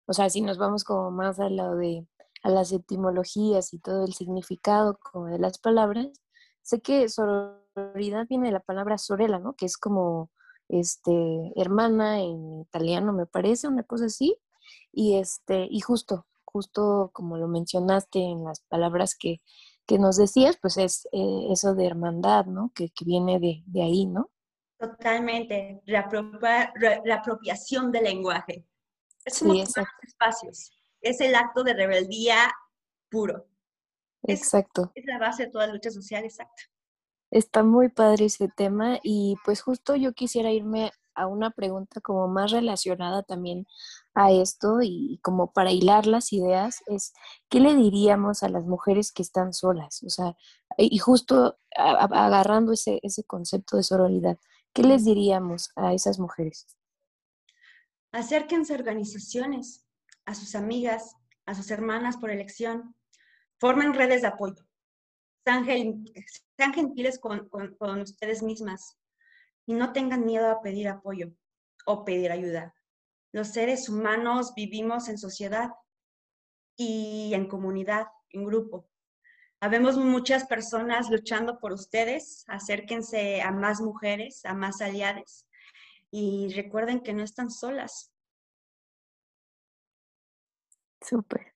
o 0.06 0.14
sea, 0.14 0.30
si 0.30 0.42
nos 0.42 0.60
vamos 0.60 0.84
como 0.84 1.10
más 1.10 1.40
a 1.40 1.50
lo 1.50 1.76
de, 1.76 2.06
a 2.44 2.50
las 2.52 2.72
etimologías 2.72 3.74
y 3.74 3.80
todo 3.80 4.06
el 4.06 4.14
significado 4.14 5.00
como 5.00 5.26
de 5.26 5.40
las 5.40 5.58
palabras, 5.58 6.10
sé 6.62 6.80
que 6.80 7.10
sororidad 7.10 8.28
viene 8.30 8.48
de 8.50 8.54
la 8.54 8.60
palabra 8.60 9.00
sorella, 9.00 9.40
¿no? 9.40 9.56
Que 9.56 9.66
es 9.66 9.78
como 9.78 10.30
este, 10.68 11.54
hermana 11.56 12.20
en 12.22 12.62
italiano, 12.62 13.14
me 13.14 13.26
parece, 13.26 13.68
una 13.68 13.82
cosa 13.82 14.06
así. 14.06 14.38
Y, 14.92 15.16
este, 15.18 15.68
y 15.72 15.80
justo, 15.80 16.28
justo 16.46 17.10
como 17.14 17.38
lo 17.38 17.48
mencionaste 17.48 18.20
en 18.20 18.44
las 18.44 18.60
palabras 18.70 19.16
que, 19.16 19.42
que 19.90 19.98
nos 19.98 20.18
decías, 20.18 20.56
pues 20.62 20.78
es 20.78 21.08
eh, 21.12 21.48
eso 21.50 21.74
de 21.74 21.88
hermandad, 21.88 22.46
¿no? 22.46 22.72
Que, 22.76 22.92
que 22.92 23.06
viene 23.06 23.40
de, 23.40 23.64
de, 23.66 23.82
ahí, 23.82 24.06
¿no? 24.06 24.30
Totalmente, 24.78 25.82
la 25.88 27.16
apropiación 27.16 27.92
del 27.92 28.04
lenguaje. 28.04 28.68
Es 29.26 29.38
sí, 29.38 29.64
espacios. 30.04 30.72
Es 31.02 31.20
el 31.22 31.34
acto 31.34 31.64
de 31.64 31.74
rebeldía 31.74 32.52
puro. 33.10 33.48
Exacto. 34.22 34.92
Es, 34.94 35.04
es 35.04 35.08
la 35.08 35.18
base 35.18 35.46
de 35.46 35.50
toda 35.50 35.66
lucha 35.66 35.90
social, 35.90 36.24
exacto. 36.24 36.62
Está 37.32 37.64
muy 37.64 37.90
padre 37.90 38.26
ese 38.26 38.48
tema 38.48 39.00
y 39.02 39.38
pues 39.44 39.64
justo 39.64 39.96
yo 39.96 40.14
quisiera 40.14 40.52
irme 40.52 40.92
a 41.16 41.26
una 41.26 41.50
pregunta 41.50 42.00
como 42.00 42.28
más 42.28 42.52
relacionada 42.52 43.24
también 43.24 43.66
a 44.20 44.32
esto 44.32 44.80
y 44.82 45.20
como 45.22 45.52
para 45.52 45.72
hilar 45.72 46.08
las 46.08 46.34
ideas 46.34 46.84
es, 46.88 47.14
¿qué 47.50 47.60
le 47.60 47.76
diríamos 47.76 48.44
a 48.44 48.50
las 48.50 48.66
mujeres 48.66 49.12
que 49.12 49.22
están 49.22 49.54
solas? 49.54 50.04
O 50.04 50.10
sea, 50.10 50.36
y 50.78 50.98
justo 50.98 51.58
agarrando 51.76 52.74
ese, 52.74 53.00
ese 53.04 53.24
concepto 53.24 53.78
de 53.78 53.84
sororidad, 53.84 54.38
¿qué 54.74 54.84
les 54.84 55.06
diríamos 55.06 55.72
a 55.76 55.94
esas 55.94 56.20
mujeres? 56.20 56.68
Acérquense 58.12 58.74
a 58.74 58.78
organizaciones, 58.78 59.86
a 60.26 60.36
sus 60.36 60.56
amigas, 60.56 61.16
a 61.46 61.54
sus 61.56 61.70
hermanas 61.72 62.18
por 62.18 62.32
elección, 62.32 62.96
formen 63.60 63.94
redes 63.94 64.22
de 64.22 64.28
apoyo 64.28 64.70
sean, 65.44 66.74
gentiles 66.74 67.20
con, 67.20 67.50
con 67.50 68.02
ustedes 68.02 68.44
mismas 68.44 68.98
y 69.66 69.74
no 69.74 69.94
tengan 69.94 70.26
miedo 70.26 70.50
a 70.50 70.62
pedir 70.62 70.88
apoyo 70.88 71.32
o 71.86 72.06
pedir 72.06 72.32
ayuda. 72.32 72.76
Los 73.32 73.50
seres 73.50 73.90
humanos 73.90 74.54
vivimos 74.56 75.08
en 75.10 75.18
sociedad 75.18 75.72
y 76.76 77.32
en 77.34 77.48
comunidad, 77.48 78.08
en 78.30 78.46
grupo. 78.46 78.90
Habemos 79.62 79.98
muchas 79.98 80.46
personas 80.46 81.10
luchando 81.10 81.60
por 81.60 81.74
ustedes. 81.74 82.46
Acérquense 82.48 83.42
a 83.42 83.52
más 83.52 83.82
mujeres, 83.82 84.46
a 84.46 84.54
más 84.54 84.82
aliadas 84.82 85.46
y 86.12 86.52
recuerden 86.54 87.02
que 87.02 87.14
no 87.14 87.24
están 87.24 87.52
solas. 87.52 88.12
Súper. 91.02 91.54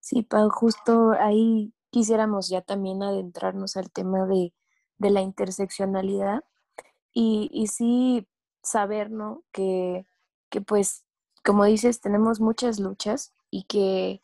Sí, 0.00 0.22
Pau, 0.22 0.50
justo 0.50 1.12
ahí 1.12 1.72
quisiéramos 1.90 2.48
ya 2.48 2.62
también 2.62 3.02
adentrarnos 3.02 3.76
al 3.76 3.90
tema 3.90 4.26
de, 4.26 4.52
la 4.98 5.20
interseccionalidad 5.20 6.44
y, 7.12 7.48
y, 7.52 7.68
sí 7.68 8.26
saber, 8.62 9.10
¿no? 9.10 9.44
Que, 9.52 10.06
que 10.50 10.60
pues, 10.60 11.04
como 11.44 11.64
dices, 11.64 12.00
tenemos 12.00 12.40
muchas 12.40 12.78
luchas 12.78 13.34
y 13.50 13.64
que, 13.64 14.22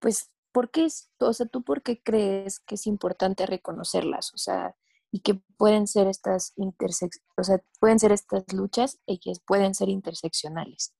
pues, 0.00 0.30
¿por 0.52 0.70
qué 0.70 0.84
es, 0.86 1.10
o 1.18 1.32
sea, 1.32 1.46
tú 1.46 1.62
por 1.62 1.82
qué 1.82 2.02
crees 2.02 2.60
que 2.60 2.76
es 2.76 2.86
importante 2.86 3.46
reconocerlas? 3.46 4.32
O 4.34 4.38
sea, 4.38 4.76
y 5.10 5.20
que 5.20 5.34
pueden 5.56 5.86
ser 5.86 6.08
estas 6.08 6.54
intersex 6.56 7.20
o 7.36 7.44
sea, 7.44 7.62
pueden 7.78 7.98
ser 7.98 8.12
estas 8.12 8.50
luchas 8.52 8.98
y 9.06 9.18
que 9.18 9.32
pueden 9.46 9.74
ser 9.74 9.88
interseccionales. 9.90 10.94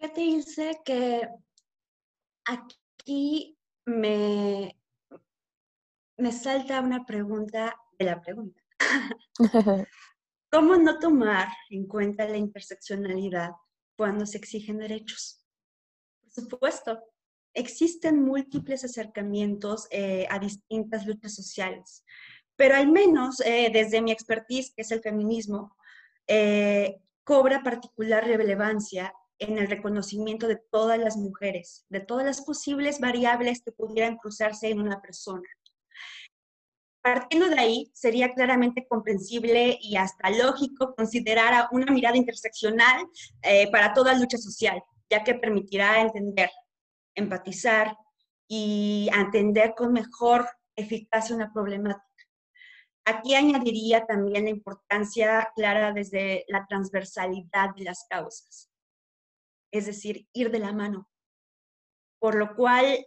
Ya 0.00 0.12
te 0.12 0.20
dice 0.20 0.80
que 0.84 1.28
aquí 2.46 3.56
me, 3.84 4.76
me 6.16 6.32
salta 6.32 6.80
una 6.80 7.04
pregunta 7.04 7.76
de 7.98 8.04
la 8.04 8.20
pregunta. 8.20 8.60
¿Cómo 10.50 10.74
no 10.76 10.98
tomar 10.98 11.46
en 11.70 11.86
cuenta 11.86 12.26
la 12.26 12.36
interseccionalidad 12.36 13.52
cuando 13.96 14.26
se 14.26 14.38
exigen 14.38 14.78
derechos? 14.78 15.46
Por 16.22 16.32
supuesto, 16.32 17.00
existen 17.54 18.22
múltiples 18.24 18.84
acercamientos 18.84 19.86
eh, 19.92 20.26
a 20.28 20.40
distintas 20.40 21.06
luchas 21.06 21.36
sociales, 21.36 22.04
pero 22.56 22.74
al 22.74 22.90
menos 22.90 23.40
eh, 23.40 23.70
desde 23.72 24.02
mi 24.02 24.10
expertise, 24.10 24.72
que 24.74 24.82
es 24.82 24.90
el 24.90 25.00
feminismo, 25.00 25.76
eh, 26.26 27.00
cobra 27.22 27.62
particular 27.62 28.26
relevancia 28.26 29.14
en 29.38 29.56
el 29.56 29.68
reconocimiento 29.68 30.48
de 30.48 30.56
todas 30.56 30.98
las 30.98 31.16
mujeres, 31.16 31.86
de 31.88 32.00
todas 32.00 32.26
las 32.26 32.42
posibles 32.42 32.98
variables 32.98 33.62
que 33.62 33.70
pudieran 33.70 34.16
cruzarse 34.16 34.68
en 34.68 34.80
una 34.80 35.00
persona. 35.00 35.48
Partiendo 37.02 37.48
de 37.48 37.58
ahí, 37.58 37.90
sería 37.94 38.32
claramente 38.34 38.86
comprensible 38.86 39.78
y 39.80 39.96
hasta 39.96 40.30
lógico 40.30 40.94
considerar 40.94 41.68
una 41.72 41.92
mirada 41.92 42.16
interseccional 42.16 43.06
eh, 43.42 43.70
para 43.70 43.94
toda 43.94 44.14
lucha 44.14 44.36
social, 44.36 44.82
ya 45.08 45.24
que 45.24 45.34
permitirá 45.34 46.00
entender, 46.00 46.50
empatizar 47.14 47.96
y 48.46 49.08
entender 49.14 49.74
con 49.76 49.92
mejor 49.92 50.46
eficacia 50.76 51.34
una 51.34 51.52
problemática. 51.52 52.04
Aquí 53.06 53.34
añadiría 53.34 54.04
también 54.06 54.44
la 54.44 54.50
importancia 54.50 55.50
clara 55.56 55.92
desde 55.92 56.44
la 56.48 56.66
transversalidad 56.66 57.74
de 57.74 57.84
las 57.84 58.04
causas 58.08 58.70
es 59.70 59.86
decir, 59.86 60.28
ir 60.32 60.50
de 60.50 60.58
la 60.58 60.72
mano. 60.72 61.08
Por 62.18 62.34
lo 62.34 62.54
cual 62.54 63.06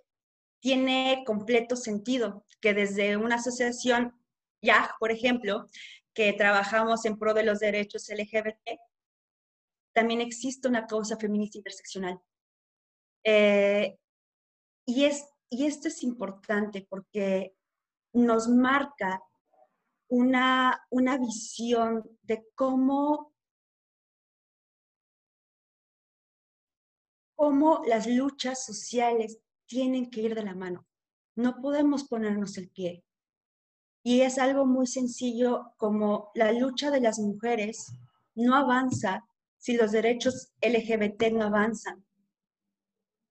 tiene 0.59 1.23
completo 1.25 1.75
sentido 1.75 2.45
que 2.63 2.73
desde 2.73 3.17
una 3.17 3.35
asociación, 3.35 4.17
ya, 4.61 4.95
por 4.97 5.11
ejemplo, 5.11 5.67
que 6.13 6.31
trabajamos 6.31 7.03
en 7.03 7.19
pro 7.19 7.33
de 7.33 7.43
los 7.43 7.59
derechos 7.59 8.07
LGBT, 8.07 8.79
también 9.93 10.21
existe 10.21 10.69
una 10.69 10.87
causa 10.87 11.17
feminista 11.17 11.57
interseccional. 11.57 12.21
Eh, 13.25 13.97
y, 14.85 15.03
es, 15.03 15.25
y 15.49 15.65
esto 15.65 15.89
es 15.89 16.03
importante 16.03 16.87
porque 16.89 17.53
nos 18.13 18.47
marca 18.47 19.21
una, 20.07 20.87
una 20.89 21.17
visión 21.17 22.17
de 22.21 22.47
cómo 22.55 23.33
cómo 27.35 27.81
las 27.85 28.07
luchas 28.07 28.63
sociales 28.63 29.37
tienen 29.65 30.09
que 30.09 30.21
ir 30.21 30.33
de 30.33 30.43
la 30.43 30.55
mano. 30.55 30.87
No 31.35 31.61
podemos 31.61 32.03
ponernos 32.05 32.57
el 32.57 32.69
pie. 32.69 33.03
Y 34.03 34.21
es 34.21 34.37
algo 34.37 34.65
muy 34.65 34.85
sencillo 34.85 35.73
como 35.77 36.31
la 36.35 36.51
lucha 36.51 36.91
de 36.91 36.99
las 36.99 37.19
mujeres 37.19 37.93
no 38.35 38.55
avanza 38.55 39.23
si 39.57 39.77
los 39.77 39.91
derechos 39.91 40.51
LGBT 40.61 41.31
no 41.31 41.45
avanzan. 41.45 42.05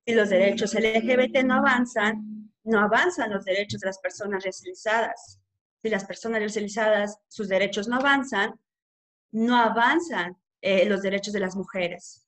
Si 0.06 0.14
los 0.14 0.30
derechos 0.30 0.74
LGBT 0.74 1.44
no 1.44 1.56
avanzan, 1.56 2.50
no 2.64 2.80
avanzan 2.80 3.30
los 3.30 3.44
derechos 3.44 3.80
de 3.80 3.88
las 3.88 3.98
personas 3.98 4.42
racializadas. 4.44 5.40
Si 5.82 5.90
las 5.90 6.04
personas 6.04 6.40
racializadas, 6.40 7.18
sus 7.28 7.48
derechos 7.48 7.86
no 7.86 7.96
avanzan, 7.96 8.58
no 9.32 9.56
avanzan 9.56 10.36
eh, 10.60 10.86
los 10.86 11.02
derechos 11.02 11.32
de 11.32 11.40
las 11.40 11.56
mujeres. 11.56 12.21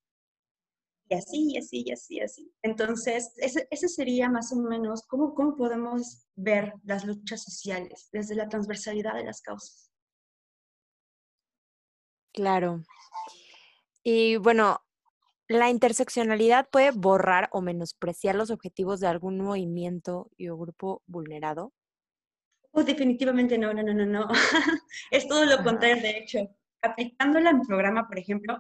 Y 1.09 1.15
así, 1.15 1.53
y 1.53 1.59
así, 1.59 1.83
y 1.87 1.93
así, 1.93 2.15
y 2.17 2.21
así. 2.21 2.53
Entonces, 2.63 3.33
ese, 3.37 3.69
ese 3.71 3.89
sería 3.89 4.29
más 4.29 4.53
o 4.53 4.57
menos 4.57 5.07
cómo, 5.07 5.35
cómo 5.35 5.55
podemos 5.55 6.27
ver 6.35 6.73
las 6.85 7.05
luchas 7.05 7.43
sociales 7.43 8.09
desde 8.13 8.35
la 8.35 8.49
transversalidad 8.49 9.15
de 9.15 9.25
las 9.25 9.41
causas. 9.43 9.91
Claro. 12.33 12.83
Y 14.03 14.37
bueno, 14.37 14.81
¿la 15.49 15.71
interseccionalidad 15.71 16.69
puede 16.71 16.91
borrar 16.91 17.49
o 17.53 17.61
menospreciar 17.61 18.35
los 18.35 18.51
objetivos 18.51 19.01
de 19.01 19.07
algún 19.07 19.39
movimiento 19.39 20.31
y 20.37 20.49
o 20.49 20.57
grupo 20.57 21.03
vulnerado? 21.07 21.73
Oh, 22.73 22.83
definitivamente 22.83 23.57
no, 23.57 23.73
no, 23.73 23.83
no, 23.83 23.95
no, 23.95 24.05
no. 24.05 24.29
es 25.11 25.29
todo 25.29 25.45
lo 25.45 25.55
Ajá. 25.55 25.65
contrario, 25.65 26.03
de 26.03 26.19
hecho. 26.19 26.39
Aplicándola 26.83 27.51
en 27.51 27.63
programa, 27.63 28.07
por 28.07 28.19
ejemplo, 28.19 28.59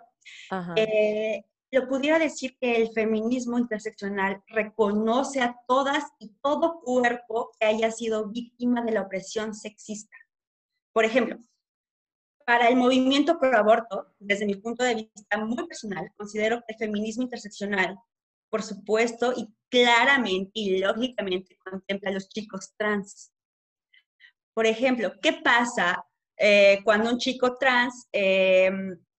eh, 0.76 1.44
lo 1.74 1.88
pudiera 1.88 2.18
decir 2.18 2.56
que 2.60 2.76
el 2.76 2.92
feminismo 2.92 3.58
interseccional 3.58 4.42
reconoce 4.46 5.40
a 5.40 5.56
todas 5.66 6.04
y 6.18 6.28
todo 6.40 6.80
cuerpo 6.80 7.50
que 7.58 7.66
haya 7.66 7.90
sido 7.90 8.28
víctima 8.28 8.82
de 8.82 8.92
la 8.92 9.02
opresión 9.02 9.54
sexista. 9.54 10.16
Por 10.92 11.04
ejemplo, 11.04 11.38
para 12.46 12.68
el 12.68 12.76
movimiento 12.76 13.38
pro 13.38 13.56
aborto, 13.56 14.14
desde 14.18 14.46
mi 14.46 14.54
punto 14.54 14.84
de 14.84 14.94
vista 14.94 15.44
muy 15.44 15.66
personal, 15.66 16.12
considero 16.16 16.58
que 16.58 16.74
el 16.74 16.78
feminismo 16.78 17.24
interseccional, 17.24 17.98
por 18.50 18.62
supuesto 18.62 19.32
y 19.36 19.52
claramente 19.68 20.52
y 20.54 20.78
lógicamente, 20.78 21.56
contempla 21.56 22.10
a 22.10 22.12
los 22.12 22.28
chicos 22.28 22.72
trans. 22.76 23.32
Por 24.54 24.66
ejemplo, 24.66 25.12
¿qué 25.20 25.32
pasa 25.32 26.06
eh, 26.36 26.78
cuando 26.84 27.10
un 27.10 27.18
chico 27.18 27.56
trans 27.56 28.08
eh, 28.12 28.70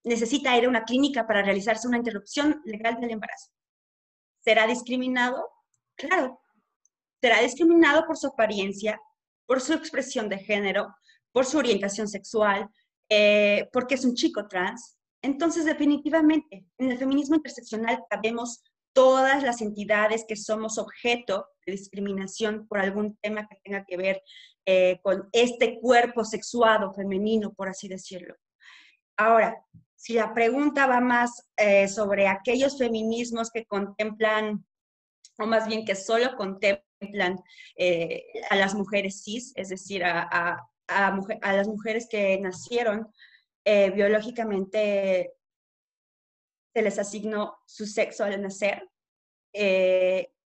necesita 0.06 0.56
ir 0.58 0.66
a 0.66 0.70
una 0.70 0.86
clínica 0.86 1.28
para 1.28 1.44
realizarse 1.44 1.88
una 1.88 1.98
interrupción 1.98 2.62
legal 2.66 3.00
del 3.02 3.12
embarazo? 3.12 3.52
¿Será 4.40 4.68
discriminado? 4.68 5.50
Claro. 5.96 6.40
Será 7.22 7.42
discriminado 7.42 8.06
por 8.06 8.18
su 8.18 8.28
apariencia, 8.28 9.02
por 9.46 9.60
su 9.60 9.74
expresión 9.74 10.30
de 10.30 10.38
género, 10.38 10.96
por 11.32 11.46
su 11.46 11.58
orientación 11.58 12.08
sexual, 12.08 12.70
eh, 13.10 13.68
porque 13.74 13.96
es 13.96 14.06
un 14.06 14.16
chico 14.16 14.48
trans. 14.48 14.98
Entonces, 15.22 15.66
definitivamente, 15.66 16.68
en 16.78 16.92
el 16.92 16.98
feminismo 16.98 17.36
interseccional 17.36 18.04
cabemos 18.10 18.64
todas 18.94 19.44
las 19.44 19.62
entidades 19.62 20.24
que 20.28 20.36
somos 20.36 20.78
objeto 20.78 21.48
de 21.66 21.74
discriminación 21.74 22.68
por 22.68 22.80
algún 22.80 23.18
tema 23.18 23.48
que 23.48 23.58
tenga 23.64 23.84
que 23.86 23.98
ver 23.98 24.22
eh, 24.66 25.00
con 25.04 25.28
este 25.32 25.80
cuerpo 25.80 26.24
sexuado 26.24 26.94
femenino, 26.94 27.54
por 27.54 27.68
así 27.68 27.88
decirlo. 27.88 28.36
Ahora, 29.18 29.58
si 30.06 30.14
la 30.14 30.36
pregunta 30.36 30.86
va 30.86 31.02
más 31.02 31.50
eh, 31.58 31.88
sobre 31.88 32.28
aquellos 32.28 32.78
feminismos 32.78 33.50
que 33.50 33.66
contemplan, 33.66 34.64
o 35.40 35.48
más 35.48 35.68
bien 35.68 35.84
que 35.84 35.96
solo 35.96 36.38
contemplan 36.38 37.40
eh, 37.76 38.24
a 38.52 38.56
las 38.56 38.76
mujeres 38.76 39.24
cis, 39.24 39.52
es 39.56 39.70
decir, 39.70 40.04
a, 40.04 40.22
a, 40.32 40.70
a, 40.88 41.20
a 41.42 41.54
las 41.54 41.68
mujeres 41.68 42.08
que 42.08 42.40
nacieron 42.40 43.08
eh, 43.64 43.90
biológicamente, 43.90 45.34
se 46.72 46.82
les 46.84 47.00
asignó 47.00 47.58
su 47.66 47.88
sexo 47.88 48.26
al 48.26 48.40
nacer, 48.40 48.88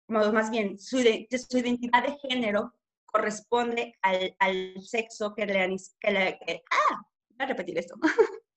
más 0.08 0.50
bien 0.50 0.78
su, 0.78 0.98
su, 0.98 1.56
identidad 1.56 2.06
de 2.06 2.18
género 2.18 2.74
corresponde 3.06 3.96
al, 4.02 4.36
al 4.40 4.74
sexo 4.82 5.34
que 5.34 5.46
le 5.46 5.62
han... 5.62 5.76
Que 5.98 6.10
le, 6.10 6.38
que, 6.46 6.62
ah, 6.70 7.00
voy 7.30 7.44
a 7.46 7.46
repetir 7.46 7.78
esto. 7.78 7.94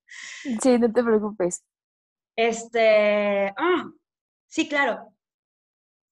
Sí, 0.62 0.78
no 0.78 0.92
te 0.92 1.04
preocupes. 1.04 1.64
Este, 2.36 3.48
ah, 3.58 3.92
sí, 4.48 4.68
claro. 4.68 5.14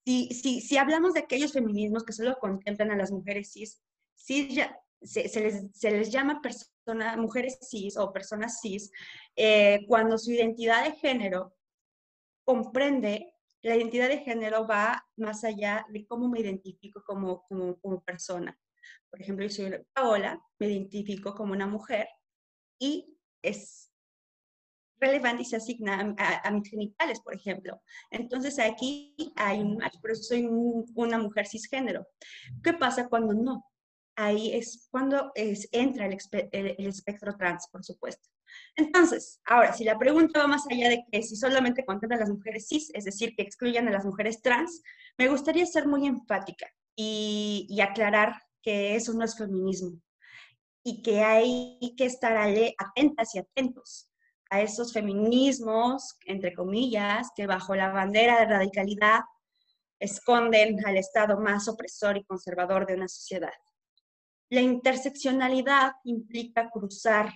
Si, 0.05 0.29
si, 0.29 0.61
si 0.61 0.77
hablamos 0.77 1.13
de 1.13 1.21
aquellos 1.21 1.53
feminismos 1.53 2.03
que 2.03 2.13
solo 2.13 2.37
contemplan 2.39 2.91
a 2.91 2.95
las 2.95 3.11
mujeres 3.11 3.51
cis, 3.51 3.81
cis 4.15 4.53
ya, 4.53 4.79
se, 5.01 5.27
se, 5.29 5.41
les, 5.41 5.65
se, 5.73 5.91
les, 5.91 6.11
llama 6.11 6.41
persona, 6.41 7.15
mujeres 7.17 7.59
cis 7.61 7.97
o 7.97 8.11
personas 8.11 8.59
cis 8.61 8.91
eh, 9.35 9.85
cuando 9.87 10.17
su 10.17 10.31
identidad 10.31 10.83
de 10.83 10.93
género 10.93 11.55
comprende, 12.43 13.33
la 13.61 13.75
identidad 13.75 14.09
de 14.09 14.19
género 14.19 14.65
va 14.67 15.05
más 15.17 15.43
allá 15.43 15.85
de 15.89 16.05
cómo 16.07 16.29
me 16.29 16.39
identifico 16.39 17.03
como, 17.05 17.43
como, 17.43 17.79
como 17.79 18.01
persona. 18.01 18.57
Por 19.09 19.21
ejemplo, 19.21 19.45
yo 19.45 19.51
soy 19.51 19.85
Paola, 19.93 20.41
me 20.59 20.67
identifico 20.67 21.35
como 21.35 21.53
una 21.53 21.67
mujer 21.67 22.07
y 22.79 23.17
es 23.41 23.88
relevante 24.99 25.43
y 25.43 25.45
se 25.45 25.55
asigna 25.55 26.15
a, 26.17 26.47
a, 26.47 26.51
mis 26.51 26.69
genitales, 26.69 27.19
por 27.21 27.35
ejemplo. 27.35 27.81
Entonces 28.11 28.59
aquí 28.59 29.15
hay 29.35 29.59
un 29.59 29.77
match, 29.77 29.99
por 30.01 30.11
eso 30.11 30.23
soy 30.23 30.45
un, 30.45 30.85
una 30.95 31.17
mujer 31.17 31.47
cisgénero. 31.47 32.07
¿Qué 32.63 32.73
pasa 32.73 33.07
cuando 33.07 33.33
no? 33.33 33.65
Ahí 34.15 34.53
es 34.53 34.87
cuando 34.91 35.31
es, 35.35 35.69
entra 35.71 36.05
el, 36.05 36.17
el, 36.51 36.75
el, 36.77 36.87
espectro 36.87 37.35
trans, 37.37 37.67
por 37.71 37.83
supuesto. 37.85 38.27
Entonces, 38.75 39.39
ahora, 39.45 39.73
si 39.73 39.83
la 39.83 39.97
pregunta 39.97 40.39
va 40.39 40.47
más 40.47 40.65
allá 40.69 40.89
de 40.89 41.05
que 41.09 41.23
si 41.23 41.35
solamente 41.35 41.85
contempla 41.85 42.17
a 42.17 42.21
las 42.21 42.29
mujeres 42.29 42.67
cis, 42.67 42.91
es 42.93 43.05
decir, 43.05 43.35
que 43.35 43.43
excluyan 43.43 43.87
a 43.87 43.91
las 43.91 44.03
mujeres 44.03 44.41
trans, 44.41 44.81
me 45.17 45.29
gustaría 45.29 45.65
ser 45.65 45.87
muy 45.87 46.07
enfática 46.07 46.67
y, 46.95 47.67
y 47.69 47.79
aclarar 47.81 48.33
que 48.61 48.95
eso 48.95 49.13
no 49.13 49.23
es 49.23 49.37
feminismo 49.37 50.01
y 50.83 51.01
que 51.01 51.21
hay 51.21 51.93
que 51.97 52.05
estar 52.05 52.35
atentas 52.35 53.35
y 53.35 53.39
atentos 53.39 54.08
a 54.49 54.61
esos 54.61 54.93
feminismos, 54.93 56.17
entre 56.25 56.53
comillas, 56.53 57.29
que 57.35 57.47
bajo 57.47 57.75
la 57.75 57.91
bandera 57.91 58.39
de 58.39 58.45
radicalidad 58.47 59.21
esconden 59.99 60.85
al 60.85 60.97
Estado 60.97 61.39
más 61.39 61.67
opresor 61.67 62.17
y 62.17 62.23
conservador 62.23 62.85
de 62.85 62.95
una 62.95 63.07
sociedad. 63.07 63.53
La 64.49 64.61
interseccionalidad 64.61 65.91
implica 66.05 66.69
cruzar, 66.69 67.31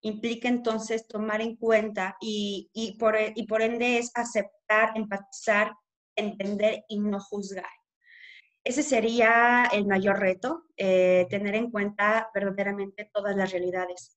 implica 0.00 0.48
entonces 0.48 1.06
tomar 1.06 1.40
en 1.40 1.56
cuenta 1.56 2.16
y, 2.20 2.70
y, 2.72 2.96
por, 2.96 3.16
y 3.34 3.46
por 3.46 3.60
ende 3.60 3.98
es 3.98 4.10
aceptar, 4.14 4.92
empatizar, 4.94 5.74
entender 6.14 6.84
y 6.88 6.98
no 6.98 7.20
juzgar. 7.20 7.68
Ese 8.64 8.82
sería 8.82 9.68
el 9.72 9.86
mayor 9.86 10.18
reto, 10.18 10.64
eh, 10.76 11.26
tener 11.30 11.54
en 11.54 11.70
cuenta 11.70 12.30
verdaderamente 12.34 13.10
todas 13.12 13.36
las 13.36 13.52
realidades. 13.52 14.15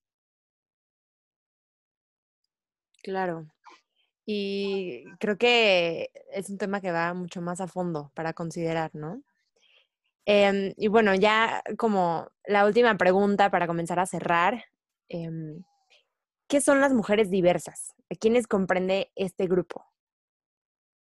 Claro. 3.04 3.48
Y 4.26 5.06
creo 5.20 5.38
que 5.38 6.12
es 6.32 6.50
un 6.50 6.58
tema 6.58 6.82
que 6.82 6.92
va 6.92 7.14
mucho 7.14 7.42
más 7.42 7.62
a 7.62 7.68
fondo 7.68 8.12
para 8.14 8.34
considerar, 8.34 8.92
¿no? 8.94 9.24
Eh, 10.26 10.74
y 10.78 10.88
bueno, 10.88 11.16
ya 11.16 11.64
como 11.78 12.30
la 12.46 12.66
última 12.66 12.96
pregunta 12.98 13.50
para 13.50 13.66
comenzar 13.66 14.00
a 14.00 14.06
cerrar, 14.06 14.66
eh, 15.10 15.30
¿qué 16.48 16.62
son 16.62 16.82
las 16.82 16.94
mujeres 16.94 17.32
diversas? 17.32 17.96
¿A 18.12 18.16
quiénes 18.16 18.46
comprende 18.46 19.12
este 19.16 19.48
grupo? 19.48 19.86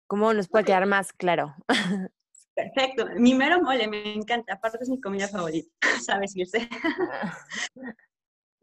¿Cómo 0.08 0.32
nos 0.34 0.48
puede 0.48 0.66
quedar 0.66 0.86
más 0.86 1.12
claro? 1.12 1.56
Perfecto. 2.56 3.08
Mi 3.18 3.34
mero 3.34 3.62
mole 3.62 3.88
me 3.88 4.14
encanta. 4.14 4.54
Aparte 4.54 4.78
es 4.82 4.90
mi 4.90 5.02
comida 5.02 5.28
favorita. 5.28 5.70
¿Sabes, 6.06 6.36
Irse? 6.36 6.70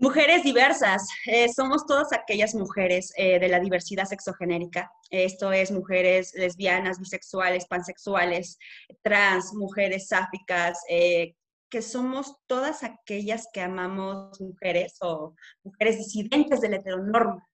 Mujeres 0.02 0.42
diversas, 0.42 1.06
eh, 1.26 1.48
somos 1.48 1.86
todas 1.86 2.12
aquellas 2.12 2.56
mujeres 2.56 3.12
eh, 3.16 3.38
de 3.38 3.46
la 3.46 3.60
diversidad 3.60 4.04
sexogenérica. 4.04 4.90
Esto 5.10 5.52
es 5.52 5.70
mujeres 5.70 6.34
lesbianas, 6.34 6.98
bisexuales, 6.98 7.68
pansexuales, 7.68 8.58
trans, 9.02 9.54
mujeres 9.54 10.08
sáficas, 10.08 10.80
eh, 10.88 11.36
que 11.70 11.82
somos 11.82 12.34
todas 12.48 12.82
aquellas 12.82 13.46
que 13.52 13.60
amamos 13.60 14.40
mujeres 14.40 14.96
o 15.02 15.36
mujeres 15.62 15.98
disidentes 15.98 16.60
de 16.60 16.68
la 16.70 16.76
heteronorma. 16.78 17.48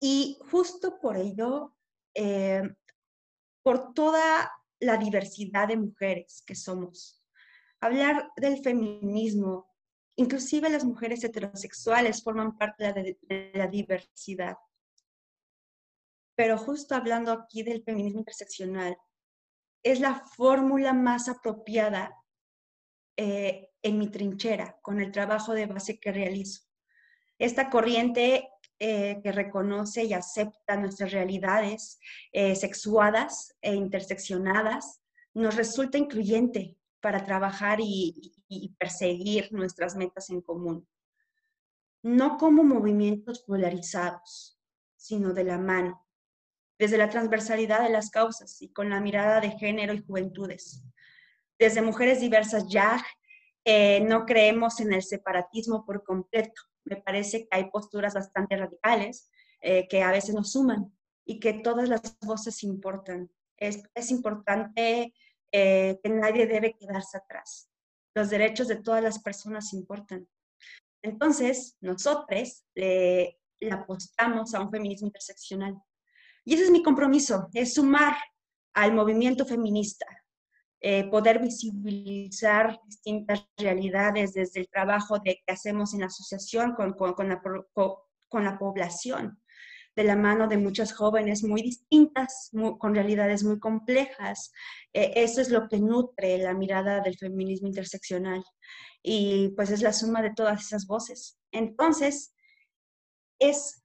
Y 0.00 0.36
justo 0.50 0.98
por 1.00 1.16
ello, 1.16 1.76
por 3.62 3.94
toda 3.94 4.50
la 4.80 4.96
diversidad 4.96 5.68
de 5.68 5.76
mujeres 5.76 6.42
que 6.44 6.56
somos, 6.56 7.22
hablar 7.80 8.30
del 8.36 8.62
feminismo, 8.62 9.74
inclusive 10.16 10.68
las 10.70 10.84
mujeres 10.84 11.22
heterosexuales 11.24 12.22
forman 12.22 12.56
parte 12.56 12.92
de 12.92 13.50
la, 13.54 13.66
diversidad. 13.66 14.56
Pero 16.34 16.58
justo 16.58 16.94
hablando 16.94 17.32
aquí 17.32 17.62
del 17.62 17.82
feminismo 17.82 18.20
interseccional, 18.20 18.96
es 19.82 20.00
la 20.00 20.14
fórmula 20.14 20.92
más 20.92 21.28
apropiada 21.28 22.14
eh, 23.16 23.70
en 23.82 23.98
mi 23.98 24.10
trinchera, 24.10 24.78
con 24.82 25.00
el 25.00 25.12
trabajo 25.12 25.54
de 25.54 25.66
base 25.66 25.98
que 25.98 26.12
realizo. 26.12 26.62
Esta 27.38 27.70
corriente 27.70 28.48
eh, 28.78 29.20
que 29.22 29.32
reconoce 29.32 30.04
y 30.04 30.12
acepta 30.12 30.76
nuestras 30.76 31.12
realidades 31.12 31.98
eh, 32.32 32.54
sexuadas 32.54 33.56
e 33.62 33.74
interseccionadas 33.74 35.00
nos 35.32 35.56
resulta 35.56 35.96
incluyente, 35.96 36.76
para 37.06 37.24
trabajar 37.24 37.78
y, 37.80 38.32
perseguir 38.80 39.52
nuestras 39.52 39.94
metas 39.94 40.28
en 40.28 40.40
común. 40.40 40.88
No 42.02 42.36
como 42.36 42.64
movimientos 42.64 43.44
polarizados, 43.46 44.58
sino 44.96 45.32
de 45.32 45.44
la 45.44 45.56
mano, 45.56 46.04
desde 46.80 46.98
la 46.98 47.08
transversalidad 47.08 47.84
de 47.84 47.90
las 47.90 48.10
causas 48.10 48.60
y 48.60 48.72
con 48.72 48.90
la 48.90 49.00
mirada 49.00 49.40
de 49.40 49.52
género 49.52 49.94
y 49.94 50.02
juventudes. 50.04 50.82
Desde 51.60 51.80
Mujeres 51.80 52.20
Diversas 52.20 52.66
ya 52.68 53.00
eh, 53.64 54.00
no 54.00 54.26
creemos 54.26 54.80
en 54.80 54.92
el 54.92 55.04
separatismo 55.04 55.86
por 55.86 56.02
completo. 56.02 56.60
Me 56.84 56.96
parece 56.96 57.42
que 57.42 57.48
hay 57.52 57.70
posturas 57.70 58.14
bastante 58.14 58.56
radicales 58.56 59.30
eh, 59.60 59.86
que 59.86 60.02
a 60.02 60.10
veces 60.10 60.34
nos 60.34 60.50
suman 60.50 60.92
y 61.24 61.38
que 61.38 61.52
todas 61.52 61.88
las 61.88 62.18
voces 62.18 62.64
importan. 62.64 63.30
Es 63.58 64.10
importante 64.10 65.14
eh, 65.52 65.98
que 66.02 66.10
nadie 66.10 66.46
debe 66.46 66.76
quedarse 66.78 67.18
atrás. 67.18 67.68
Los 68.14 68.30
derechos 68.30 68.68
de 68.68 68.76
todas 68.76 69.02
las 69.02 69.18
personas 69.18 69.72
importan. 69.72 70.28
Entonces, 71.02 71.76
nosotros 71.80 72.64
le, 72.74 73.38
le 73.60 73.72
apostamos 73.72 74.54
a 74.54 74.60
un 74.60 74.70
feminismo 74.70 75.08
interseccional. 75.08 75.76
Y 76.44 76.54
ese 76.54 76.64
es 76.64 76.70
mi 76.70 76.82
compromiso, 76.82 77.48
es 77.54 77.74
sumar 77.74 78.16
al 78.74 78.94
movimiento 78.94 79.44
feminista, 79.44 80.06
eh, 80.80 81.08
poder 81.10 81.40
visibilizar 81.40 82.78
distintas 82.86 83.48
realidades 83.56 84.34
desde 84.34 84.60
el 84.60 84.68
trabajo 84.68 85.18
de, 85.18 85.42
que 85.44 85.52
hacemos 85.52 85.94
en 85.94 86.00
la 86.00 86.06
asociación 86.06 86.74
con, 86.74 86.92
con, 86.92 87.14
con, 87.14 87.28
la, 87.28 87.42
con 87.42 88.44
la, 88.44 88.58
población, 88.58 89.42
de 89.96 90.04
la 90.04 90.14
mano 90.14 90.46
de 90.46 90.58
muchas 90.58 90.92
jóvenes 90.92 91.42
muy 91.42 91.62
distintas, 91.62 92.50
con 92.78 92.94
realidades 92.94 93.42
muy 93.42 93.58
complejas. 93.58 94.52
Eh, 94.92 95.14
eso 95.16 95.40
es 95.40 95.48
lo 95.48 95.68
que 95.68 95.80
nutre 95.80 96.38
la 96.38 96.54
mirada 96.54 97.00
del 97.00 97.16
feminismo 97.16 97.66
interseccional 97.66 98.44
y 99.02 99.48
pues 99.56 99.70
es 99.70 99.82
la 99.82 99.92
suma 99.92 100.20
de 100.20 100.34
todas 100.34 100.60
esas 100.60 100.86
voces. 100.86 101.38
Entonces, 101.50 102.34
es 103.38 103.82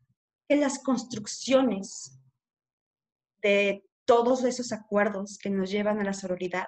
que 0.47 0.57
las 0.57 0.80
construcciones 0.80 2.20
de 3.41 3.86
todos 4.05 4.43
esos 4.43 4.72
acuerdos 4.72 5.38
que 5.38 5.49
nos 5.49 5.72
llevan 5.72 5.99
a 5.99 6.03
la 6.03 6.14
sororidad, 6.14 6.68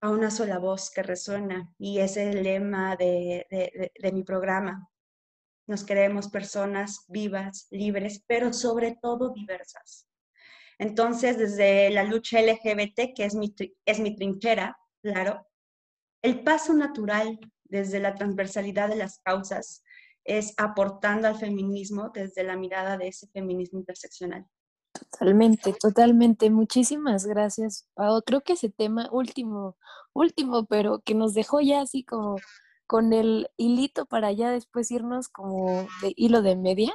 a 0.00 0.10
una 0.10 0.30
sola 0.30 0.58
voz 0.58 0.90
que 0.90 1.02
resuena, 1.02 1.74
y 1.78 1.98
es 1.98 2.16
el 2.16 2.42
lema 2.42 2.96
de, 2.96 3.46
de, 4.00 4.12
mi 4.12 4.22
programa. 4.22 4.88
Nos 5.66 5.84
queremos 5.84 6.28
personas 6.28 7.04
vivas, 7.08 7.66
libres, 7.70 8.22
pero 8.26 8.52
sobre 8.52 8.96
todo 9.00 9.32
diversas. 9.32 10.06
Entonces, 10.78 11.38
desde 11.38 11.90
la 11.90 12.04
lucha 12.04 12.40
LGBT, 12.40 13.14
que 13.14 13.24
es 13.24 13.34
mi, 13.34 14.14
trinchera, 14.14 14.78
claro, 15.02 15.46
el 16.22 16.42
paso 16.44 16.74
natural 16.74 17.38
desde 17.64 17.98
la 17.98 18.14
transversalidad 18.14 18.88
de 18.88 18.96
las 18.96 19.18
causas 19.20 19.82
es 20.24 20.54
aportando 20.56 21.28
al 21.28 21.36
feminismo 21.36 22.10
desde 22.12 22.42
la 22.42 22.56
mirada 22.56 22.98
de 22.98 23.08
ese 23.08 23.28
feminismo 23.28 23.78
interseccional. 23.78 24.46
Totalmente, 24.92 25.74
totalmente. 25.74 26.50
Muchísimas 26.50 27.26
gracias, 27.26 27.88
Pau. 27.94 28.22
Creo 28.22 28.42
que 28.42 28.54
ese 28.54 28.70
tema 28.70 29.08
último, 29.12 29.76
último, 30.14 30.66
pero 30.66 31.00
que 31.00 31.14
nos 31.14 31.34
dejó 31.34 31.60
ya 31.60 31.82
así 31.82 32.04
como 32.04 32.36
con 32.86 33.12
el 33.12 33.48
hilito 33.56 34.06
para 34.06 34.32
ya 34.32 34.50
después 34.50 34.90
irnos 34.90 35.28
como 35.28 35.86
de 36.02 36.12
hilo 36.16 36.42
de 36.42 36.56
media, 36.56 36.94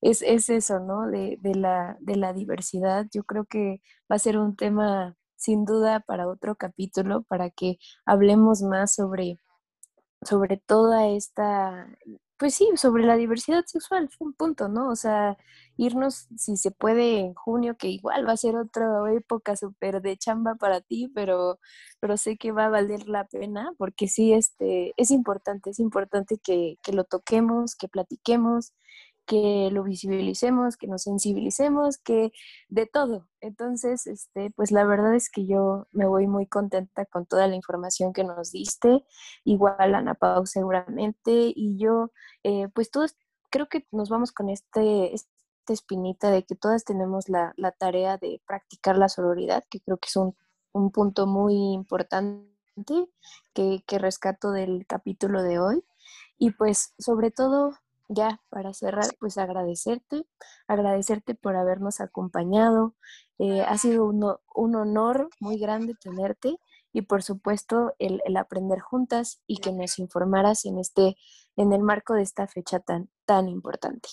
es, 0.00 0.22
es 0.22 0.50
eso, 0.50 0.80
¿no? 0.80 1.08
De, 1.08 1.38
de, 1.40 1.54
la, 1.54 1.96
de 2.00 2.16
la 2.16 2.32
diversidad. 2.32 3.06
Yo 3.12 3.24
creo 3.24 3.44
que 3.46 3.80
va 4.10 4.16
a 4.16 4.18
ser 4.18 4.38
un 4.38 4.56
tema 4.56 5.16
sin 5.36 5.64
duda 5.64 6.00
para 6.00 6.28
otro 6.28 6.56
capítulo, 6.56 7.22
para 7.22 7.50
que 7.50 7.78
hablemos 8.04 8.62
más 8.62 8.94
sobre, 8.94 9.38
sobre 10.22 10.58
toda 10.58 11.08
esta 11.08 11.88
pues 12.40 12.54
sí, 12.54 12.70
sobre 12.76 13.04
la 13.04 13.16
diversidad 13.16 13.66
sexual, 13.66 14.08
fue 14.08 14.28
un 14.28 14.32
punto, 14.32 14.68
¿no? 14.70 14.88
O 14.88 14.96
sea, 14.96 15.36
irnos, 15.76 16.26
si 16.38 16.56
se 16.56 16.70
puede, 16.70 17.18
en 17.20 17.34
junio, 17.34 17.76
que 17.76 17.88
igual 17.88 18.26
va 18.26 18.32
a 18.32 18.36
ser 18.38 18.56
otra 18.56 18.86
época 19.12 19.56
súper 19.56 20.00
de 20.00 20.16
chamba 20.16 20.54
para 20.54 20.80
ti, 20.80 21.12
pero, 21.14 21.60
pero 22.00 22.16
sé 22.16 22.38
que 22.38 22.52
va 22.52 22.64
a 22.66 22.68
valer 22.70 23.06
la 23.08 23.26
pena, 23.26 23.72
porque 23.76 24.08
sí, 24.08 24.32
este, 24.32 24.94
es 24.96 25.10
importante, 25.10 25.68
es 25.70 25.80
importante 25.80 26.38
que, 26.38 26.78
que 26.82 26.94
lo 26.94 27.04
toquemos, 27.04 27.76
que 27.76 27.88
platiquemos, 27.88 28.72
que 29.30 29.70
lo 29.70 29.84
visibilicemos, 29.84 30.76
que 30.76 30.88
nos 30.88 31.04
sensibilicemos, 31.04 31.98
que 31.98 32.32
de 32.68 32.86
todo. 32.86 33.28
Entonces, 33.40 34.08
este, 34.08 34.50
pues 34.56 34.72
la 34.72 34.82
verdad 34.82 35.14
es 35.14 35.30
que 35.30 35.46
yo 35.46 35.86
me 35.92 36.08
voy 36.08 36.26
muy 36.26 36.48
contenta 36.48 37.06
con 37.06 37.26
toda 37.26 37.46
la 37.46 37.54
información 37.54 38.12
que 38.12 38.24
nos 38.24 38.50
diste, 38.50 39.04
igual 39.44 39.94
Ana 39.94 40.14
Pau 40.14 40.46
seguramente, 40.46 41.52
y 41.54 41.78
yo, 41.78 42.10
eh, 42.42 42.66
pues 42.74 42.90
todos, 42.90 43.14
creo 43.50 43.68
que 43.68 43.86
nos 43.92 44.08
vamos 44.08 44.32
con 44.32 44.48
este, 44.48 45.14
esta 45.14 45.28
espinita 45.68 46.32
de 46.32 46.42
que 46.42 46.56
todas 46.56 46.82
tenemos 46.84 47.28
la, 47.28 47.52
la 47.56 47.70
tarea 47.70 48.18
de 48.18 48.42
practicar 48.48 48.98
la 48.98 49.08
sororidad, 49.08 49.62
que 49.70 49.78
creo 49.80 49.98
que 49.98 50.08
es 50.08 50.16
un, 50.16 50.34
un 50.72 50.90
punto 50.90 51.28
muy 51.28 51.54
importante 51.72 52.50
que, 53.54 53.84
que 53.86 53.98
rescato 54.00 54.50
del 54.50 54.86
capítulo 54.88 55.44
de 55.44 55.60
hoy. 55.60 55.84
Y 56.36 56.50
pues 56.50 56.94
sobre 56.98 57.30
todo 57.30 57.74
ya 58.10 58.40
para 58.50 58.74
cerrar, 58.74 59.06
pues 59.18 59.38
agradecerte, 59.38 60.26
agradecerte 60.66 61.34
por 61.34 61.56
habernos 61.56 62.00
acompañado. 62.00 62.96
Eh, 63.38 63.62
ha 63.62 63.78
sido 63.78 64.04
un, 64.04 64.36
un, 64.54 64.74
honor 64.74 65.30
muy 65.38 65.58
grande 65.58 65.94
tenerte 65.94 66.58
y 66.92 67.02
por 67.02 67.22
supuesto 67.22 67.94
el, 67.98 68.20
el, 68.26 68.36
aprender 68.36 68.80
juntas 68.80 69.40
y 69.46 69.58
que 69.58 69.72
nos 69.72 69.98
informaras 70.00 70.64
en, 70.64 70.78
este, 70.78 71.16
en 71.56 71.72
el 71.72 71.82
marco 71.82 72.14
de 72.14 72.22
esta 72.22 72.48
fecha 72.48 72.80
tan, 72.80 73.08
tan 73.24 73.48
importante. 73.48 74.08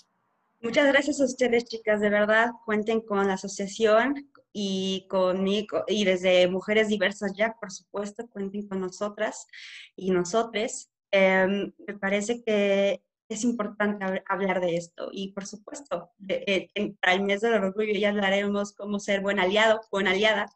Muchas 0.62 0.88
gracias 0.88 1.20
a 1.20 1.26
ustedes, 1.26 1.66
chicas. 1.66 2.00
De 2.00 2.10
verdad, 2.10 2.52
cuenten 2.66 3.02
con 3.02 3.28
la 3.28 3.34
asociación 3.34 4.30
y 4.54 5.08
conmigo 5.10 5.84
y 5.88 6.06
desde 6.06 6.48
Mujeres 6.48 6.88
Diversas 6.88 7.34
ya, 7.36 7.56
por 7.60 7.72
supuesto, 7.72 8.28
cuenten 8.30 8.68
con 8.68 8.80
nosotras 8.80 9.48
y 9.96 10.12
nosotres. 10.12 10.92
Eh, 11.12 11.72
me 11.88 11.98
parece 11.98 12.44
que 12.44 13.04
es 13.30 13.44
importante 13.44 14.24
hablar 14.28 14.62
de 14.62 14.76
esto. 14.76 15.10
Y 15.12 15.34
por 15.34 15.46
supuesto, 15.46 16.12
eh, 16.28 16.70
para 17.02 17.14
el 17.14 17.24
mes 17.24 17.42
del 17.42 17.54
orgullo 17.54 17.94
ya 17.94 18.10
hablaremos 18.10 18.74
cómo 18.74 19.00
ser 19.00 19.22
buen 19.22 19.40
aliado, 19.40 19.82
buena 19.92 20.12
aliada. 20.12 20.48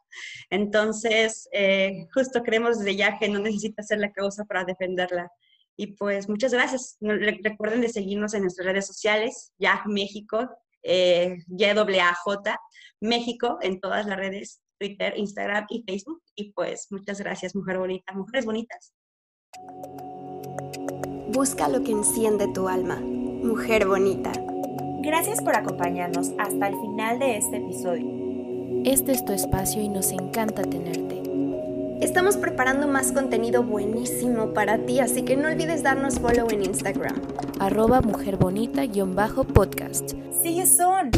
Entonces, 0.50 1.50
eh, 1.52 2.08
justo 2.14 2.44
creemos 2.44 2.80
desde 2.80 2.96
ya 2.96 3.18
que 3.18 3.30
no 3.30 3.40
necesita 3.40 3.84
ser 3.84 4.00
la 4.00 4.12
causa 4.12 4.46
para 4.46 4.64
defenderla. 4.64 5.30
Y 5.76 5.88
pues 5.94 6.30
muchas 6.30 6.54
gracias. 6.54 6.98
Recuerden 7.00 7.82
de 7.82 7.90
seguirnos 7.90 8.34
en 8.34 8.44
nuestras 8.44 8.68
redes 8.68 8.88
sociales, 8.88 9.54
YAG 9.58 9.88
México, 9.88 10.50
eh, 10.84 11.38
YAJ 11.48 12.58
México, 13.00 13.58
en 13.62 13.80
todas 13.80 14.06
las 14.06 14.18
redes, 14.18 14.62
Twitter, 14.80 15.14
Instagram 15.18 15.66
y 15.70 15.84
Facebook. 15.84 16.22
Y 16.36 16.52
pues 16.54 16.88
muchas 16.92 17.20
gracias, 17.20 17.56
mujer 17.56 17.78
bonita, 17.78 18.14
mujeres 18.14 18.46
bonitas. 18.46 18.94
Busca 21.32 21.70
lo 21.70 21.82
que 21.82 21.94
enciende 21.94 22.50
tu 22.50 22.68
alma, 22.68 22.98
mujer 22.98 23.88
bonita. 23.88 24.34
Gracias 25.02 25.42
por 25.42 25.56
acompañarnos 25.56 26.34
hasta 26.38 26.68
el 26.68 26.78
final 26.82 27.20
de 27.20 27.38
este 27.38 27.56
episodio. 27.58 28.06
Este 28.84 29.14
es 29.14 29.24
tu 29.24 29.32
espacio 29.32 29.82
y 29.82 29.88
nos 29.88 30.12
encanta 30.12 30.64
tenerte. 30.64 31.22
Estamos 32.02 32.36
preparando 32.36 32.90
más 32.90 33.14
contenido 33.14 33.64
buenísimo 33.64 34.54
para 34.54 34.80
ti, 34.80 35.00
así 35.00 35.24
que 35.24 35.38
no 35.38 35.48
olvides 35.48 35.84
darnos 35.84 36.20
follow 36.20 36.50
en 36.50 36.66
Instagram. 36.66 37.22
Arroba 37.60 38.02
mujerbonita-podcast. 38.02 40.10
See 40.44 40.58
you 40.58 40.66
soon. 40.66 41.12